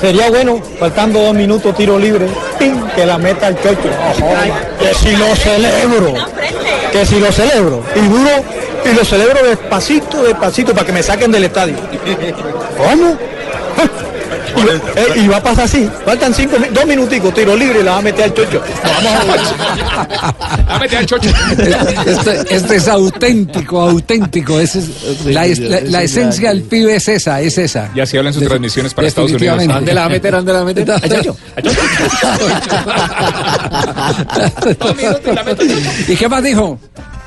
[0.00, 2.26] Sería bueno, faltando dos minutos, tiro libre.
[2.58, 2.74] ¡pim!
[2.96, 3.88] Que la meta al chocho.
[4.18, 4.44] Joda.
[4.80, 6.14] que si lo celebro.
[6.90, 7.82] Que si lo celebro.
[7.94, 8.30] Y duro.
[8.84, 11.76] Y lo celebro despacito, despacito, para que me saquen del estadio.
[12.76, 13.16] ¿Cómo?
[14.56, 15.88] Y, eh, y va a pasar así.
[16.04, 18.60] Faltan cinco, dos minuticos, tiro libre y la va a meter al chocho.
[18.82, 19.40] Vamos a ver.
[20.68, 21.30] A meter al chocho.
[22.06, 24.58] Este, este es auténtico, auténtico.
[24.60, 27.90] Ese es, la, es- la- la esencia del pibe es esa, es esa.
[27.94, 29.56] Y así hablan sus De- transmisiones para Estados Unidos.
[29.58, 29.72] definitivamente.
[29.72, 30.34] ¿A dónde la va a meter?
[30.34, 30.90] ¿A dónde la va a meter?
[30.90, 31.36] Al chocho.
[36.08, 36.78] ¿Y qué más dijo?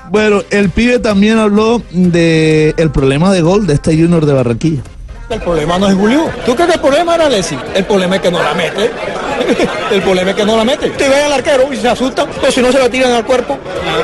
[0.10, 4.82] Bueno, el pibe también habló de el problema de gol de este Junior de Barranquilla.
[5.30, 6.30] El problema no es Julio.
[6.46, 7.58] ¿Tú crees que el problema era Alessi?
[7.74, 8.92] El problema es que no la mete.
[9.92, 10.90] El problema es que no la mete.
[10.92, 13.58] Te ve al arquero y se asustan, o si no se le tiran al cuerpo,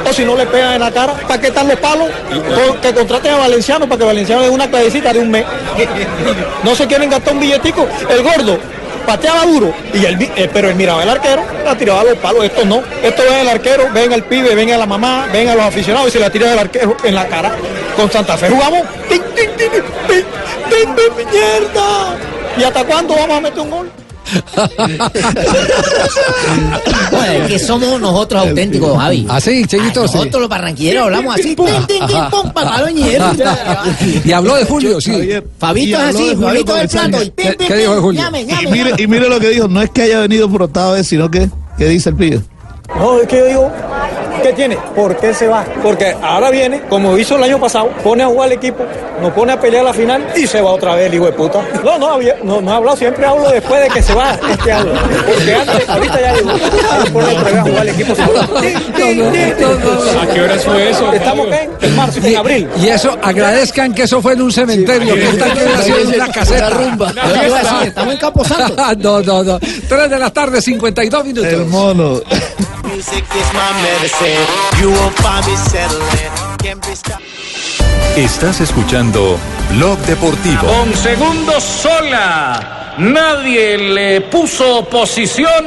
[0.07, 1.13] o si no le pegan en la cara.
[1.13, 2.09] ¿Para qué están los palos?
[2.81, 5.45] Que contraten a Valenciano para que Valenciano dé una clasecita de un mes.
[6.63, 7.87] No se quieren gastar un billetico.
[8.09, 8.57] El gordo
[9.01, 12.43] pateaba duro, y vi- eh, pero él miraba al arquero, la tiraba a los palos.
[12.45, 12.81] Esto no.
[13.03, 16.09] Esto ven al arquero, ven al pibe, ven a la mamá, ven a los aficionados
[16.09, 17.51] y se la tira al arquero en la cara.
[17.95, 18.81] Con Santa Fe jugamos.
[19.09, 22.15] ¡Tin, tin, tin, tin, tin, tin, tin, ¡Mierda!
[22.57, 24.00] ¿Y hasta cuándo vamos
[27.47, 29.25] que somos nosotros auténticos, Javi.
[29.29, 30.17] Así, Cheguito, sí.
[30.17, 31.55] Nosotros los barranquilleros hablamos así.
[34.25, 35.11] Y habló de Julio, sí.
[35.57, 37.17] Fabito es así, Fabito del plato.
[37.35, 38.21] ¿Qué- dijo de Julio?
[38.21, 38.31] Y
[38.71, 39.03] mire, llame.
[39.03, 41.49] y mire lo que dijo, no es que haya venido por octava vez, sino que,
[41.77, 42.41] ¿qué dice el pibe?
[42.95, 43.71] No, es que yo digo,
[44.41, 44.77] ¿Qué tiene?
[44.95, 45.63] ¿Por qué se va?
[45.83, 48.83] Porque ahora viene, como hizo el año pasado, pone a jugar al equipo,
[49.21, 51.61] nos pone a pelear la final y se va otra vez el hijo de puta.
[51.83, 54.71] No, no, no, no he hablado, siempre hablo después de que se va, es que
[54.71, 54.93] hablo.
[55.25, 56.51] Porque antes, ahorita ya digo,
[57.13, 58.13] pone otra vez a jugar al equipo.
[60.21, 61.13] ¿A qué horas fue eso?
[61.13, 62.69] Estamos en, en marzo, en abril.
[62.81, 66.07] Y eso, agradezcan que eso fue en un cementerio, que esta que hubiera sido en
[66.15, 66.69] una caseta.
[67.85, 68.75] Estamos en Campo Santo.
[68.97, 69.59] no, no, no.
[69.59, 71.51] 3 de la tarde, 52 minutos.
[71.51, 72.21] El mono.
[72.83, 74.30] Music is my medicine.
[78.15, 79.37] Estás escuchando
[79.71, 80.67] Blog Deportivo.
[80.67, 82.95] Con segundos sola.
[82.97, 85.65] Nadie le puso oposición.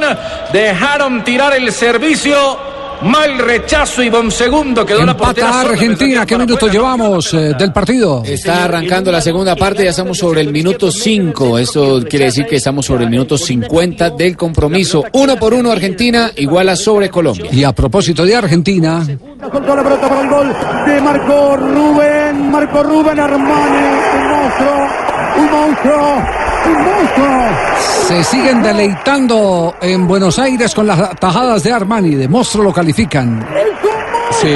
[0.53, 2.74] Dejaron tirar el servicio.
[3.03, 5.47] Mal rechazo y Bonsegundo quedó la portera.
[5.47, 5.73] Empata sola.
[5.73, 8.23] Argentina, ¿qué minutos llevamos eh, del partido?
[8.25, 11.59] Está arrancando la segunda parte, ya estamos sobre el minuto 5.
[11.59, 15.03] Esto quiere decir que estamos sobre el minuto 50 del compromiso.
[15.13, 17.49] Uno por uno Argentina iguala sobre Colombia.
[17.51, 19.05] Y a propósito de Argentina,
[19.51, 20.55] Soltó la pelota para el gol
[20.85, 22.51] de Marco Rubén.
[22.51, 23.87] Marco Rubén Armani.
[24.17, 24.87] Un monstruo.
[25.37, 26.44] Un monstruo.
[28.07, 32.15] Se siguen deleitando en Buenos Aires con las tajadas de Armani.
[32.15, 33.45] De monstruo lo califican.
[34.41, 34.55] Sí,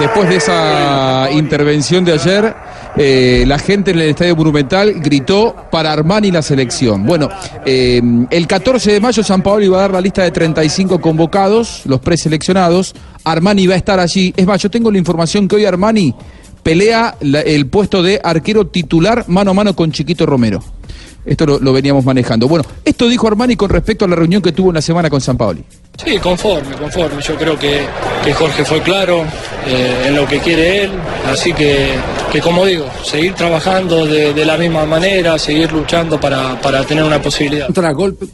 [0.00, 2.54] después de esa intervención de ayer,
[2.96, 7.06] eh, la gente en el Estadio Monumental gritó para Armani la selección.
[7.06, 7.28] Bueno,
[7.64, 11.82] eh, el 14 de mayo San Paolo iba a dar la lista de 35 convocados,
[11.84, 12.94] los preseleccionados.
[13.22, 14.34] Armani va a estar allí.
[14.36, 16.14] Es más, yo tengo la información que hoy Armani
[16.62, 20.62] pelea el puesto de arquero titular mano a mano con Chiquito Romero.
[21.28, 22.48] Esto lo, lo veníamos manejando.
[22.48, 25.36] Bueno, esto dijo Armani con respecto a la reunión que tuvo una semana con San
[25.36, 25.62] Paoli.
[26.02, 27.20] Sí, conforme, conforme.
[27.22, 27.86] Yo creo que,
[28.24, 29.24] que Jorge fue claro
[29.66, 30.92] eh, en lo que quiere él.
[31.30, 31.90] Así que,
[32.32, 37.04] que como digo, seguir trabajando de, de la misma manera, seguir luchando para, para tener
[37.04, 37.66] una posibilidad.
[37.66, 38.26] Contra golpe.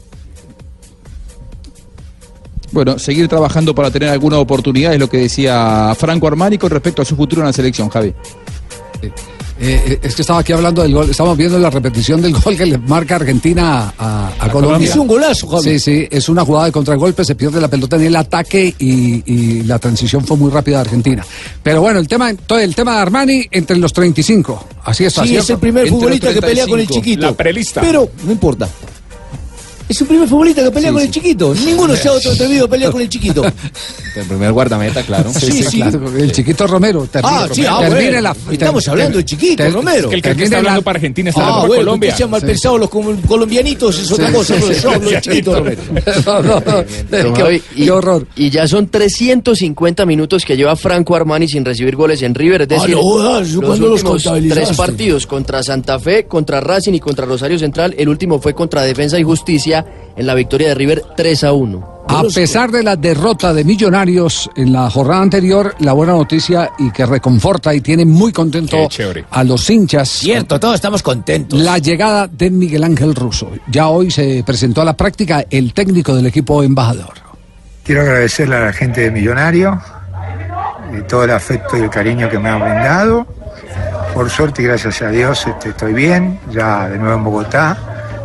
[2.71, 7.01] Bueno, seguir trabajando para tener alguna oportunidad es lo que decía Franco Armani con respecto
[7.01, 8.13] a su futuro en la selección, Javi.
[9.01, 9.11] Eh,
[9.59, 12.65] eh, es que estaba aquí hablando del gol, estamos viendo la repetición del gol que
[12.65, 14.89] le marca Argentina a, a Colombia.
[14.89, 15.63] Es un golazo, Javi.
[15.63, 19.23] Sí, sí, es una jugada de contragolpe, se pierde la pelota en el ataque y,
[19.25, 21.25] y la transición fue muy rápida de Argentina.
[21.63, 24.67] Pero bueno, el tema, todo el tema de Armani entre los 35.
[24.83, 25.23] Así está.
[25.23, 25.43] Sí, ¿cierto?
[25.43, 26.93] es el primer Entre futbolista que pelea con el 35.
[27.01, 27.25] chiquito.
[27.27, 27.81] La prelista.
[27.81, 28.67] Pero no importa.
[29.87, 31.53] Es el primer futbolista que pelea con el chiquito.
[31.53, 33.43] Ninguno se ha otro atrevido a pelear con el chiquito.
[34.15, 35.29] El primer guardameta, claro.
[35.37, 35.75] Sí, sí.
[35.75, 37.05] claro, el chiquito Romero.
[37.05, 38.21] termina- Ah, sí, ah, termine bueno.
[38.21, 40.07] la- Estamos hablando de chiquito, ter- Romero.
[40.09, 42.11] que el que está hablando la- para Argentina está Ah, hablando bueno, Colombia.
[42.11, 42.47] que sean mal Sí.
[42.47, 44.53] pensados los col- colombianitos es otra Sí, cosa.
[44.55, 45.55] sí, pero sí, yo hablo de chiquito.
[45.55, 45.81] Romero.
[46.25, 46.61] No, no, no.
[46.61, 48.27] Don Qué- Javi, y, qué horror.
[48.37, 52.61] y ya son 350 minutos que lleva Franco Armani sin recibir goles en River.
[52.61, 54.63] Es Ah, decir, no jodas, ¿yo los cuándo los últimos contabilizaste?
[54.65, 57.93] tres partidos contra Santa Fe, contra Racing y contra Rosario Central.
[57.97, 59.74] El último fue contra Defensa y Justicia
[60.15, 61.95] en la victoria de River 3 a 1.
[62.07, 66.91] A pesar de la derrota de Millonarios en la jornada anterior, la buena noticia y
[66.91, 68.77] que reconforta y tiene muy contento
[69.31, 70.07] a los hinchas.
[70.07, 71.59] Cierto, todos estamos contentos.
[71.59, 73.49] La llegada de Miguel Ángel Russo.
[73.67, 77.13] Ya hoy se presentó a la práctica el técnico del equipo embajador.
[77.83, 79.81] Quiero agradecerle a la gente de Millonario
[80.97, 83.25] y todo el afecto y el cariño que me han brindado.
[84.13, 87.77] Por suerte y gracias a Dios este, estoy bien, ya de nuevo en Bogotá,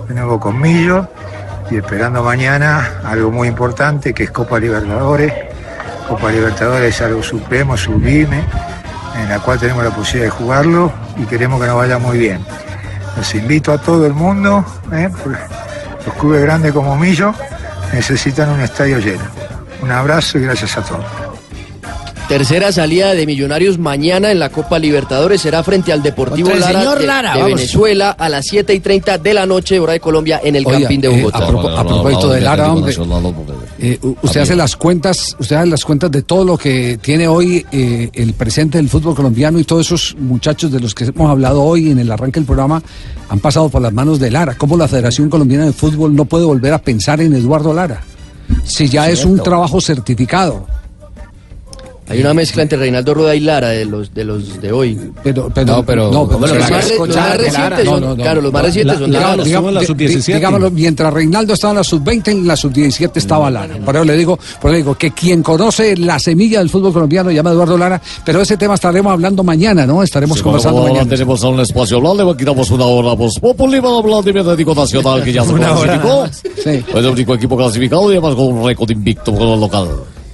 [0.06, 1.08] de nuevo con Millo
[1.70, 5.32] y esperando mañana algo muy importante que es Copa Libertadores.
[6.08, 8.42] Copa Libertadores es algo supremo, sublime,
[9.16, 12.44] en la cual tenemos la posibilidad de jugarlo y queremos que nos vaya muy bien.
[13.16, 15.08] Los invito a todo el mundo, ¿eh?
[16.06, 17.34] los clubes grandes como Millo
[17.92, 19.24] necesitan un estadio lleno.
[19.82, 21.29] Un abrazo y gracias a todos.
[22.30, 26.98] Tercera salida de Millonarios mañana en la Copa Libertadores será frente al Deportivo Lara señor
[27.00, 27.56] de, Lara, de vamos.
[27.56, 30.78] Venezuela a las 7 y 30 de la noche, hora de Colombia, en el Oiga,
[30.78, 31.38] Campín de eh, Bogotá.
[31.38, 32.94] a, propo- a propósito de Lara, hombre,
[33.80, 37.66] eh, usted hace las cuentas, usted hace las cuentas de todo lo que tiene hoy
[37.72, 41.62] eh, el presente del fútbol colombiano y todos esos muchachos de los que hemos hablado
[41.64, 42.80] hoy en el arranque del programa
[43.28, 44.54] han pasado por las manos de Lara.
[44.54, 48.02] ¿Cómo la Federación Colombiana de Fútbol no puede volver a pensar en Eduardo Lara?
[48.62, 50.66] Si ya es un trabajo certificado.
[52.10, 54.98] Hay una mezcla entre Reinaldo Rueda y Lara de los de los de hoy.
[55.22, 58.62] Pero, pero, No, pero- no, pero los más los más recientes son- claro, los más
[58.64, 59.36] recientes son Lara.
[59.44, 63.76] digamos- di- di- digámoslo, mientras Reinaldo estaba en la sub-20, en la sub-17 estaba Lara.
[63.84, 66.92] Por eso le digo, por eso le digo que quien conoce la semilla del fútbol
[66.92, 70.02] colombiano llama Eduardo Lara, pero ese tema estaremos hablando mañana, ¿no?
[70.02, 71.08] Estaremos Sí, conversando mañana.
[71.08, 75.22] tenemos un espacio hablante, aquí damos una hora pues Populi para hablar de Atlético Nacional
[75.22, 76.26] que ya se clasificó.
[76.56, 76.70] Sí.
[76.88, 79.88] Es el único equipo clasificado y además con un récord invicto con el local.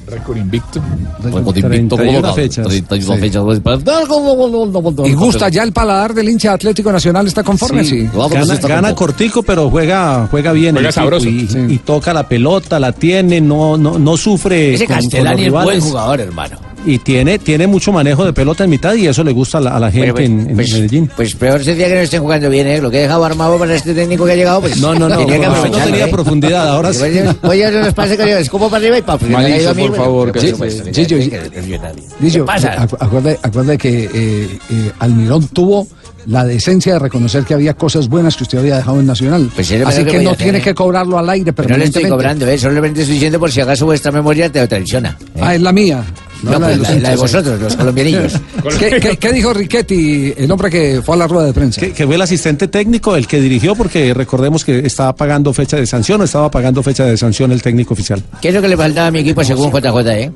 [0.08, 0.80] Récord invicto.
[1.20, 2.34] Récord invicto como 31 local.
[2.34, 2.66] fechas.
[2.68, 3.20] 31 Sí.
[3.20, 3.42] fechas.
[3.44, 7.84] pues, Y gusta ya el paladar del hincha Atlético Nacional, ¿está conforme?
[7.84, 8.08] Sí.
[8.30, 10.74] Gana, gana cortico, pero juega, juega bien.
[10.74, 11.28] Juega sabroso.
[11.28, 11.58] Y, Sí.
[11.68, 14.74] y toca la pelota, la tiene, no, no, no sufre.
[14.74, 16.56] Ese con- con Castellani es buen jugador, hermano.
[16.86, 19.70] Y tiene, tiene mucho manejo de pelota en mitad y eso le gusta a la,
[19.76, 21.10] a la gente Bueno, en, en pues- Medellín.
[21.16, 22.80] Pues peor sería que no estén jugando bien, ¿eh?
[22.80, 24.80] Lo que he dejado armado para este técnico que ha llegado, pues.
[24.80, 26.10] No, no, no, tenía que no, tenía ¿eh?
[26.10, 27.02] profundidad, ahora sí.
[27.42, 30.40] Oye, no nos pasa que yo escupo para arriba y para Malicio, por favor, que-
[30.94, 31.16] Gillo,
[32.20, 32.76] Gillo, pasa?
[32.86, 34.58] acu- acuerde, acuerde que
[35.00, 35.86] Almirón tuvo
[36.26, 39.50] la decencia de reconocer que había cosas buenas que usted había dejado en Nacional.
[39.54, 40.62] Pues Así que no hacer, tiene ¿eh?
[40.62, 42.58] que cobrarlo al aire Pero no le estoy cobrando, ¿eh?
[42.58, 45.16] Solamente estoy diciendo por si acaso vuestra memoria te traiciona.
[45.34, 45.40] ¿eh?
[45.40, 46.04] Ah, es la mía.
[46.42, 48.32] No, la, pues los la- la de vosotros, los colombianillos.
[48.78, 51.80] ¿Qué, qué, qué dijo Riquetti, el hombre que fue a la rueda de prensa?
[51.80, 55.76] Que, que fue el asistente técnico el que dirigió porque recordemos que estaba pagando fecha
[55.78, 58.22] de sanción, estaba pagando fecha de sanción el técnico oficial.
[58.42, 60.32] ¿Qué es lo que le faltaba a mi equipo según JJ, eh?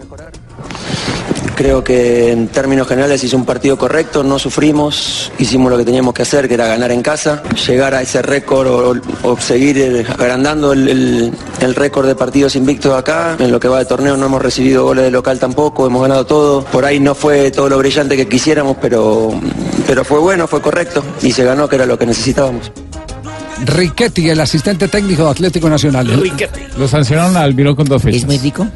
[1.60, 6.14] Creo que en términos generales hizo un partido correcto, no sufrimos, hicimos lo que teníamos
[6.14, 8.94] que hacer, que era ganar en casa, llegar a ese récord o,
[9.28, 13.36] o seguir eh, agrandando el, el- el récord de partidos invictos acá.
[13.38, 16.24] En lo que va de torneo no hemos recibido goles de local tampoco, hemos ganado
[16.24, 16.64] todo.
[16.64, 19.30] Por ahí no fue todo lo brillante que quisiéramos, pero,
[19.86, 22.72] pero fue bueno, fue correcto y se ganó, que era lo que necesitábamos.
[23.66, 26.06] Riquetti, el asistente técnico de Atlético Nacional.
[26.78, 28.22] Lo sancionaron al Almirón con dos fechas.
[28.22, 28.66] ¿Es muy rico?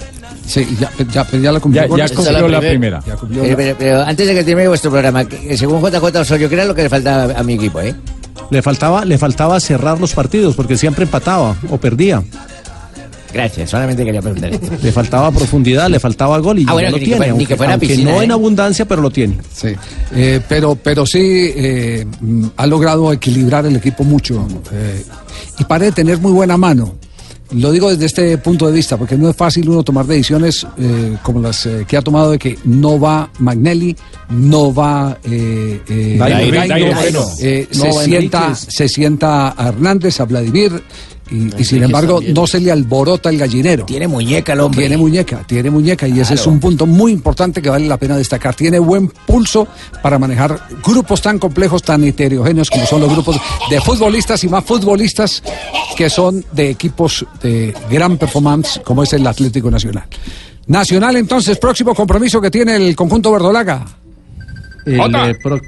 [0.46, 1.86] Sí, ya, ya, ya la cumplió.
[1.88, 2.16] Ya, ya esto.
[2.22, 3.02] cumplió la primera.
[3.06, 6.20] Ya cumplió Pero, la- pero- pero antes de que termine vuestro programa, que- según JJ
[6.20, 7.94] Osorio, ¿qué era lo que le faltaba a mi equipo, eh?
[8.50, 12.22] Le faltaba, le faltaba cerrar los partidos porque siempre empataba o perdía.
[13.32, 14.50] Gracias, solamente quería preguntar.
[14.80, 17.16] Le faltaba profundidad, le faltaba gol y Ah, bueno, lo ni que tiene.
[17.16, 18.24] fuera- ni aunque, que fuera aunque piscina, no ¿eh?
[18.26, 19.38] en abundancia, pero lo tiene.
[19.52, 19.68] Sí,
[20.14, 25.04] eh, pero, pero sí eh, mm, ha logrado equilibrar el equipo mucho eh,
[25.58, 26.94] y parece tener muy buena mano.
[27.52, 31.16] Lo digo desde este punto de vista, porque no es fácil uno tomar decisiones eh,
[31.22, 33.94] como las eh, que ha tomado de que no va Magnelli,
[34.30, 40.24] no va eh, eh, Dairo, Dairo, Dairo eh, se, sienta, se sienta a Hernández, a
[40.24, 40.82] Vladimir,
[41.34, 43.84] y, y sin embargo no se le alborota el gallinero.
[43.84, 44.80] Tiene muñeca el hombre.
[44.80, 48.16] Tiene muñeca, tiene muñeca y ese es un punto muy importante que vale la pena
[48.16, 48.54] destacar.
[48.54, 49.66] Tiene buen pulso
[50.02, 53.36] para manejar grupos tan complejos, tan heterogéneos como son los grupos
[53.70, 55.42] de futbolistas y más futbolistas
[55.96, 60.04] que son de equipos de gran performance como es el Atlético Nacional.
[60.66, 63.84] Nacional entonces, próximo compromiso que tiene el conjunto verdolaga.
[64.86, 65.60] El, eh, pro-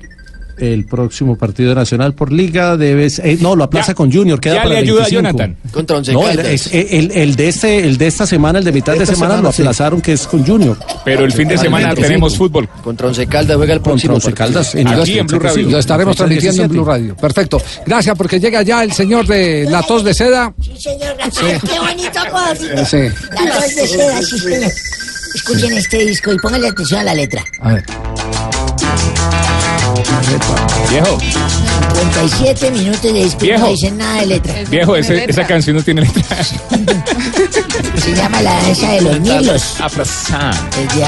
[0.58, 4.40] el próximo partido nacional por liga debe ser- eh, no lo aplaza Ya- con Junior
[4.40, 5.38] queda ya para le el ayuda a 25.
[5.38, 5.56] Jonathan.
[5.72, 6.58] Contra Once no el, eh,
[6.90, 9.52] el- el de este el de esta semana el de mitad de semana, semana, lo
[9.52, 9.62] sí.
[9.62, 12.06] aplazaron que es con Junior Pero el fin de semana 25.
[12.08, 12.68] tenemos fútbol.
[12.82, 14.46] Contra Once Caldas juega el contra próximo Once partido.
[14.46, 15.68] Caldas Aquí en Blue Radio.
[15.70, 16.74] Lo estaremos transmitiendo en 17.
[16.74, 17.16] Blue Radio.
[17.16, 17.60] Perfecto.
[17.84, 20.54] Gracias porque llega ya el señor de la tos de seda.
[20.62, 21.16] Sí, señor.
[21.22, 21.30] Ay,
[21.60, 22.20] qué bonito.
[22.86, 22.98] Sí.
[23.30, 24.72] La tos de seda, sí, señor.
[25.34, 27.44] Escuchen este disco y pónganle atención a la letra.
[27.60, 27.84] A ver.
[30.90, 33.64] Viejo, 57 minutos de Viejo.
[33.64, 34.54] no dicen nada de letra.
[34.70, 35.30] viejo, ese- letra.
[35.32, 36.44] esa canción no tiene letra.
[36.44, 39.80] Se llama la danza de los mirlos.
[39.80, 40.52] Afrasán.
[40.78, 41.04] Es de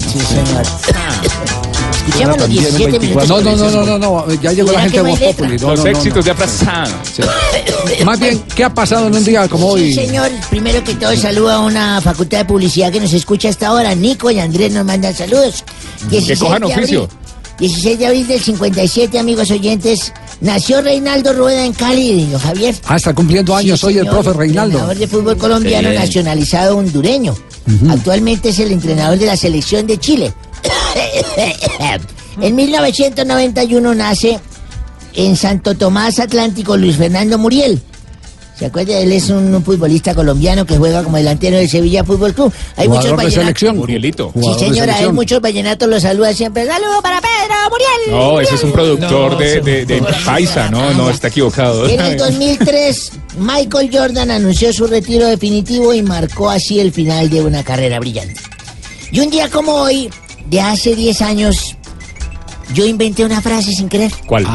[0.00, 0.62] sí, señor.
[2.08, 3.00] Escuchemos los También 17 en 24.
[3.00, 3.28] minutos.
[3.28, 5.20] No, no, no, no, no, no, ya llegó la ¿Será gente que de Voz?
[5.20, 5.58] Populi.
[5.58, 6.22] No, Los no, no, éxitos no.
[6.22, 6.88] de Afrasán.
[8.04, 9.94] Más bien, ¿qué ha pasado en un día como Sí, hoy?
[9.94, 10.30] señor.
[10.48, 13.94] Primero que todo, saludo a una facultad de publicidad que nos escucha hasta ahora.
[13.94, 15.64] Nico y Andrés nos mandan saludos.
[16.08, 17.08] 16 cojan abril- oficio.
[17.58, 20.12] 16 de abril del 57, amigos oyentes.
[20.40, 22.74] Nació Reinaldo Rueda en Cali, don Javier.
[22.86, 24.78] Ah, está cumpliendo años Sí, hoy el profe Reinaldo.
[24.78, 27.34] Entrenador de fútbol colombiano nacionalizado hondureño.
[27.90, 30.32] Actualmente es el entrenador de la selección de Chile.
[32.40, 34.40] en 1991 nace
[35.14, 37.82] en Santo Tomás Atlántico Luis Fernando Muriel.
[38.58, 38.98] ¿Se acuerda?
[38.98, 42.52] Él es un futbolista colombiano que juega como delantero del Sevilla Fútbol Club.
[42.76, 43.34] Hay muchos Jugador de vallenatos.
[43.44, 43.76] selección.
[43.76, 44.32] Murielito.
[44.34, 46.66] Sí, de señora, hay muchos vallenatos los saluda siempre.
[46.66, 48.10] ¡Saludo para Pedro Muriel!
[48.20, 51.88] No, ese es un productor de, de, de Paisa, no, no, está equivocado.
[51.88, 57.42] En el 2003, Michael Jordan anunció su retiro definitivo y marcó así el final de
[57.42, 58.40] una carrera brillante.
[59.12, 60.10] Y un día como hoy,
[60.46, 61.76] de hace 10 años,
[62.74, 64.12] yo inventé una frase sin querer.
[64.26, 64.46] ¿Cuál?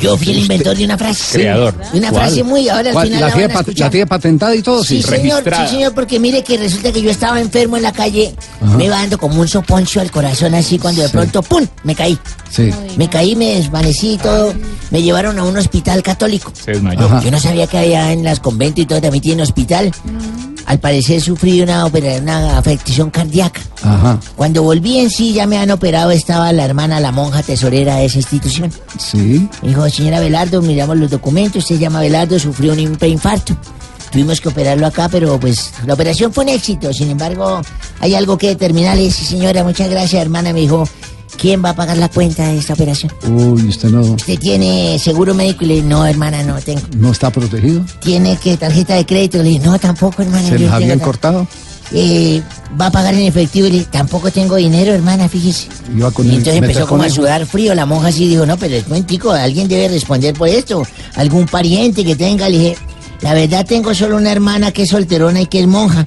[0.00, 1.38] Yo fui el inventor de una frase.
[1.38, 1.74] Creador.
[1.92, 2.22] De Una ¿Cuál?
[2.26, 3.86] frase muy, ahora al final ¿La la, tiene van a pa- escuchar.
[3.86, 4.84] ¿La tiene patentada y todo?
[4.84, 5.08] Sí, Sí.
[5.08, 8.34] señor, sí, señor, porque mire que resulta que yo estaba enfermo en la calle,
[8.76, 12.18] me iba dando como un soponcio al corazón así cuando de pronto, ¡pum!, me caí.
[12.50, 12.70] Sí.
[12.96, 14.52] Me caí, me desvanecí y todo.
[14.90, 16.52] Me llevaron a un hospital católico.
[16.54, 17.06] Se desmayó.
[17.06, 17.22] Ajá.
[17.22, 19.92] Yo no sabía que allá en las conventos y todo también tienen hospital.
[20.66, 23.60] Al parecer sufrí una, opera- una afectación cardíaca.
[23.82, 24.18] Ajá.
[24.36, 28.04] Cuando volví en sí, ya me han operado, estaba la hermana, la monja tesorera de
[28.06, 28.70] esa institución.
[28.98, 29.48] Sí.
[29.62, 33.56] Me dijo, señora Velardo, miramos los documentos, usted se llama Velardo, sufrió un preinfarto.
[34.12, 36.92] Tuvimos que operarlo acá, pero pues la operación fue un éxito.
[36.92, 37.62] Sin embargo,
[38.00, 38.96] hay algo que determinar.
[38.96, 40.52] Dije, señora, muchas gracias, hermana.
[40.52, 40.88] Me dijo,
[41.38, 43.12] ¿quién va a pagar la cuenta de esta operación?
[43.28, 45.64] Uy, usted no, ¿Usted tiene seguro médico?
[45.64, 46.82] Y le dije, no, hermana, no tengo.
[46.96, 47.84] no está protegido.
[48.00, 49.38] ¿Tiene que tarjeta de crédito?
[49.38, 50.48] Le dije, no, tampoco, hermana.
[50.48, 51.46] ¿Se les habían cortado?
[51.92, 52.40] eh,
[52.80, 55.68] va a pagar en efectivo y le dije, tampoco tengo dinero, hermana, fíjese.
[55.96, 58.76] Iba con Y entonces empezó como a sudar frío, la monja así dijo, no, pero
[58.76, 60.86] es momentico, alguien debe responder por esto,
[61.16, 62.76] algún pariente que tenga, le dije,
[63.22, 66.06] la verdad tengo solo una hermana que es solterona y que es monja.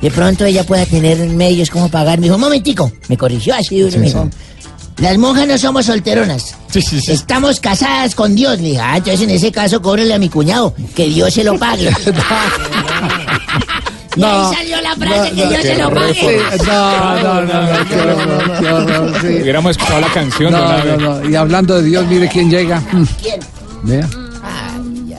[0.00, 2.18] De pronto ella pueda tener medios como pagar.
[2.18, 4.28] Me dijo, un momentico, me corrigió así, Sí, me dijo,
[5.02, 6.54] las monjas no somos solteronas.
[7.08, 8.60] Estamos casadas con Dios.
[8.60, 11.58] Le dije, ah, entonces en ese caso cóbrele a mi cuñado, que Dios se lo
[11.58, 11.90] pague.
[14.14, 16.40] Y ahí salió la frase que Dios se lo pague.
[16.66, 19.26] No, no, no, no, qué horror, qué horror, sí.
[19.42, 20.52] Hubiéramos escuchado la canción.
[20.52, 21.28] No, no, no.
[21.30, 22.80] Y hablando de Dios, mire quién llega.
[23.20, 23.40] ¿Quién?
[23.82, 24.08] Vea.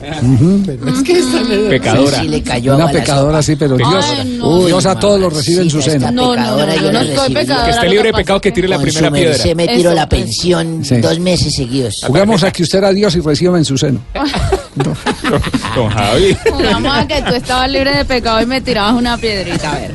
[0.03, 2.19] Es que esta le- Pecadora.
[2.21, 3.77] Sí, le cayó Una a pecadora, sí, pero.
[3.77, 4.65] Dios, Ay, no.
[4.65, 6.07] Dios a todos los recibe en su seno.
[6.07, 7.33] esta pecadora, yo la recibí.
[7.35, 9.29] Que esté libre de pecado que tire la primera piedra.
[9.31, 10.97] merced me tiró la pensión Sí.
[10.97, 12.01] dos meses seguidos.
[12.05, 14.01] Juguemos a que usted era Dios y reciba en su seno.
[14.75, 16.37] Don Javi.
[16.51, 19.91] Jugamos a que tú estabas libre de pecado y me tirabas una piedrita, a ver.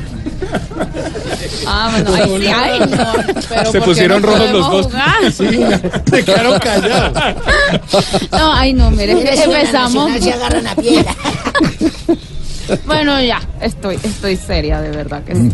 [1.67, 3.13] Ah, bueno, ahí sí, ay, no.
[3.25, 4.85] Pero Se ¿por qué pusieron no rojos los dos.
[4.87, 5.31] jugar?
[5.31, 7.23] se quedaron callados.
[8.31, 9.11] No, ay, no, mire,
[9.43, 10.11] empezamos.
[10.21, 11.15] se agarran a piedra.
[12.85, 15.51] Bueno, ya, estoy, estoy seria, de verdad que sí.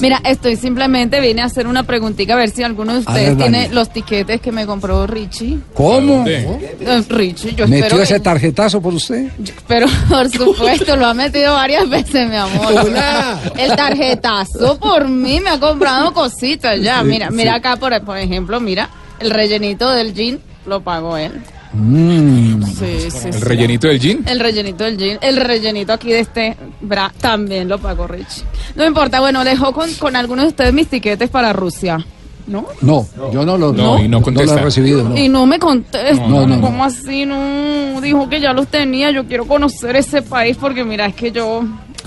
[0.00, 3.36] Mira, estoy simplemente vine a hacer una preguntita a ver si alguno de ustedes ver,
[3.36, 3.74] tiene Dani.
[3.74, 5.58] los tiquetes que me compró Richie.
[5.74, 6.24] ¿Cómo?
[6.26, 9.26] Eh, Richie, yo ¿Metió espero ese que- tarjetazo por usted?
[9.66, 12.72] Pero por supuesto, lo ha metido varias veces, mi amor.
[12.84, 13.40] Hola.
[13.56, 17.00] El tarjetazo por mí me ha comprado cositas ya.
[17.00, 18.88] Sí, mira, mira acá, por, por ejemplo, mira,
[19.20, 21.32] el rellenito del jean lo pagó él.
[21.74, 22.62] Mm.
[22.64, 23.40] Sí, sí, El sí.
[23.40, 24.22] rellenito del jean.
[24.26, 28.44] El rellenito del jean, el rellenito aquí de este bra también lo pagó Richie.
[28.76, 32.04] No importa, bueno, dejó con, con algunos de ustedes mis tiquetes para Rusia,
[32.46, 32.66] ¿no?
[32.82, 34.60] No, yo no lo, No, y no lo contesta.
[34.60, 35.08] he recibido.
[35.08, 35.16] no.
[35.16, 36.14] Y no me contesta.
[36.26, 36.60] No, no, no.
[36.60, 37.24] ¿Cómo así?
[37.24, 39.10] No, dijo que ya los tenía.
[39.10, 41.62] Yo quiero conocer ese país porque mira, es que yo,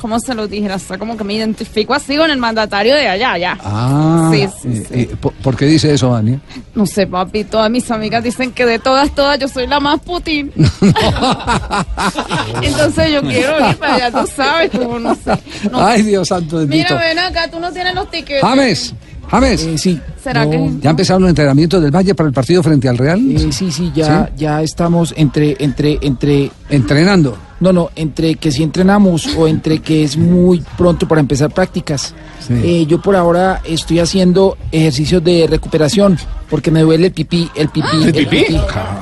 [0.06, 0.76] ¿cómo se lo dijera?
[0.76, 3.58] O sea, como que me identifico así con el mandatario de allá, ya.
[3.60, 6.40] Ah, Sí, sí, eh, eh, ¿por, por qué dice eso, Dani?
[6.76, 10.00] No sé, papi, todas mis amigas dicen que de todas, todas, yo soy la más
[10.02, 10.52] Putin.
[12.62, 15.32] Entonces yo quiero ir para allá, tú sabes, como no sé.
[15.72, 16.94] No Ay, Dios santo bendito.
[16.94, 18.44] Mira, ven acá, tú no tienes los tickets.
[18.44, 18.94] James,
[19.32, 19.68] James.
[19.78, 20.00] sí.
[20.24, 20.70] ¿Será que?
[20.82, 23.20] ¿Ya empezaron los entrenamientos del Valle para el partido frente al Real?
[23.32, 26.52] Eh, sí, sí, ya, ya estamos entre, entre, entre.
[26.70, 27.36] Entrenando.
[27.60, 32.14] No, no, entre que si entrenamos o entre que es muy pronto para empezar prácticas.
[32.46, 32.54] Sí.
[32.54, 36.18] Eh, yo por ahora estoy haciendo ejercicios de recuperación
[36.50, 38.46] porque me duele el pipí, el pipí, ¿El pipí?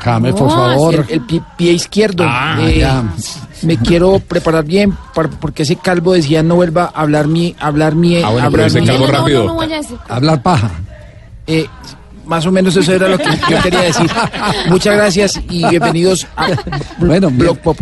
[0.03, 0.93] Por No, favor.
[1.09, 2.23] El, el pi- pie izquierdo.
[2.27, 3.03] Ah, Eh, ya.
[3.63, 7.67] Me quiero preparar bien para, porque ese calvo decía no vuelva a hablar mi, a
[7.67, 9.45] hablar mi, Ah, bueno, hablar mi- calvo rápido.
[9.45, 9.97] No voy a decir.
[10.07, 10.69] Hablar paja.
[11.47, 11.65] Eh,
[12.25, 14.09] más o menos eso era lo que yo quería decir.
[14.67, 16.47] Muchas gracias y bienvenidos a
[16.99, 17.31] Bueno,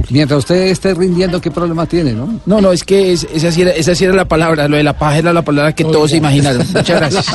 [0.09, 2.39] mientras usted esté rindiendo, ¿qué problema tiene, no?
[2.45, 4.83] No, no, es que es- esa, sí era, esa sí era la palabra, lo de
[4.83, 6.65] la paja era la palabra que todos se imaginaron.
[6.73, 7.25] Muchas gracias.